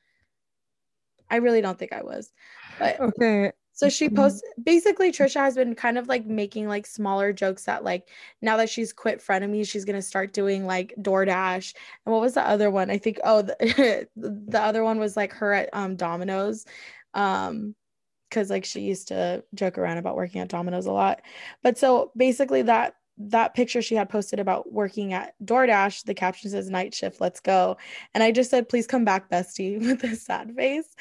I 1.29 1.35
really 1.37 1.61
don't 1.61 1.77
think 1.77 1.93
I 1.93 2.01
was. 2.01 2.31
But 2.79 2.99
okay. 2.99 3.51
So 3.73 3.87
she 3.87 4.07
mm-hmm. 4.07 4.15
posts 4.15 4.41
basically 4.61 5.11
Trisha 5.11 5.41
has 5.41 5.55
been 5.55 5.75
kind 5.75 5.97
of 5.97 6.07
like 6.07 6.25
making 6.25 6.67
like 6.67 6.87
smaller 6.87 7.31
jokes 7.31 7.65
that 7.65 7.83
like 7.83 8.09
now 8.41 8.57
that 8.57 8.69
she's 8.69 8.91
quit 8.91 9.19
frenemies, 9.25 9.69
she's 9.69 9.85
gonna 9.85 10.01
start 10.01 10.33
doing 10.33 10.65
like 10.65 10.93
DoorDash. 10.99 11.73
And 12.05 12.13
what 12.13 12.21
was 12.21 12.33
the 12.33 12.47
other 12.47 12.71
one? 12.71 12.89
I 12.89 12.97
think 12.97 13.19
oh 13.23 13.41
the, 13.41 14.07
the 14.15 14.61
other 14.61 14.83
one 14.83 14.99
was 14.99 15.15
like 15.15 15.33
her 15.33 15.53
at 15.53 15.69
um 15.73 15.95
Domino's. 15.95 16.65
Um 17.13 17.75
because 18.29 18.49
like 18.49 18.63
she 18.63 18.81
used 18.81 19.07
to 19.07 19.43
joke 19.55 19.77
around 19.77 19.97
about 19.97 20.15
working 20.15 20.39
at 20.41 20.49
Domino's 20.49 20.85
a 20.85 20.91
lot. 20.91 21.21
But 21.63 21.77
so 21.77 22.11
basically 22.15 22.61
that 22.63 22.93
that 23.19 23.53
picture 23.53 23.81
she 23.81 23.95
had 23.95 24.09
posted 24.09 24.39
about 24.39 24.71
working 24.71 25.13
at 25.13 25.35
DoorDash, 25.43 26.05
the 26.05 26.13
caption 26.13 26.49
says 26.49 26.69
night 26.69 26.93
shift, 26.93 27.19
let's 27.19 27.41
go. 27.41 27.77
And 28.13 28.23
I 28.23 28.31
just 28.31 28.49
said, 28.49 28.69
please 28.69 28.87
come 28.87 29.03
back, 29.03 29.29
bestie, 29.29 29.79
with 29.85 30.03
a 30.03 30.15
sad 30.15 30.55
face. 30.55 30.95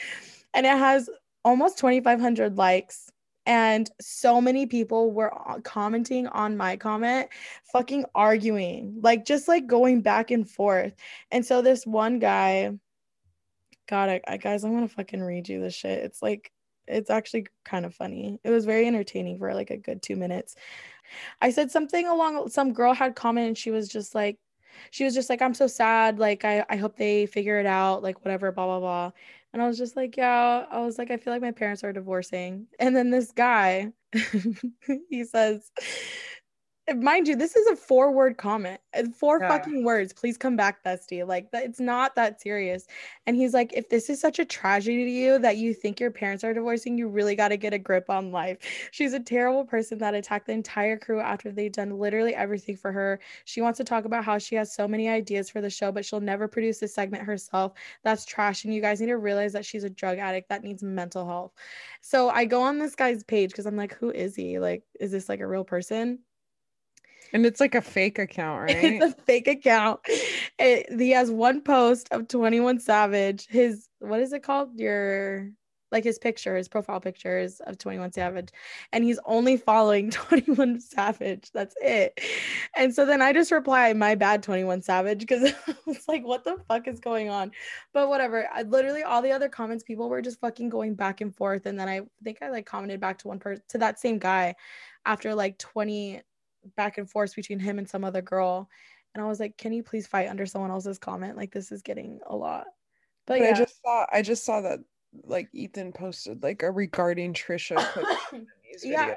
And 0.52 0.66
it 0.66 0.76
has 0.76 1.08
almost 1.44 1.78
2,500 1.78 2.56
likes. 2.58 3.10
And 3.46 3.90
so 3.98 4.42
many 4.42 4.66
people 4.66 5.10
were 5.10 5.32
uh, 5.48 5.60
commenting 5.60 6.26
on 6.26 6.56
my 6.56 6.76
comment, 6.76 7.28
fucking 7.72 8.04
arguing, 8.14 8.98
like 9.00 9.24
just 9.24 9.48
like 9.48 9.66
going 9.66 10.02
back 10.02 10.30
and 10.30 10.48
forth. 10.48 10.92
And 11.30 11.46
so 11.46 11.62
this 11.62 11.86
one 11.86 12.18
guy, 12.18 12.72
God, 13.88 14.10
I, 14.10 14.20
I 14.28 14.36
guys, 14.36 14.64
I'm 14.64 14.74
gonna 14.74 14.88
fucking 14.88 15.22
read 15.22 15.48
you 15.48 15.60
this 15.60 15.74
shit. 15.74 16.04
It's 16.04 16.20
like, 16.20 16.52
it's 16.86 17.08
actually 17.08 17.46
kind 17.64 17.86
of 17.86 17.94
funny. 17.94 18.38
It 18.44 18.50
was 18.50 18.66
very 18.66 18.86
entertaining 18.86 19.38
for 19.38 19.54
like 19.54 19.70
a 19.70 19.76
good 19.78 20.02
two 20.02 20.16
minutes. 20.16 20.54
I 21.40 21.50
said 21.50 21.70
something 21.70 22.06
along 22.06 22.48
some 22.48 22.72
girl 22.72 22.94
had 22.94 23.14
commented 23.14 23.48
and 23.48 23.58
she 23.58 23.70
was 23.70 23.88
just 23.88 24.14
like 24.14 24.38
she 24.90 25.04
was 25.04 25.14
just 25.14 25.30
like 25.30 25.42
I'm 25.42 25.54
so 25.54 25.66
sad. 25.66 26.18
Like 26.18 26.44
I 26.44 26.64
I 26.68 26.76
hope 26.76 26.96
they 26.96 27.26
figure 27.26 27.58
it 27.58 27.66
out. 27.66 28.02
Like 28.02 28.24
whatever 28.24 28.52
blah 28.52 28.66
blah 28.66 28.80
blah. 28.80 29.10
And 29.52 29.62
I 29.62 29.66
was 29.66 29.78
just 29.78 29.96
like 29.96 30.16
yeah. 30.16 30.66
I 30.70 30.80
was 30.80 30.98
like 30.98 31.10
I 31.10 31.16
feel 31.16 31.32
like 31.32 31.42
my 31.42 31.52
parents 31.52 31.84
are 31.84 31.92
divorcing. 31.92 32.66
And 32.78 32.94
then 32.94 33.10
this 33.10 33.32
guy 33.32 33.92
he 35.10 35.24
says 35.24 35.70
mind 36.96 37.28
you, 37.28 37.36
this 37.36 37.56
is 37.56 37.66
a 37.68 37.76
four 37.76 38.12
word 38.12 38.36
comment, 38.36 38.80
uh, 38.96 39.04
four 39.14 39.38
yeah. 39.40 39.48
fucking 39.48 39.84
words. 39.84 40.12
Please 40.12 40.36
come 40.36 40.56
back, 40.56 40.82
bestie. 40.84 41.26
Like 41.26 41.48
it's 41.52 41.80
not 41.80 42.14
that 42.14 42.40
serious. 42.40 42.86
And 43.26 43.36
he's 43.36 43.54
like, 43.54 43.72
if 43.74 43.88
this 43.88 44.08
is 44.08 44.20
such 44.20 44.38
a 44.38 44.44
tragedy 44.44 45.04
to 45.04 45.10
you 45.10 45.38
that 45.38 45.56
you 45.56 45.74
think 45.74 46.00
your 46.00 46.10
parents 46.10 46.44
are 46.44 46.54
divorcing, 46.54 46.96
you 46.96 47.08
really 47.08 47.36
got 47.36 47.48
to 47.48 47.56
get 47.56 47.74
a 47.74 47.78
grip 47.78 48.08
on 48.08 48.32
life. 48.32 48.58
She's 48.90 49.12
a 49.12 49.20
terrible 49.20 49.64
person 49.64 49.98
that 49.98 50.14
attacked 50.14 50.46
the 50.46 50.52
entire 50.52 50.96
crew 50.96 51.20
after 51.20 51.50
they've 51.50 51.72
done 51.72 51.98
literally 51.98 52.34
everything 52.34 52.76
for 52.76 52.92
her. 52.92 53.20
She 53.44 53.60
wants 53.60 53.76
to 53.78 53.84
talk 53.84 54.04
about 54.04 54.24
how 54.24 54.38
she 54.38 54.54
has 54.54 54.74
so 54.74 54.88
many 54.88 55.08
ideas 55.08 55.50
for 55.50 55.60
the 55.60 55.70
show, 55.70 55.92
but 55.92 56.04
she'll 56.04 56.20
never 56.20 56.48
produce 56.48 56.78
this 56.78 56.94
segment 56.94 57.24
herself. 57.24 57.72
That's 58.02 58.24
trash. 58.24 58.64
And 58.64 58.72
you 58.72 58.80
guys 58.80 59.00
need 59.00 59.08
to 59.08 59.18
realize 59.18 59.52
that 59.52 59.66
she's 59.66 59.84
a 59.84 59.90
drug 59.90 60.18
addict 60.18 60.48
that 60.48 60.62
needs 60.62 60.82
mental 60.82 61.26
health. 61.26 61.52
So 62.00 62.30
I 62.30 62.44
go 62.44 62.62
on 62.62 62.78
this 62.78 62.94
guy's 62.94 63.24
page 63.24 63.50
because 63.50 63.66
I'm 63.66 63.76
like, 63.76 63.94
who 63.94 64.10
is 64.10 64.34
he? 64.34 64.58
Like, 64.58 64.84
is 65.00 65.12
this 65.12 65.28
like 65.28 65.40
a 65.40 65.46
real 65.46 65.64
person? 65.64 66.20
And 67.32 67.44
it's 67.46 67.60
like 67.60 67.74
a 67.74 67.82
fake 67.82 68.18
account, 68.18 68.62
right? 68.62 68.84
It's 68.84 69.14
a 69.14 69.22
fake 69.22 69.48
account. 69.48 70.00
It, 70.58 70.86
he 70.98 71.10
has 71.10 71.30
one 71.30 71.60
post 71.62 72.08
of 72.10 72.28
21 72.28 72.80
Savage. 72.80 73.46
His, 73.48 73.88
what 73.98 74.20
is 74.20 74.32
it 74.32 74.42
called? 74.42 74.78
Your, 74.78 75.50
like 75.90 76.04
his 76.04 76.18
picture, 76.18 76.56
his 76.56 76.68
profile 76.68 77.00
pictures 77.00 77.60
of 77.60 77.78
21 77.78 78.12
Savage. 78.12 78.50
And 78.92 79.04
he's 79.04 79.18
only 79.24 79.56
following 79.56 80.10
21 80.10 80.80
Savage. 80.80 81.50
That's 81.52 81.74
it. 81.80 82.20
And 82.76 82.94
so 82.94 83.06
then 83.06 83.22
I 83.22 83.32
just 83.32 83.50
reply, 83.50 83.92
my 83.92 84.14
bad, 84.14 84.42
21 84.42 84.82
Savage, 84.82 85.20
because 85.20 85.52
it's 85.86 86.08
like, 86.08 86.24
what 86.24 86.44
the 86.44 86.58
fuck 86.68 86.88
is 86.88 87.00
going 87.00 87.30
on? 87.30 87.52
But 87.92 88.08
whatever. 88.08 88.48
I, 88.52 88.62
literally, 88.62 89.02
all 89.02 89.22
the 89.22 89.32
other 89.32 89.48
comments, 89.48 89.84
people 89.84 90.08
were 90.08 90.22
just 90.22 90.40
fucking 90.40 90.68
going 90.68 90.94
back 90.94 91.20
and 91.20 91.34
forth. 91.34 91.66
And 91.66 91.78
then 91.78 91.88
I 91.88 92.02
think 92.22 92.38
I 92.42 92.50
like 92.50 92.66
commented 92.66 93.00
back 93.00 93.18
to 93.18 93.28
one 93.28 93.38
person, 93.38 93.62
to 93.70 93.78
that 93.78 93.98
same 93.98 94.18
guy 94.18 94.54
after 95.06 95.34
like 95.34 95.58
20 95.58 96.20
back 96.76 96.98
and 96.98 97.08
forth 97.08 97.34
between 97.34 97.58
him 97.58 97.78
and 97.78 97.88
some 97.88 98.04
other 98.04 98.22
girl. 98.22 98.68
And 99.14 99.22
I 99.22 99.26
was 99.26 99.40
like, 99.40 99.56
can 99.56 99.72
you 99.72 99.82
please 99.82 100.06
fight 100.06 100.28
under 100.28 100.46
someone 100.46 100.70
else's 100.70 100.98
comment? 100.98 101.36
Like 101.36 101.52
this 101.52 101.72
is 101.72 101.82
getting 101.82 102.20
a 102.26 102.36
lot. 102.36 102.66
But, 103.26 103.38
but 103.38 103.40
yeah. 103.40 103.50
I 103.50 103.52
just 103.52 103.82
saw 103.82 104.06
I 104.12 104.22
just 104.22 104.44
saw 104.44 104.60
that 104.62 104.80
like 105.24 105.48
Ethan 105.52 105.92
posted 105.92 106.42
like 106.42 106.62
a 106.62 106.70
regarding 106.70 107.32
Trisha 107.32 107.76
yeah. 108.82 109.14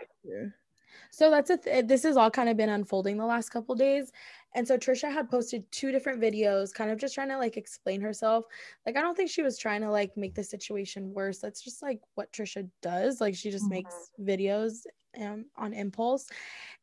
So 1.11 1.29
that's 1.29 1.49
a 1.49 1.57
th- 1.57 1.87
this 1.87 2.03
has 2.03 2.17
all 2.17 2.31
kind 2.31 2.49
of 2.49 2.57
been 2.57 2.69
unfolding 2.69 3.17
the 3.17 3.25
last 3.25 3.49
couple 3.49 3.75
days. 3.75 4.11
And 4.53 4.67
so 4.67 4.77
Trisha 4.77 5.11
had 5.11 5.29
posted 5.29 5.69
two 5.71 5.91
different 5.91 6.21
videos, 6.21 6.73
kind 6.73 6.91
of 6.91 6.99
just 6.99 7.15
trying 7.15 7.29
to 7.29 7.37
like 7.37 7.57
explain 7.57 8.01
herself. 8.01 8.45
Like, 8.85 8.97
I 8.97 9.01
don't 9.01 9.15
think 9.15 9.29
she 9.29 9.43
was 9.43 9.57
trying 9.57 9.81
to 9.81 9.89
like 9.89 10.15
make 10.17 10.35
the 10.35 10.43
situation 10.43 11.13
worse. 11.13 11.39
That's 11.39 11.61
just 11.61 11.81
like 11.81 12.01
what 12.15 12.31
Trisha 12.33 12.69
does. 12.81 13.21
Like, 13.21 13.35
she 13.35 13.49
just 13.51 13.65
mm-hmm. 13.65 13.73
makes 13.75 14.11
videos 14.21 14.85
um, 15.21 15.45
on 15.57 15.73
impulse. 15.73 16.27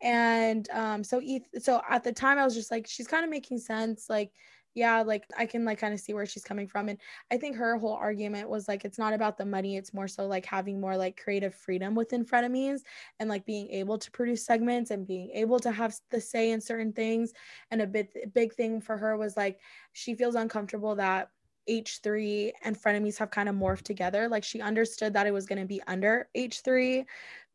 And 0.01 0.69
um, 0.71 1.05
so, 1.05 1.21
so 1.59 1.83
at 1.89 2.05
the 2.05 2.13
time, 2.13 2.39
I 2.39 2.45
was 2.45 2.55
just 2.55 2.71
like, 2.71 2.87
she's 2.87 3.07
kind 3.07 3.25
of 3.25 3.31
making 3.31 3.59
sense. 3.59 4.09
Like, 4.09 4.33
yeah, 4.79 5.03
like 5.03 5.27
I 5.37 5.45
can 5.45 5.65
like 5.65 5.81
kind 5.81 5.93
of 5.93 5.99
see 5.99 6.15
where 6.15 6.25
she's 6.25 6.45
coming 6.45 6.69
from. 6.69 6.89
And 6.89 6.99
I 7.33 7.37
think 7.37 7.57
her 7.57 7.77
whole 7.77 7.95
argument 7.95 8.49
was 8.49 8.69
like, 8.69 8.85
it's 8.85 8.99
not 8.99 9.13
about 9.13 9.37
the 9.37 9.45
money. 9.45 9.77
It's 9.77 9.93
more 9.93 10.07
so 10.07 10.27
like 10.27 10.47
having 10.47 10.81
more 10.81 10.97
like 10.97 11.21
creative 11.21 11.55
freedom 11.55 11.97
within 11.97 12.25
frenemies 12.25 12.83
and 13.19 13.29
like 13.29 13.45
being 13.45 13.69
able 13.71 13.99
to 13.99 14.11
produce 14.13 14.47
segments 14.47 14.93
and 14.93 15.05
being 15.05 15.31
able 15.35 15.59
to 15.61 15.73
have 15.73 15.97
the 16.11 16.21
say 16.21 16.53
in 16.53 16.61
certain 16.61 16.93
things. 16.93 17.33
And 17.73 17.83
a 17.83 17.87
bit 17.89 18.33
big 18.33 18.55
thing 18.55 18.81
for 18.81 18.97
her 18.97 19.17
was 19.17 19.37
like, 19.37 19.59
she 19.93 20.15
feels 20.15 20.37
uncomfortable 20.37 20.95
that 20.95 21.31
H3 21.69 22.53
and 22.63 22.81
frenemies 22.81 23.19
have 23.19 23.31
kind 23.31 23.49
of 23.49 23.57
morphed 23.57 23.83
together. 23.83 24.29
Like 24.29 24.45
she 24.45 24.61
understood 24.61 25.13
that 25.15 25.27
it 25.27 25.33
was 25.33 25.47
going 25.47 25.61
to 25.61 25.67
be 25.67 25.83
under 25.89 26.29
H3 26.37 27.05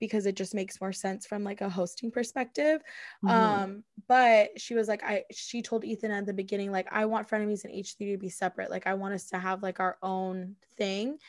because 0.03 0.25
it 0.25 0.35
just 0.35 0.53
makes 0.53 0.81
more 0.81 0.91
sense 0.91 1.25
from 1.25 1.45
like 1.45 1.61
a 1.61 1.69
hosting 1.69 2.11
perspective. 2.11 2.81
Mm-hmm. 3.23 3.29
Um, 3.29 3.83
but 4.09 4.59
she 4.59 4.75
was 4.75 4.89
like, 4.89 5.01
I 5.01 5.23
she 5.31 5.61
told 5.61 5.85
Ethan 5.85 6.11
at 6.11 6.25
the 6.25 6.33
beginning, 6.33 6.73
like, 6.73 6.89
I 6.91 7.05
want 7.05 7.29
frenemies 7.29 7.63
and 7.63 7.73
H3 7.73 8.11
to 8.11 8.17
be 8.17 8.27
separate. 8.27 8.69
Like 8.69 8.85
I 8.85 8.95
want 8.95 9.13
us 9.13 9.29
to 9.29 9.39
have 9.39 9.63
like 9.63 9.79
our 9.79 9.97
own 10.03 10.57
thing. 10.75 11.19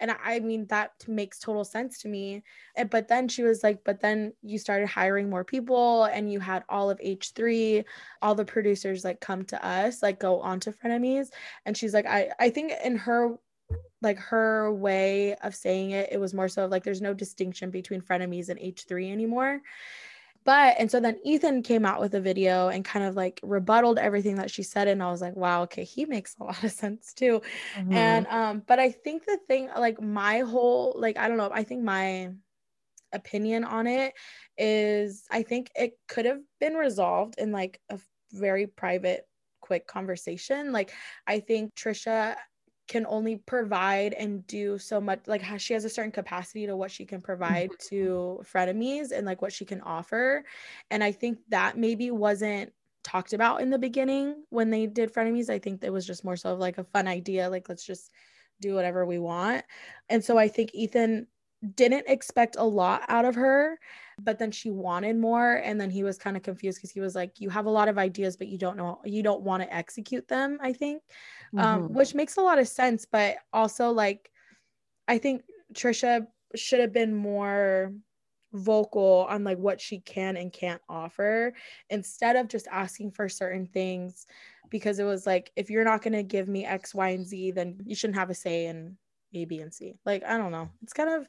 And 0.00 0.10
I 0.24 0.40
mean, 0.40 0.66
that 0.66 0.90
makes 1.06 1.38
total 1.38 1.64
sense 1.64 2.00
to 2.00 2.08
me. 2.08 2.42
But 2.90 3.06
then 3.06 3.28
she 3.28 3.44
was 3.44 3.62
like, 3.62 3.84
but 3.84 4.00
then 4.00 4.32
you 4.42 4.58
started 4.58 4.88
hiring 4.88 5.30
more 5.30 5.44
people 5.44 6.04
and 6.06 6.32
you 6.32 6.40
had 6.40 6.64
all 6.68 6.90
of 6.90 6.98
H3, 6.98 7.84
all 8.20 8.34
the 8.34 8.44
producers 8.44 9.04
like 9.04 9.20
come 9.20 9.44
to 9.44 9.64
us, 9.64 10.02
like 10.02 10.18
go 10.18 10.40
on 10.40 10.58
to 10.58 10.72
frenemies. 10.72 11.28
And 11.66 11.76
she's 11.76 11.94
like, 11.94 12.06
I, 12.06 12.30
I 12.40 12.50
think 12.50 12.72
in 12.84 12.96
her 12.96 13.38
like 14.02 14.18
her 14.18 14.72
way 14.72 15.34
of 15.36 15.54
saying 15.54 15.92
it, 15.92 16.10
it 16.12 16.20
was 16.20 16.34
more 16.34 16.48
so 16.48 16.66
like 16.66 16.84
there's 16.84 17.00
no 17.00 17.14
distinction 17.14 17.70
between 17.70 18.00
frenemies 18.00 18.48
and 18.48 18.60
H3 18.60 19.10
anymore. 19.10 19.60
But 20.44 20.76
and 20.78 20.90
so 20.90 21.00
then 21.00 21.18
Ethan 21.24 21.62
came 21.62 21.86
out 21.86 22.00
with 22.00 22.14
a 22.14 22.20
video 22.20 22.68
and 22.68 22.84
kind 22.84 23.06
of 23.06 23.16
like 23.16 23.40
rebutted 23.42 23.98
everything 23.98 24.36
that 24.36 24.50
she 24.50 24.62
said. 24.62 24.88
And 24.88 25.02
I 25.02 25.10
was 25.10 25.22
like, 25.22 25.34
wow, 25.34 25.62
okay, 25.62 25.84
he 25.84 26.04
makes 26.04 26.36
a 26.38 26.44
lot 26.44 26.62
of 26.62 26.70
sense 26.70 27.14
too. 27.14 27.40
Mm-hmm. 27.76 27.92
And 27.92 28.26
um, 28.26 28.62
but 28.66 28.78
I 28.78 28.90
think 28.90 29.24
the 29.24 29.38
thing, 29.48 29.70
like 29.76 30.00
my 30.00 30.40
whole, 30.40 30.94
like, 30.96 31.16
I 31.16 31.28
don't 31.28 31.38
know, 31.38 31.50
I 31.52 31.64
think 31.64 31.82
my 31.82 32.30
opinion 33.12 33.64
on 33.64 33.86
it 33.86 34.12
is 34.58 35.24
I 35.30 35.42
think 35.42 35.70
it 35.74 35.92
could 36.08 36.26
have 36.26 36.40
been 36.60 36.74
resolved 36.74 37.36
in 37.38 37.52
like 37.52 37.80
a 37.88 37.98
very 38.32 38.66
private 38.66 39.26
quick 39.60 39.86
conversation. 39.86 40.72
Like 40.72 40.92
I 41.26 41.40
think 41.40 41.74
Trisha 41.74 42.34
can 42.86 43.06
only 43.08 43.36
provide 43.36 44.12
and 44.14 44.46
do 44.46 44.78
so 44.78 45.00
much 45.00 45.20
like 45.26 45.42
she 45.58 45.72
has 45.72 45.84
a 45.84 45.88
certain 45.88 46.12
capacity 46.12 46.66
to 46.66 46.76
what 46.76 46.90
she 46.90 47.04
can 47.04 47.20
provide 47.20 47.70
mm-hmm. 47.70 47.88
to 47.88 48.42
frenemies 48.44 49.10
and 49.10 49.26
like 49.26 49.40
what 49.40 49.52
she 49.52 49.64
can 49.64 49.80
offer 49.82 50.44
and 50.90 51.02
i 51.02 51.10
think 51.10 51.38
that 51.48 51.78
maybe 51.78 52.10
wasn't 52.10 52.70
talked 53.02 53.32
about 53.32 53.60
in 53.60 53.70
the 53.70 53.78
beginning 53.78 54.34
when 54.50 54.70
they 54.70 54.86
did 54.86 55.12
frenemies 55.12 55.48
i 55.48 55.58
think 55.58 55.82
it 55.82 55.92
was 55.92 56.06
just 56.06 56.24
more 56.24 56.36
so 56.36 56.52
of 56.52 56.58
like 56.58 56.78
a 56.78 56.84
fun 56.84 57.06
idea 57.06 57.48
like 57.48 57.68
let's 57.68 57.84
just 57.84 58.10
do 58.60 58.74
whatever 58.74 59.04
we 59.06 59.18
want 59.18 59.64
and 60.08 60.22
so 60.22 60.36
i 60.38 60.48
think 60.48 60.70
ethan 60.74 61.26
didn't 61.74 62.08
expect 62.08 62.56
a 62.58 62.64
lot 62.64 63.02
out 63.08 63.24
of 63.24 63.34
her 63.34 63.78
but 64.20 64.38
then 64.38 64.50
she 64.50 64.70
wanted 64.70 65.16
more 65.16 65.54
and 65.56 65.80
then 65.80 65.90
he 65.90 66.04
was 66.04 66.18
kind 66.18 66.36
of 66.36 66.42
confused 66.42 66.78
because 66.78 66.90
he 66.90 67.00
was 67.00 67.14
like 67.14 67.40
you 67.40 67.50
have 67.50 67.66
a 67.66 67.70
lot 67.70 67.88
of 67.88 67.98
ideas 67.98 68.36
but 68.36 68.48
you 68.48 68.58
don't 68.58 68.76
know 68.76 69.00
you 69.04 69.22
don't 69.22 69.42
want 69.42 69.62
to 69.62 69.74
execute 69.74 70.26
them 70.28 70.58
i 70.60 70.72
think 70.72 71.02
um, 71.56 71.84
mm-hmm. 71.84 71.94
which 71.94 72.14
makes 72.14 72.36
a 72.36 72.40
lot 72.40 72.58
of 72.58 72.68
sense 72.68 73.06
but 73.10 73.36
also 73.52 73.90
like 73.90 74.30
i 75.08 75.18
think 75.18 75.42
trisha 75.72 76.26
should 76.54 76.80
have 76.80 76.92
been 76.92 77.14
more 77.14 77.92
vocal 78.52 79.26
on 79.28 79.42
like 79.42 79.58
what 79.58 79.80
she 79.80 79.98
can 80.00 80.36
and 80.36 80.52
can't 80.52 80.80
offer 80.88 81.52
instead 81.90 82.36
of 82.36 82.48
just 82.48 82.68
asking 82.70 83.10
for 83.10 83.28
certain 83.28 83.66
things 83.66 84.26
because 84.70 84.98
it 84.98 85.04
was 85.04 85.26
like 85.26 85.50
if 85.56 85.70
you're 85.70 85.84
not 85.84 86.02
going 86.02 86.12
to 86.12 86.22
give 86.22 86.48
me 86.48 86.64
x 86.64 86.94
y 86.94 87.10
and 87.10 87.26
z 87.26 87.50
then 87.50 87.76
you 87.84 87.96
shouldn't 87.96 88.18
have 88.18 88.30
a 88.30 88.34
say 88.34 88.66
in 88.66 88.96
a 89.34 89.44
b 89.44 89.58
and 89.60 89.74
c 89.74 89.94
like 90.06 90.22
i 90.24 90.38
don't 90.38 90.52
know 90.52 90.68
it's 90.82 90.92
kind 90.92 91.10
of 91.10 91.26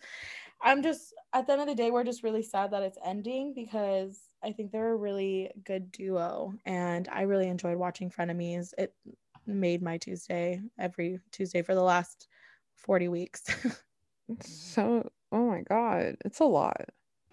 I'm 0.62 0.82
just 0.82 1.14
at 1.34 1.46
the 1.46 1.54
end 1.54 1.62
of 1.62 1.68
the 1.68 1.76
day, 1.76 1.92
we're 1.92 2.04
just 2.04 2.24
really 2.24 2.44
sad 2.44 2.72
that 2.72 2.84
it's 2.84 2.98
ending 3.06 3.54
because 3.54 4.20
I 4.44 4.52
think 4.52 4.72
they're 4.72 4.94
a 4.94 4.98
really 4.98 5.52
good 5.64 5.92
duo 5.92 6.54
and 6.66 7.08
I 7.12 7.24
really 7.24 7.48
enjoyed 7.48 7.78
watching 7.78 8.10
Frenemies. 8.10 8.74
It 8.78 8.94
made 9.46 9.82
my 9.82 9.98
Tuesday 9.98 10.62
every 10.80 11.20
Tuesday 11.32 11.62
for 11.62 11.76
the 11.76 11.84
last 11.84 12.28
40 12.76 13.08
weeks. 13.10 13.44
so 14.42 15.10
oh 15.32 15.48
my 15.48 15.62
god, 15.62 16.18
it's 16.26 16.40
a 16.40 16.46
lot. 16.46 16.90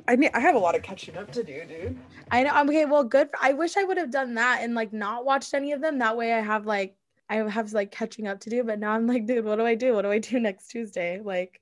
I 0.09 0.16
mean, 0.16 0.31
I 0.35 0.41
have 0.41 0.55
a 0.55 0.59
lot 0.59 0.75
of 0.75 0.83
catching 0.83 1.16
up 1.16 1.31
to 1.33 1.45
do, 1.45 1.64
dude. 1.64 1.99
I 2.31 2.43
know. 2.43 2.55
Um, 2.55 2.68
okay, 2.68 2.87
well, 2.87 3.05
good. 3.05 3.29
I 3.41 3.53
wish 3.53 3.77
I 3.77 3.85
would 3.85 3.99
have 3.99 4.11
done 4.11 4.35
that 4.35 4.59
and 4.62 4.75
like 4.75 4.93
not 4.93 5.25
watched 5.25 5.55
any 5.55 5.73
of 5.73 5.81
them. 5.81 5.99
That 5.99 6.16
way, 6.16 6.33
I 6.33 6.41
have 6.41 6.66
like 6.66 6.97
I 7.29 7.37
have 7.37 7.73
like 7.73 7.91
catching 7.91 8.27
up 8.27 8.41
to 8.41 8.51
do. 8.51 8.64
But 8.64 8.79
now 8.79 8.93
I'm 8.93 9.07
like, 9.07 9.27
dude, 9.27 9.45
what 9.45 9.57
do 9.57 9.64
I 9.64 9.75
do? 9.75 9.95
What 9.95 10.03
do 10.03 10.11
I 10.11 10.18
do 10.18 10.41
next 10.41 10.68
Tuesday? 10.68 11.20
Like, 11.23 11.61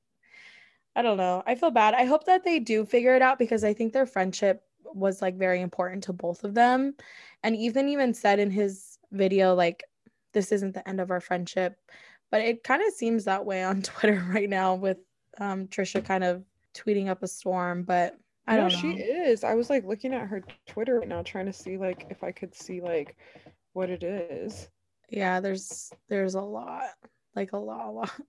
I 1.00 1.02
don't 1.02 1.16
know. 1.16 1.42
I 1.46 1.54
feel 1.54 1.70
bad. 1.70 1.94
I 1.94 2.04
hope 2.04 2.24
that 2.24 2.44
they 2.44 2.58
do 2.58 2.84
figure 2.84 3.16
it 3.16 3.22
out 3.22 3.38
because 3.38 3.64
I 3.64 3.72
think 3.72 3.94
their 3.94 4.04
friendship 4.04 4.62
was 4.84 5.22
like 5.22 5.34
very 5.38 5.62
important 5.62 6.04
to 6.04 6.12
both 6.12 6.44
of 6.44 6.52
them. 6.52 6.92
And 7.42 7.56
Ethan 7.56 7.88
even 7.88 8.12
said 8.12 8.38
in 8.38 8.50
his 8.50 8.98
video, 9.10 9.54
like, 9.54 9.82
this 10.34 10.52
isn't 10.52 10.74
the 10.74 10.86
end 10.86 11.00
of 11.00 11.10
our 11.10 11.22
friendship. 11.22 11.78
But 12.30 12.42
it 12.42 12.64
kind 12.64 12.82
of 12.86 12.92
seems 12.92 13.24
that 13.24 13.46
way 13.46 13.64
on 13.64 13.80
Twitter 13.82 14.22
right 14.28 14.50
now 14.50 14.74
with 14.74 14.98
um, 15.38 15.68
Trisha 15.68 16.04
kind 16.04 16.22
of 16.22 16.44
tweeting 16.74 17.08
up 17.08 17.22
a 17.22 17.28
storm. 17.28 17.82
But 17.82 18.18
I 18.46 18.58
don't 18.58 18.70
know. 18.70 18.78
She 18.78 18.90
is. 18.90 19.42
I 19.42 19.54
was 19.54 19.70
like 19.70 19.86
looking 19.86 20.12
at 20.12 20.28
her 20.28 20.44
Twitter 20.68 20.98
right 20.98 21.08
now, 21.08 21.22
trying 21.22 21.46
to 21.46 21.52
see 21.54 21.78
like 21.78 22.08
if 22.10 22.22
I 22.22 22.30
could 22.30 22.54
see 22.54 22.82
like 22.82 23.16
what 23.72 23.88
it 23.88 24.02
is. 24.02 24.68
Yeah, 25.08 25.40
there's 25.40 25.94
there's 26.10 26.34
a 26.34 26.42
lot, 26.42 26.90
like 27.34 27.52
a 27.52 27.56
lot, 27.58 27.88
a 27.88 27.90
lot. 27.90 28.12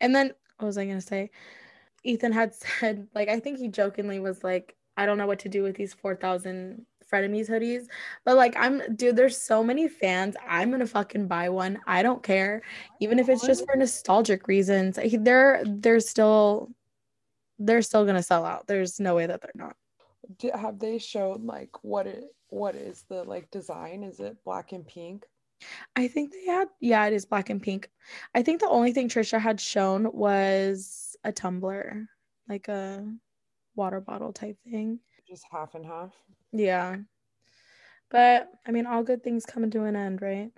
And 0.00 0.14
then 0.14 0.30
what 0.58 0.66
was 0.66 0.76
I 0.76 0.84
gonna 0.84 1.00
say? 1.00 1.30
Ethan 2.04 2.32
had 2.32 2.54
said, 2.54 3.08
like, 3.14 3.28
I 3.28 3.40
think 3.40 3.58
he 3.58 3.68
jokingly 3.68 4.20
was 4.20 4.44
like, 4.44 4.76
I 4.96 5.06
don't 5.06 5.18
know 5.18 5.26
what 5.26 5.40
to 5.40 5.48
do 5.48 5.62
with 5.62 5.76
these 5.76 5.92
4,000 5.94 6.86
frenemies 7.12 7.50
hoodies. 7.50 7.86
But 8.24 8.36
like, 8.36 8.54
I'm, 8.56 8.94
dude, 8.94 9.16
there's 9.16 9.36
so 9.36 9.64
many 9.64 9.88
fans. 9.88 10.36
I'm 10.46 10.70
going 10.70 10.80
to 10.80 10.86
fucking 10.86 11.26
buy 11.26 11.48
one. 11.48 11.80
I 11.86 12.02
don't 12.02 12.22
care. 12.22 12.62
Even 13.00 13.18
if 13.18 13.28
it's 13.28 13.44
just 13.44 13.64
for 13.66 13.76
nostalgic 13.76 14.46
reasons. 14.46 14.98
They're, 15.18 15.62
they're 15.66 16.00
still, 16.00 16.70
they're 17.58 17.82
still 17.82 18.04
going 18.04 18.16
to 18.16 18.22
sell 18.22 18.44
out. 18.44 18.68
There's 18.68 19.00
no 19.00 19.16
way 19.16 19.26
that 19.26 19.40
they're 19.40 19.50
not. 19.54 19.76
have 20.54 20.78
they 20.78 20.98
showed 20.98 21.42
like 21.42 21.70
what 21.82 22.06
it, 22.06 22.24
what 22.48 22.76
is 22.76 23.04
the 23.08 23.24
like 23.24 23.50
design? 23.50 24.04
Is 24.04 24.20
it 24.20 24.36
black 24.44 24.70
and 24.70 24.86
pink? 24.86 25.24
I 25.96 26.08
think 26.08 26.32
they 26.32 26.46
had, 26.46 26.68
yeah, 26.80 27.06
it 27.06 27.12
is 27.12 27.24
black 27.24 27.50
and 27.50 27.62
pink. 27.62 27.90
I 28.34 28.42
think 28.42 28.60
the 28.60 28.68
only 28.68 28.92
thing 28.92 29.08
Trisha 29.08 29.40
had 29.40 29.60
shown 29.60 30.10
was 30.12 31.16
a 31.24 31.32
tumbler, 31.32 32.06
like 32.48 32.68
a 32.68 33.06
water 33.74 34.00
bottle 34.00 34.32
type 34.32 34.56
thing. 34.64 35.00
Just 35.28 35.44
half 35.50 35.74
and 35.74 35.86
half. 35.86 36.12
Yeah. 36.52 36.96
But 38.10 38.48
I 38.66 38.70
mean, 38.70 38.86
all 38.86 39.02
good 39.02 39.22
things 39.22 39.46
come 39.46 39.70
to 39.70 39.84
an 39.84 39.96
end, 39.96 40.22
right? 40.22 40.50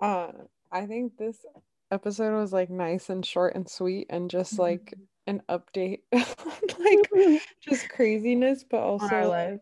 Uh, 0.00 0.32
I 0.70 0.86
think 0.86 1.16
this 1.16 1.44
episode 1.90 2.38
was 2.38 2.52
like 2.52 2.70
nice 2.70 3.10
and 3.10 3.24
short 3.24 3.54
and 3.54 3.68
sweet 3.68 4.06
and 4.10 4.30
just 4.30 4.52
mm-hmm. 4.52 4.62
like 4.62 4.94
an 5.26 5.42
update, 5.48 6.00
like 6.12 7.42
just 7.60 7.88
craziness, 7.88 8.64
but 8.68 8.80
also 8.80 9.28
like, 9.28 9.60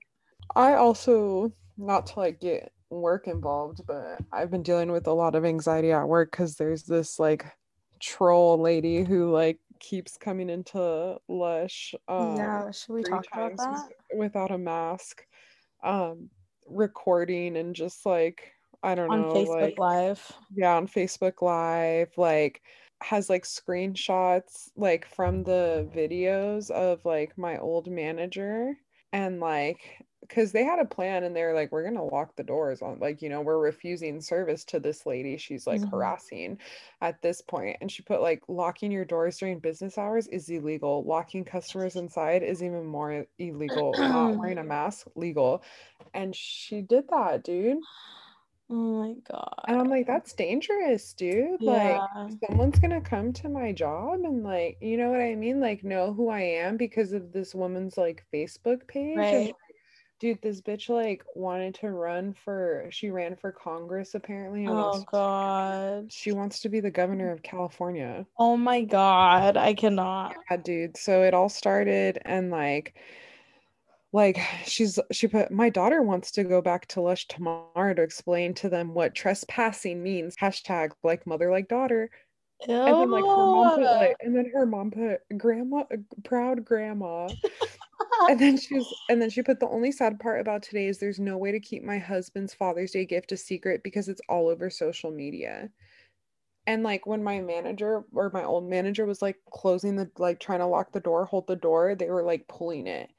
I 0.54 0.74
also 0.74 1.52
not 1.76 2.06
to 2.08 2.20
like 2.20 2.40
get 2.40 2.72
work 2.90 3.26
involved, 3.26 3.80
but 3.86 4.18
I've 4.32 4.50
been 4.50 4.62
dealing 4.62 4.92
with 4.92 5.06
a 5.06 5.12
lot 5.12 5.34
of 5.34 5.44
anxiety 5.44 5.92
at 5.92 6.08
work 6.08 6.30
because 6.30 6.56
there's 6.56 6.84
this 6.84 7.18
like 7.18 7.46
troll 8.00 8.60
lady 8.60 9.04
who 9.04 9.30
like 9.30 9.58
keeps 9.80 10.16
coming 10.16 10.50
into 10.50 11.18
Lush. 11.28 11.94
Um, 12.08 12.36
yeah, 12.36 12.70
should 12.70 12.92
we 12.94 13.02
talk 13.02 13.26
about 13.32 13.56
that? 13.56 13.88
Without 14.16 14.50
a 14.50 14.58
mask, 14.58 15.24
um, 15.82 16.30
recording 16.66 17.56
and 17.56 17.74
just 17.74 18.06
like 18.06 18.52
I 18.82 18.94
don't 18.94 19.10
on 19.10 19.22
know, 19.22 19.34
Facebook 19.34 19.60
like, 19.60 19.78
Live. 19.78 20.32
Yeah, 20.54 20.76
on 20.76 20.86
Facebook 20.86 21.42
Live, 21.42 22.10
like 22.16 22.62
has 23.00 23.30
like 23.30 23.44
screenshots 23.44 24.70
like 24.76 25.06
from 25.06 25.44
the 25.44 25.88
videos 25.94 26.70
of 26.70 27.04
like 27.04 27.36
my 27.38 27.56
old 27.58 27.88
manager 27.88 28.74
and 29.12 29.40
like 29.40 30.04
because 30.28 30.52
they 30.52 30.64
had 30.64 30.78
a 30.78 30.84
plan 30.84 31.24
and 31.24 31.34
they're 31.34 31.54
like 31.54 31.72
we're 31.72 31.82
gonna 31.82 32.04
lock 32.04 32.36
the 32.36 32.42
doors 32.42 32.82
on 32.82 32.98
like 33.00 33.22
you 33.22 33.28
know 33.28 33.40
we're 33.40 33.58
refusing 33.58 34.20
service 34.20 34.64
to 34.64 34.78
this 34.78 35.06
lady 35.06 35.36
she's 35.36 35.66
like 35.66 35.80
mm-hmm. 35.80 35.90
harassing 35.90 36.58
at 37.00 37.20
this 37.22 37.40
point 37.40 37.76
and 37.80 37.90
she 37.90 38.02
put 38.02 38.20
like 38.20 38.42
locking 38.48 38.92
your 38.92 39.04
doors 39.04 39.38
during 39.38 39.58
business 39.58 39.96
hours 39.96 40.26
is 40.28 40.48
illegal 40.48 41.02
locking 41.04 41.44
customers 41.44 41.96
inside 41.96 42.42
is 42.42 42.62
even 42.62 42.84
more 42.84 43.26
illegal 43.38 43.94
not 43.96 44.36
wearing 44.36 44.58
a 44.58 44.64
mask 44.64 45.06
legal 45.14 45.62
and 46.14 46.34
she 46.36 46.82
did 46.82 47.04
that 47.08 47.42
dude 47.42 47.78
Oh 48.70 49.02
my 49.02 49.14
god. 49.26 49.64
And 49.66 49.80
I'm 49.80 49.88
like, 49.88 50.06
that's 50.06 50.34
dangerous, 50.34 51.14
dude. 51.14 51.56
Yeah. 51.58 52.06
Like 52.14 52.32
someone's 52.46 52.78
gonna 52.78 53.00
come 53.00 53.32
to 53.32 53.48
my 53.48 53.72
job 53.72 54.20
and 54.24 54.44
like, 54.44 54.76
you 54.82 54.98
know 54.98 55.08
what 55.08 55.22
I 55.22 55.36
mean? 55.36 55.58
Like 55.58 55.84
know 55.84 56.12
who 56.12 56.28
I 56.28 56.42
am 56.42 56.76
because 56.76 57.14
of 57.14 57.32
this 57.32 57.54
woman's 57.54 57.96
like 57.96 58.26
Facebook 58.30 58.86
page. 58.86 59.16
Right 59.16 59.54
dude 60.20 60.40
this 60.42 60.60
bitch 60.60 60.88
like 60.88 61.24
wanted 61.34 61.74
to 61.74 61.90
run 61.90 62.34
for 62.44 62.86
she 62.90 63.10
ran 63.10 63.36
for 63.36 63.52
congress 63.52 64.14
apparently 64.14 64.66
oh 64.68 65.04
god. 65.10 66.12
she 66.12 66.32
wants 66.32 66.60
to 66.60 66.68
be 66.68 66.80
the 66.80 66.90
governor 66.90 67.30
of 67.30 67.42
california. 67.42 68.26
Oh 68.38 68.56
my 68.56 68.82
god 68.82 69.56
i 69.56 69.74
cannot. 69.74 70.34
Yeah, 70.50 70.56
dude 70.56 70.96
so 70.96 71.22
it 71.22 71.34
all 71.34 71.48
started 71.48 72.18
and 72.24 72.50
like 72.50 72.94
like 74.12 74.38
she's 74.64 74.98
she 75.12 75.28
put 75.28 75.50
my 75.50 75.68
daughter 75.68 76.02
wants 76.02 76.30
to 76.32 76.44
go 76.44 76.62
back 76.62 76.86
to 76.88 77.00
lush 77.00 77.28
tomorrow 77.28 77.94
to 77.94 78.02
explain 78.02 78.54
to 78.54 78.68
them 78.68 78.94
what 78.94 79.14
trespassing 79.14 80.02
means. 80.02 80.34
Hashtag 80.36 80.92
like 81.02 81.26
mother 81.26 81.50
like 81.50 81.68
daughter. 81.68 82.10
Ew. 82.66 82.74
and 82.74 83.00
then 83.00 83.10
like 83.10 83.24
her 83.24 83.36
mom 83.36 83.76
put 83.76 83.84
like 83.84 84.16
and 84.20 84.34
then 84.34 84.50
her 84.52 84.66
mom 84.66 84.90
put 84.90 85.20
grandma 85.38 85.84
proud 86.24 86.64
grandma 86.64 87.28
and 88.26 88.38
then 88.40 88.56
she 88.58 88.74
was 88.74 88.94
and 89.08 89.20
then 89.20 89.30
she 89.30 89.42
put 89.42 89.60
the 89.60 89.68
only 89.68 89.92
sad 89.92 90.18
part 90.20 90.40
about 90.40 90.62
today 90.62 90.86
is 90.86 90.98
there's 90.98 91.18
no 91.20 91.36
way 91.38 91.52
to 91.52 91.60
keep 91.60 91.82
my 91.82 91.98
husband's 91.98 92.54
father's 92.54 92.92
day 92.92 93.04
gift 93.04 93.32
a 93.32 93.36
secret 93.36 93.82
because 93.82 94.08
it's 94.08 94.20
all 94.28 94.48
over 94.48 94.70
social 94.70 95.10
media 95.10 95.70
And 96.66 96.82
like 96.82 97.06
when 97.06 97.24
my 97.24 97.40
manager 97.40 98.04
or 98.12 98.30
my 98.32 98.44
old 98.44 98.68
manager 98.68 99.06
was 99.06 99.22
like 99.22 99.36
closing 99.50 99.96
the 99.96 100.10
like 100.18 100.38
trying 100.38 100.58
to 100.60 100.66
lock 100.66 100.92
the 100.92 101.00
door, 101.00 101.24
hold 101.24 101.46
the 101.46 101.56
door, 101.56 101.94
they 101.94 102.10
were 102.10 102.22
like 102.22 102.46
pulling 102.48 102.86
it. 102.86 103.10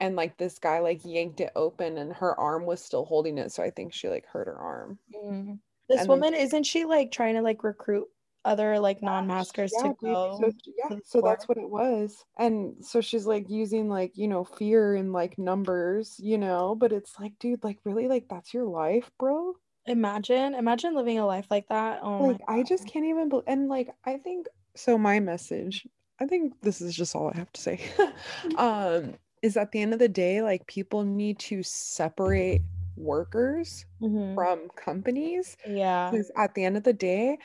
And 0.00 0.16
like 0.16 0.38
this 0.38 0.58
guy 0.58 0.80
like 0.80 1.02
yanked 1.04 1.40
it 1.40 1.52
open 1.56 1.98
and 1.98 2.12
her 2.14 2.38
arm 2.40 2.66
was 2.66 2.84
still 2.84 3.04
holding 3.06 3.38
it. 3.38 3.52
So 3.52 3.62
I 3.62 3.70
think 3.70 3.92
she 3.94 4.08
like 4.08 4.26
hurt 4.26 4.46
her 4.48 4.58
arm. 4.58 4.98
Mm. 5.14 5.60
This 5.88 6.06
and 6.06 6.08
woman, 6.08 6.32
then, 6.32 6.34
isn't 6.34 6.64
she 6.64 6.84
like 6.84 7.10
trying 7.12 7.34
to 7.34 7.42
like 7.42 7.64
recruit 7.64 8.08
other 8.44 8.78
like 8.78 9.02
non-maskers 9.02 9.72
yeah, 9.76 9.82
to 9.88 9.94
go. 10.00 10.38
So, 10.40 10.52
yeah, 10.66 10.96
so 11.04 11.20
that's 11.20 11.48
what 11.48 11.58
it 11.58 11.68
was. 11.68 12.24
And 12.38 12.74
so 12.84 13.00
she's 13.00 13.26
like 13.26 13.48
using 13.48 13.88
like, 13.88 14.12
you 14.16 14.28
know, 14.28 14.44
fear 14.44 14.94
and 14.94 15.12
like 15.12 15.38
numbers, 15.38 16.16
you 16.18 16.38
know, 16.38 16.74
but 16.74 16.92
it's 16.92 17.18
like, 17.18 17.32
dude, 17.38 17.64
like 17.64 17.78
really 17.84 18.08
like 18.08 18.28
that's 18.28 18.52
your 18.52 18.64
life, 18.64 19.10
bro. 19.18 19.54
Imagine, 19.86 20.54
imagine 20.54 20.94
living 20.94 21.18
a 21.18 21.26
life 21.26 21.46
like 21.50 21.68
that. 21.68 22.00
Oh 22.02 22.24
like 22.24 22.40
I 22.48 22.62
just 22.62 22.86
can't 22.86 23.06
even 23.06 23.28
be- 23.28 23.42
and 23.46 23.68
like 23.68 23.90
I 24.04 24.16
think 24.16 24.46
so 24.76 24.98
my 24.98 25.20
message, 25.20 25.86
I 26.20 26.26
think 26.26 26.54
this 26.62 26.80
is 26.80 26.94
just 26.94 27.14
all 27.14 27.30
I 27.34 27.36
have 27.36 27.52
to 27.52 27.60
say. 27.60 27.80
um 28.58 29.14
is 29.42 29.58
at 29.58 29.72
the 29.72 29.82
end 29.82 29.92
of 29.92 29.98
the 29.98 30.08
day 30.08 30.40
like 30.40 30.66
people 30.66 31.04
need 31.04 31.38
to 31.38 31.62
separate 31.62 32.62
workers 32.96 33.84
mm-hmm. 34.00 34.34
from 34.34 34.68
companies. 34.76 35.56
Yeah. 35.66 36.10
Because 36.10 36.30
at 36.36 36.54
the 36.54 36.64
end 36.64 36.76
of 36.76 36.84
the 36.84 36.92
day, 36.92 37.38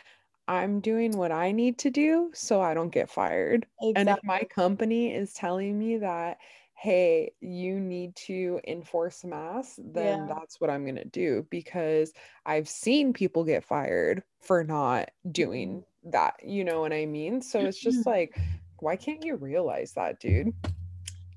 I'm 0.49 0.79
doing 0.79 1.15
what 1.15 1.31
I 1.31 1.51
need 1.51 1.77
to 1.77 1.91
do 1.91 2.31
so 2.33 2.59
I 2.59 2.73
don't 2.73 2.91
get 2.91 3.07
fired. 3.07 3.67
Exactly. 3.81 3.93
And 3.95 4.09
if 4.09 4.17
my 4.23 4.41
company 4.53 5.13
is 5.13 5.31
telling 5.33 5.77
me 5.77 5.97
that, 5.99 6.39
hey, 6.73 7.31
you 7.39 7.79
need 7.79 8.15
to 8.15 8.59
enforce 8.67 9.23
masks, 9.23 9.79
then 9.83 10.27
yeah. 10.27 10.33
that's 10.33 10.59
what 10.59 10.71
I'm 10.71 10.85
going 10.85 10.95
to 10.95 11.05
do 11.05 11.45
because 11.51 12.13
I've 12.47 12.67
seen 12.67 13.13
people 13.13 13.43
get 13.43 13.63
fired 13.63 14.23
for 14.41 14.63
not 14.63 15.11
doing 15.31 15.81
mm-hmm. 15.81 16.09
that. 16.11 16.33
You 16.43 16.63
know 16.63 16.81
what 16.81 16.93
I 16.93 17.05
mean? 17.05 17.43
So 17.43 17.59
it's 17.59 17.79
just 17.79 18.07
like, 18.07 18.35
why 18.79 18.95
can't 18.95 19.23
you 19.23 19.35
realize 19.35 19.91
that, 19.93 20.19
dude? 20.19 20.47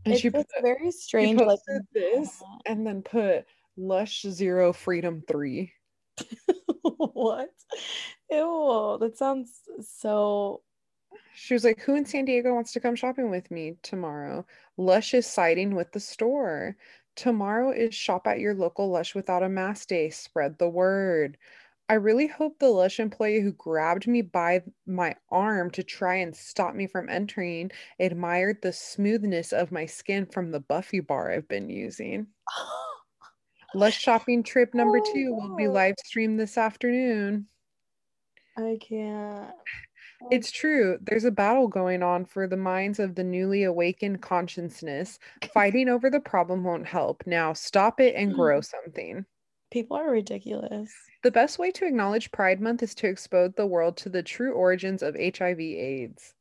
And 0.05 0.15
it's, 0.15 0.23
she 0.23 0.31
put, 0.31 0.47
very 0.63 0.91
strange. 0.91 1.39
Like 1.39 1.59
this 1.93 2.43
and 2.65 2.87
then 2.87 3.03
put 3.03 3.45
Lush 3.77 4.23
Zero 4.23 4.73
Freedom 4.73 5.23
Three. 5.29 5.71
what? 7.13 7.51
Ew, 8.31 8.99
that 9.01 9.17
sounds 9.17 9.61
so. 9.81 10.63
She 11.35 11.55
was 11.55 11.65
like, 11.65 11.81
Who 11.81 11.95
in 11.95 12.05
San 12.05 12.25
Diego 12.25 12.55
wants 12.55 12.73
to 12.73 12.81
come 12.81 12.97
shopping 12.97 13.31
with 13.31 13.51
me 13.51 13.77
tomorrow? 13.83 14.47
Lush 14.77 15.15
is 15.15 15.27
siding 15.27 15.75
with 15.75 15.93
the 15.93 16.01
store. 16.01 16.77
Tomorrow 17.15 17.73
is 17.73 17.95
shop 17.95 18.27
at 18.27 18.41
your 18.41 18.55
local 18.55 18.89
Lush 18.91 19.15
without 19.15 19.43
a 19.43 19.49
mask 19.49 19.89
day. 19.89 20.11
Spread 20.11 20.59
the 20.59 20.69
word. 20.69 21.39
I 21.89 21.95
really 21.95 22.27
hope 22.27 22.59
the 22.59 22.69
Lush 22.69 23.01
employee 23.01 23.41
who 23.43 23.53
grabbed 23.53 24.07
me 24.07 24.23
by 24.23 24.63
my 24.87 25.15
arm 25.31 25.71
to 25.73 25.83
try 25.83 26.17
and 26.17 26.35
stop 26.35 26.75
me 26.75 26.87
from 26.87 27.09
entering 27.11 27.71
admired 28.01 28.63
the 28.63 28.73
smoothness 28.73 29.53
of 29.53 29.73
my 29.73 29.85
skin 29.87 30.27
from 30.27 30.51
the 30.51 30.61
Buffy 30.61 31.01
bar 31.01 31.31
I've 31.33 31.49
been 31.49 31.69
using. 31.69 32.29
Lush 33.75 33.99
shopping 33.99 34.43
trip 34.43 34.75
number 34.75 34.99
oh, 34.99 35.13
two 35.13 35.35
will 35.35 35.57
be 35.57 35.67
oh. 35.67 35.73
live 35.73 35.95
streamed 36.05 36.39
this 36.39 36.59
afternoon. 36.59 37.47
I 38.57 38.79
can't. 38.81 39.51
It's 40.31 40.51
true. 40.51 40.99
There's 41.03 41.25
a 41.25 41.31
battle 41.31 41.69
going 41.69 42.03
on 42.03 42.27
for 42.27 42.47
the 42.47 42.57
minds 42.57 42.99
of 42.99 43.15
the 43.15 43.25
newly 43.25 43.65
awakened 43.65 44.23
consciousness. 44.23 45.19
Fighting 45.53 45.89
over 45.89 46.11
the 46.11 46.21
problem 46.21 46.63
won't 46.63 46.87
help. 46.87 47.23
Now 47.27 47.53
stop 47.55 47.99
it 47.99 48.15
and 48.15 48.35
grow 48.35 48.59
mm-hmm. 48.59 48.85
something. 48.85 49.27
People 49.73 49.97
are 49.97 50.11
ridiculous. 50.11 50.93
The 51.23 51.31
best 51.31 51.59
way 51.59 51.71
to 51.73 51.87
acknowledge 51.87 52.31
Pride 52.31 52.61
Month 52.61 52.83
is 52.83 52.95
to 52.97 53.09
expose 53.09 53.53
the 53.57 53.67
world 53.67 53.97
to 53.99 54.11
the 54.11 54.23
true 54.23 54.53
origins 54.53 55.03
of 55.03 55.17
HIV/AIDS. 55.17 56.35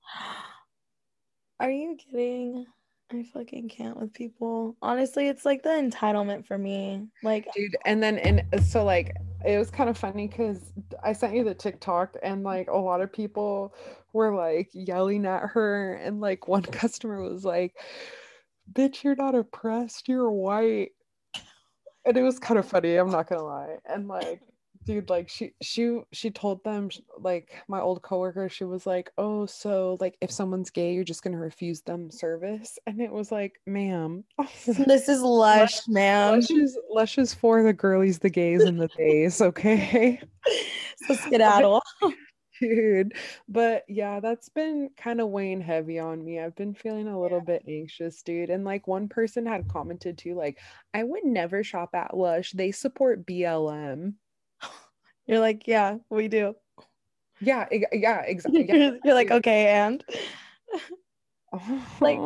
Are 1.60 1.72
you 1.72 1.96
kidding? 1.98 2.66
I 3.14 3.24
fucking 3.24 3.70
can't 3.70 4.00
with 4.00 4.14
people. 4.14 4.78
Honestly, 4.82 5.28
it's 5.28 5.46
like 5.46 5.64
the 5.64 5.70
entitlement 5.70 6.46
for 6.46 6.58
me. 6.58 7.08
Like, 7.24 7.48
dude, 7.54 7.76
and 7.86 8.02
then 8.02 8.18
and 8.20 8.64
so 8.64 8.84
like 8.86 9.16
it 9.46 9.58
was 9.58 9.70
kind 9.70 9.90
of 9.90 9.98
funny 9.98 10.28
because 10.28 10.72
I 11.04 11.14
sent 11.14 11.36
you 11.36 11.44
the 11.44 11.54
TikTok 11.54 12.16
and 12.24 12.44
like 12.44 12.70
a 12.70 12.78
lot 12.78 13.02
of 13.02 13.12
people 13.12 13.74
were 14.14 14.34
like 14.34 14.70
yelling 14.74 15.26
at 15.26 15.44
her, 15.50 15.96
and 15.96 16.22
like 16.22 16.48
one 16.48 16.62
customer 16.64 17.22
was 17.22 17.44
like, 17.44 17.76
"Bitch, 18.72 19.04
you're 19.04 19.16
not 19.16 19.36
oppressed. 19.36 20.08
You're 20.08 20.32
white." 20.32 20.92
And 22.06 22.18
it 22.18 22.24
was 22.24 22.40
kind 22.40 22.60
of 22.60 22.68
funny. 22.68 22.96
I'm 22.96 23.12
not 23.12 23.28
gonna 23.28 23.44
lie. 23.44 23.76
And 23.86 24.08
like 24.08 24.42
dude 24.86 25.10
like 25.10 25.30
she 25.30 25.54
she 25.62 26.00
she 26.12 26.32
told 26.32 26.64
them 26.64 26.90
like 27.20 27.52
my 27.68 27.80
old 27.80 28.02
coworker 28.02 28.50
she 28.50 28.64
was 28.64 28.86
like 28.86 29.12
oh 29.18 29.46
so 29.46 29.98
like 30.00 30.18
if 30.22 30.32
someone's 30.32 30.70
gay 30.70 30.94
you're 30.94 31.04
just 31.04 31.24
gonna 31.24 31.38
refuse 31.38 31.82
them 31.82 32.10
service? 32.10 32.80
And 32.88 33.00
it 33.02 33.12
was 33.12 33.32
like 33.32 33.60
ma'am. 33.66 34.24
This 34.66 35.08
is 35.10 35.22
lush 35.22 35.88
ma'am. 35.88 36.36
lush 36.36 36.52
is, 36.52 36.78
lush 36.90 37.18
is 37.18 37.34
for 37.34 37.64
the 37.64 37.74
girlies 37.74 38.20
the 38.20 38.30
gays 38.30 38.64
and 38.64 38.80
the 38.80 38.88
days 38.90 39.42
okay? 39.42 40.20
So 41.08 41.16
skedaddle. 41.26 41.82
dude 42.60 43.14
but 43.50 43.84
yeah 43.88 44.20
that's 44.20 44.50
been 44.50 44.90
kind 44.96 45.20
of 45.20 45.30
weighing 45.30 45.62
heavy 45.62 46.00
on 46.00 46.24
me. 46.24 46.40
I've 46.40 46.56
been 46.56 46.74
feeling 46.74 47.08
a 47.08 47.20
little 47.20 47.40
yeah. 47.40 47.58
bit 47.60 47.66
anxious 47.68 48.22
dude 48.22 48.50
and 48.50 48.64
like 48.64 48.88
one 48.88 49.08
person 49.08 49.46
had 49.46 49.68
commented 49.68 50.18
too 50.18 50.36
like 50.36 50.60
i 50.94 51.04
would 51.04 51.24
never 51.24 51.64
shop 51.64 51.92
at 51.94 52.16
lush. 52.16 52.52
They 52.52 52.72
support 52.72 53.26
blm 53.26 54.14
you're 55.28 55.40
like, 55.40 55.68
yeah, 55.68 55.98
we 56.10 56.28
do. 56.28 56.56
Yeah, 57.40 57.68
yeah, 57.92 58.22
exactly. 58.22 58.66
Yeah. 58.68 58.76
you're, 58.76 58.98
you're 59.04 59.16
like, 59.16 59.32
okay, 59.32 59.68
and 59.68 60.04
like, 62.00 62.20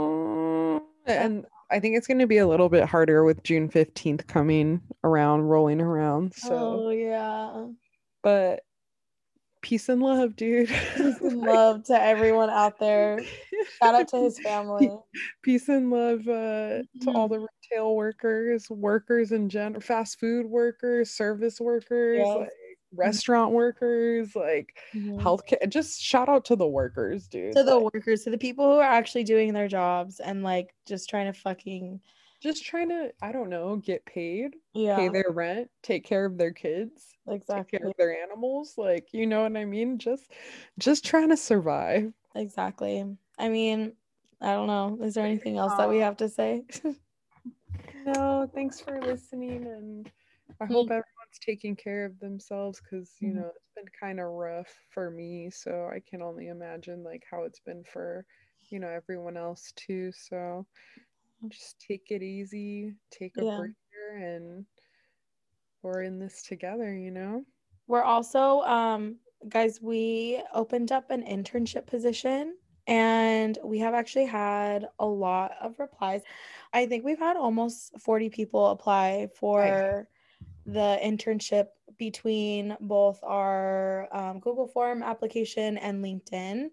and 1.08 1.46
I 1.72 1.80
think 1.80 1.98
it's 1.98 2.08
going 2.08 2.20
to 2.20 2.28
be 2.28 2.38
a 2.38 2.48
little 2.48 2.70
bit 2.70 2.86
harder 2.86 3.24
with 3.24 3.44
June 3.44 3.70
15th 3.70 4.28
coming 4.28 4.82
around, 5.04 5.44
rolling 5.44 5.82
around. 5.82 6.34
So, 6.36 6.86
oh, 6.86 6.90
yeah. 6.90 7.68
But 8.22 8.62
peace 9.62 9.90
and 9.90 10.02
love, 10.02 10.36
dude. 10.36 10.70
Peace 10.70 11.20
and 11.22 11.42
love 11.42 11.84
to 11.86 12.00
everyone 12.00 12.52
out 12.52 12.80
there. 12.80 13.20
Shout 13.82 13.96
out 13.96 14.08
to 14.10 14.24
his 14.24 14.40
family. 14.40 14.92
Peace 15.44 15.68
and 15.70 15.90
love 15.90 16.20
uh, 16.22 16.22
to 16.24 16.86
mm-hmm. 17.00 17.16
all 17.16 17.28
the 17.28 17.40
retail 17.40 17.96
workers, 17.96 18.70
workers 18.70 19.32
in 19.32 19.50
general, 19.50 19.82
fast 19.82 20.20
food 20.20 20.46
workers, 20.46 21.10
service 21.12 21.60
workers. 21.60 22.20
Yes. 22.20 22.38
Like, 22.38 22.50
restaurant 22.96 23.52
workers, 23.52 24.36
like 24.36 24.78
mm-hmm. 24.94 25.20
healthcare. 25.20 25.68
Just 25.70 26.02
shout 26.02 26.30
out 26.30 26.46
to 26.46 26.56
the 26.56 26.68
workers, 26.68 27.28
dude. 27.28 27.54
To 27.54 27.64
the 27.64 27.80
workers, 27.80 28.24
to 28.24 28.30
the 28.30 28.38
people 28.38 28.66
who 28.66 28.78
are 28.80 28.84
actually 28.84 29.24
doing 29.24 29.54
their 29.54 29.68
jobs 29.68 30.20
and 30.20 30.44
like 30.44 30.74
just 30.86 31.10
trying 31.10 31.32
to 31.32 31.40
fucking 31.40 32.00
just 32.42 32.66
trying 32.66 32.90
to, 32.90 33.12
I 33.22 33.32
don't 33.32 33.50
know, 33.50 33.78
get 33.78 34.06
paid, 34.06 34.56
yeah, 34.74 34.96
pay 34.96 35.10
their 35.10 35.32
rent, 35.32 35.70
take 35.82 36.06
care 36.06 36.26
of 36.26 36.38
their 36.38 36.52
kids, 36.52 37.16
exactly, 37.28 37.64
take 37.64 37.82
care 37.82 37.90
of 37.90 37.98
their 37.98 38.22
animals. 38.22 38.76
Like, 38.78 39.14
you 39.14 39.26
know 39.26 39.44
what 39.44 39.58
I 39.58 39.66
mean? 39.66 39.98
Just 39.98 40.32
just 40.78 41.06
trying 41.06 41.30
to 41.30 41.38
survive. 41.38 42.14
Exactly. 42.36 43.06
I 43.40 43.50
mean, 43.50 43.94
I 44.42 44.54
don't 44.54 44.68
know. 44.68 45.00
Is 45.02 45.14
there 45.14 45.26
anything 45.26 45.58
else 45.58 45.74
that 45.78 45.90
we 45.90 46.00
have 46.00 46.18
to 46.18 46.30
say? 46.30 46.64
no, 48.06 48.50
thanks 48.54 48.80
for 48.80 49.02
listening 49.02 49.66
and 49.66 50.12
I 50.62 50.66
hope 50.66 50.86
everyone 50.86 51.04
taking 51.40 51.76
care 51.76 52.06
of 52.06 52.20
themselves 52.20 52.82
because 52.82 53.12
you 53.20 53.30
mm-hmm. 53.30 53.40
know 53.40 53.48
it's 53.48 53.72
been 53.76 53.86
kind 54.00 54.20
of 54.20 54.28
rough 54.28 54.74
for 54.90 55.10
me 55.10 55.50
so 55.52 55.90
i 55.94 56.02
can 56.10 56.22
only 56.22 56.48
imagine 56.48 57.04
like 57.04 57.24
how 57.30 57.44
it's 57.44 57.60
been 57.60 57.84
for 57.84 58.26
you 58.70 58.80
know 58.80 58.90
everyone 58.90 59.38
else 59.38 59.72
too 59.76 60.12
so 60.12 60.66
just 61.50 61.80
take 61.80 62.08
it 62.10 62.24
easy 62.24 62.94
take 63.12 63.34
a 63.38 63.44
yeah. 63.44 63.58
breather 63.58 64.26
and 64.26 64.66
we're 65.84 66.02
in 66.02 66.20
this 66.20 66.44
together 66.44 66.96
you 66.96 67.12
know 67.12 67.44
we're 67.88 68.04
also 68.04 68.62
um 68.62 69.18
guys 69.50 69.80
we 69.82 70.42
opened 70.54 70.92
up 70.92 71.12
an 71.12 71.24
internship 71.24 71.86
position 71.86 72.56
and 72.88 73.58
we 73.64 73.80
have 73.80 73.94
actually 73.94 74.26
had 74.26 74.88
a 75.00 75.06
lot 75.06 75.52
of 75.62 75.78
replies 75.80 76.22
i 76.74 76.86
think 76.86 77.04
we've 77.04 77.20
had 77.20 77.38
almost 77.38 77.92
40 78.00 78.30
people 78.30 78.68
apply 78.68 79.28
for 79.36 80.08
the 80.66 81.00
internship 81.04 81.68
between 81.98 82.76
both 82.82 83.20
our 83.24 84.08
um, 84.12 84.40
Google 84.40 84.68
Form 84.68 85.04
application 85.04 85.78
and 85.78 86.04
LinkedIn. 86.04 86.70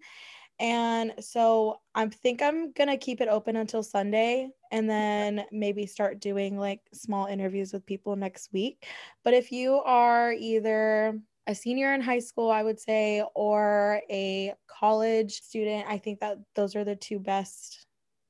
And 0.59 1.13
so 1.19 1.81
I 1.95 2.07
think 2.07 2.41
I'm 2.41 2.71
going 2.73 2.89
to 2.89 2.97
keep 2.97 3.21
it 3.21 3.27
open 3.27 3.55
until 3.55 3.83
Sunday 3.83 4.49
and 4.71 4.89
then 4.89 5.45
maybe 5.51 5.85
start 5.85 6.19
doing 6.19 6.57
like 6.57 6.81
small 6.93 7.25
interviews 7.27 7.73
with 7.73 7.85
people 7.85 8.15
next 8.15 8.53
week. 8.53 8.85
But 9.23 9.33
if 9.33 9.51
you 9.51 9.75
are 9.79 10.31
either 10.31 11.19
a 11.47 11.55
senior 11.55 11.93
in 11.93 12.01
high 12.01 12.19
school, 12.19 12.49
I 12.49 12.63
would 12.63 12.79
say, 12.79 13.23
or 13.35 14.01
a 14.09 14.53
college 14.67 15.41
student, 15.41 15.85
I 15.87 15.97
think 15.97 16.19
that 16.19 16.37
those 16.55 16.75
are 16.75 16.83
the 16.83 16.95
two 16.95 17.19
best 17.19 17.85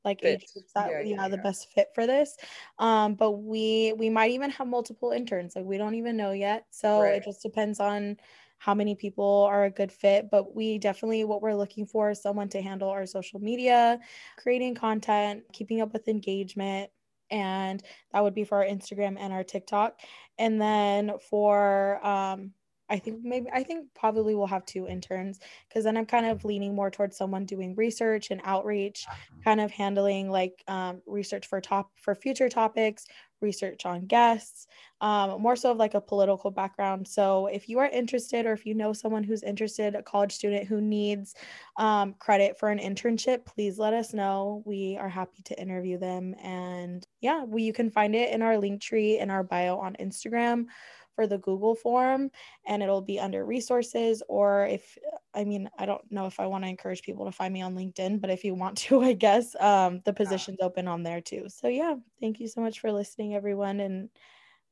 like 0.06 0.24
age 0.24 0.46
groups 0.54 0.72
that 0.74 0.90
yeah, 0.90 1.02
yeah, 1.02 1.16
yeah, 1.22 1.28
the 1.28 1.38
best 1.38 1.72
fit 1.74 1.90
for 1.94 2.06
this. 2.06 2.36
Um 2.80 3.16
but 3.16 3.32
we 3.32 3.94
we 3.98 4.10
might 4.10 4.32
even 4.32 4.50
have 4.52 4.68
multiple 4.68 5.12
interns 5.12 5.56
like 5.56 5.66
we 5.66 5.78
don't 5.78 5.96
even 5.96 6.18
know 6.18 6.32
yet. 6.32 6.66
So 6.72 7.02
right. 7.02 7.16
it 7.16 7.24
just 7.24 7.42
depends 7.42 7.80
on 7.80 8.18
how 8.58 8.74
many 8.74 8.96
people 8.96 9.46
are 9.50 9.66
a 9.66 9.70
good 9.70 9.92
fit 9.92 10.30
but 10.32 10.56
we 10.56 10.78
definitely 10.78 11.26
what 11.26 11.42
we're 11.42 11.54
looking 11.54 11.86
for 11.86 12.12
is 12.12 12.22
someone 12.22 12.48
to 12.48 12.62
handle 12.62 12.88
our 12.88 13.06
social 13.06 13.42
media 13.42 14.00
creating 14.38 14.74
content 14.74 15.44
keeping 15.52 15.82
up 15.82 15.92
with 15.92 16.08
engagement 16.08 16.90
and 17.34 17.84
that 18.12 18.24
would 18.24 18.36
be 18.36 18.44
for 18.44 18.60
our 18.60 18.66
instagram 18.66 19.18
and 19.20 19.34
our 19.34 19.44
tiktok. 19.44 20.00
And 20.38 20.62
then 20.62 21.14
for 21.30 22.06
um 22.06 22.52
I 22.94 23.00
think 23.00 23.24
maybe 23.24 23.50
I 23.52 23.64
think 23.64 23.88
probably 23.96 24.36
we'll 24.36 24.46
have 24.46 24.66
two 24.66 24.88
interns 24.88 25.40
because 25.68 25.84
then 25.84 25.98
I'm 25.98 26.06
kind 26.06 26.28
of 26.28 26.46
leaning 26.46 26.76
more 26.76 26.92
towards 26.92 27.18
someone 27.18 27.44
doing 27.44 27.74
research 27.74 28.30
and 28.30 28.40
outreach, 28.44 29.08
kind 29.44 29.60
of 29.60 29.72
handling 29.72 30.30
like 30.30 30.64
um, 30.68 31.02
research 31.08 31.48
for 31.48 31.60
top 31.60 31.90
for 32.00 32.14
future 32.14 32.50
topics, 32.50 33.08
research 33.42 33.88
on 33.88 34.06
guests, 34.06 34.68
um, 35.02 35.42
more 35.42 35.56
so 35.56 35.72
of 35.72 35.78
like 35.78 35.96
a 35.96 36.02
political 36.02 36.52
background. 36.52 37.08
So 37.08 37.48
if 37.48 37.68
you 37.68 37.80
are 37.80 37.88
interested 37.88 38.46
or 38.46 38.54
if 38.54 38.64
you 38.64 38.76
know 38.76 38.94
someone 38.94 39.24
who's 39.24 39.42
interested, 39.42 39.96
a 39.96 40.04
college 40.04 40.32
student 40.32 40.68
who 40.68 40.80
needs 40.80 41.34
um, 41.78 42.14
credit 42.20 42.60
for 42.60 42.70
an 42.70 42.78
internship, 42.78 43.44
please 43.44 43.80
let 43.80 43.94
us 43.94 44.14
know. 44.14 44.62
We 44.66 44.98
are 45.02 45.10
happy 45.10 45.42
to 45.46 45.60
interview 45.60 45.98
them. 45.98 46.36
And 46.44 47.06
yeah, 47.22 47.44
we, 47.44 47.64
you 47.64 47.74
can 47.74 47.90
find 47.90 48.14
it 48.14 48.32
in 48.32 48.44
our 48.44 48.60
link 48.60 48.82
tree 48.82 49.18
in 49.18 49.32
our 49.32 49.44
bio 49.44 49.80
on 49.80 49.98
Instagram 50.00 50.68
for 51.16 51.28
the 51.28 51.38
Google 51.38 51.76
form 51.76 52.30
and 52.66 52.82
it'll 52.82 53.02
be 53.02 53.20
under 53.20 53.46
resources. 53.46 54.24
Or 54.28 54.66
if, 54.66 54.98
I 55.34 55.44
mean, 55.44 55.70
I 55.78 55.86
don't 55.86 56.02
know 56.12 56.26
if 56.26 56.40
I 56.40 56.46
want 56.48 56.64
to 56.64 56.70
encourage 56.70 57.02
people 57.02 57.26
to 57.26 57.32
find 57.32 57.54
me 57.54 57.62
on 57.62 57.76
LinkedIn, 57.76 58.22
but 58.22 58.30
if 58.30 58.44
you 58.44 58.54
want 58.54 58.78
to, 58.80 59.02
I 59.04 59.14
guess 59.14 59.56
um, 59.60 60.02
the 60.06 60.14
position's 60.14 60.58
yeah. 60.60 60.66
open 60.66 60.88
on 60.88 61.04
there 61.04 61.22
too. 61.22 61.46
So 61.48 61.68
yeah, 61.68 61.96
thank 62.20 62.40
you 62.40 62.48
so 62.48 62.62
much 62.62 62.80
for 62.80 62.92
listening, 62.92 63.36
everyone. 63.36 63.80
And 63.80 64.10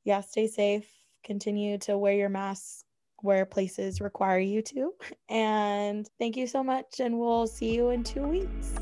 yeah, 0.04 0.22
stay 0.22 0.48
safe. 0.48 0.88
Continue 1.24 1.78
to 1.80 1.98
wear 1.98 2.14
your 2.14 2.30
mask 2.30 2.86
where 3.22 3.46
places 3.46 4.02
require 4.02 4.40
you 4.40 4.62
to. 4.62 4.94
And 5.30 6.10
thank 6.20 6.36
you 6.36 6.46
so 6.48 6.62
much. 6.64 7.00
And 7.00 7.18
we'll 7.18 7.48
see 7.48 7.74
you 7.74 7.90
in 7.90 8.04
two 8.04 8.24
weeks. 8.24 8.74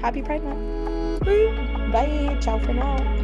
Happy 0.00 0.22
Pride 0.22 0.42
Month. 0.42 1.20
Bye. 1.92 2.38
Ciao 2.40 2.58
for 2.58 2.72
now. 2.72 3.19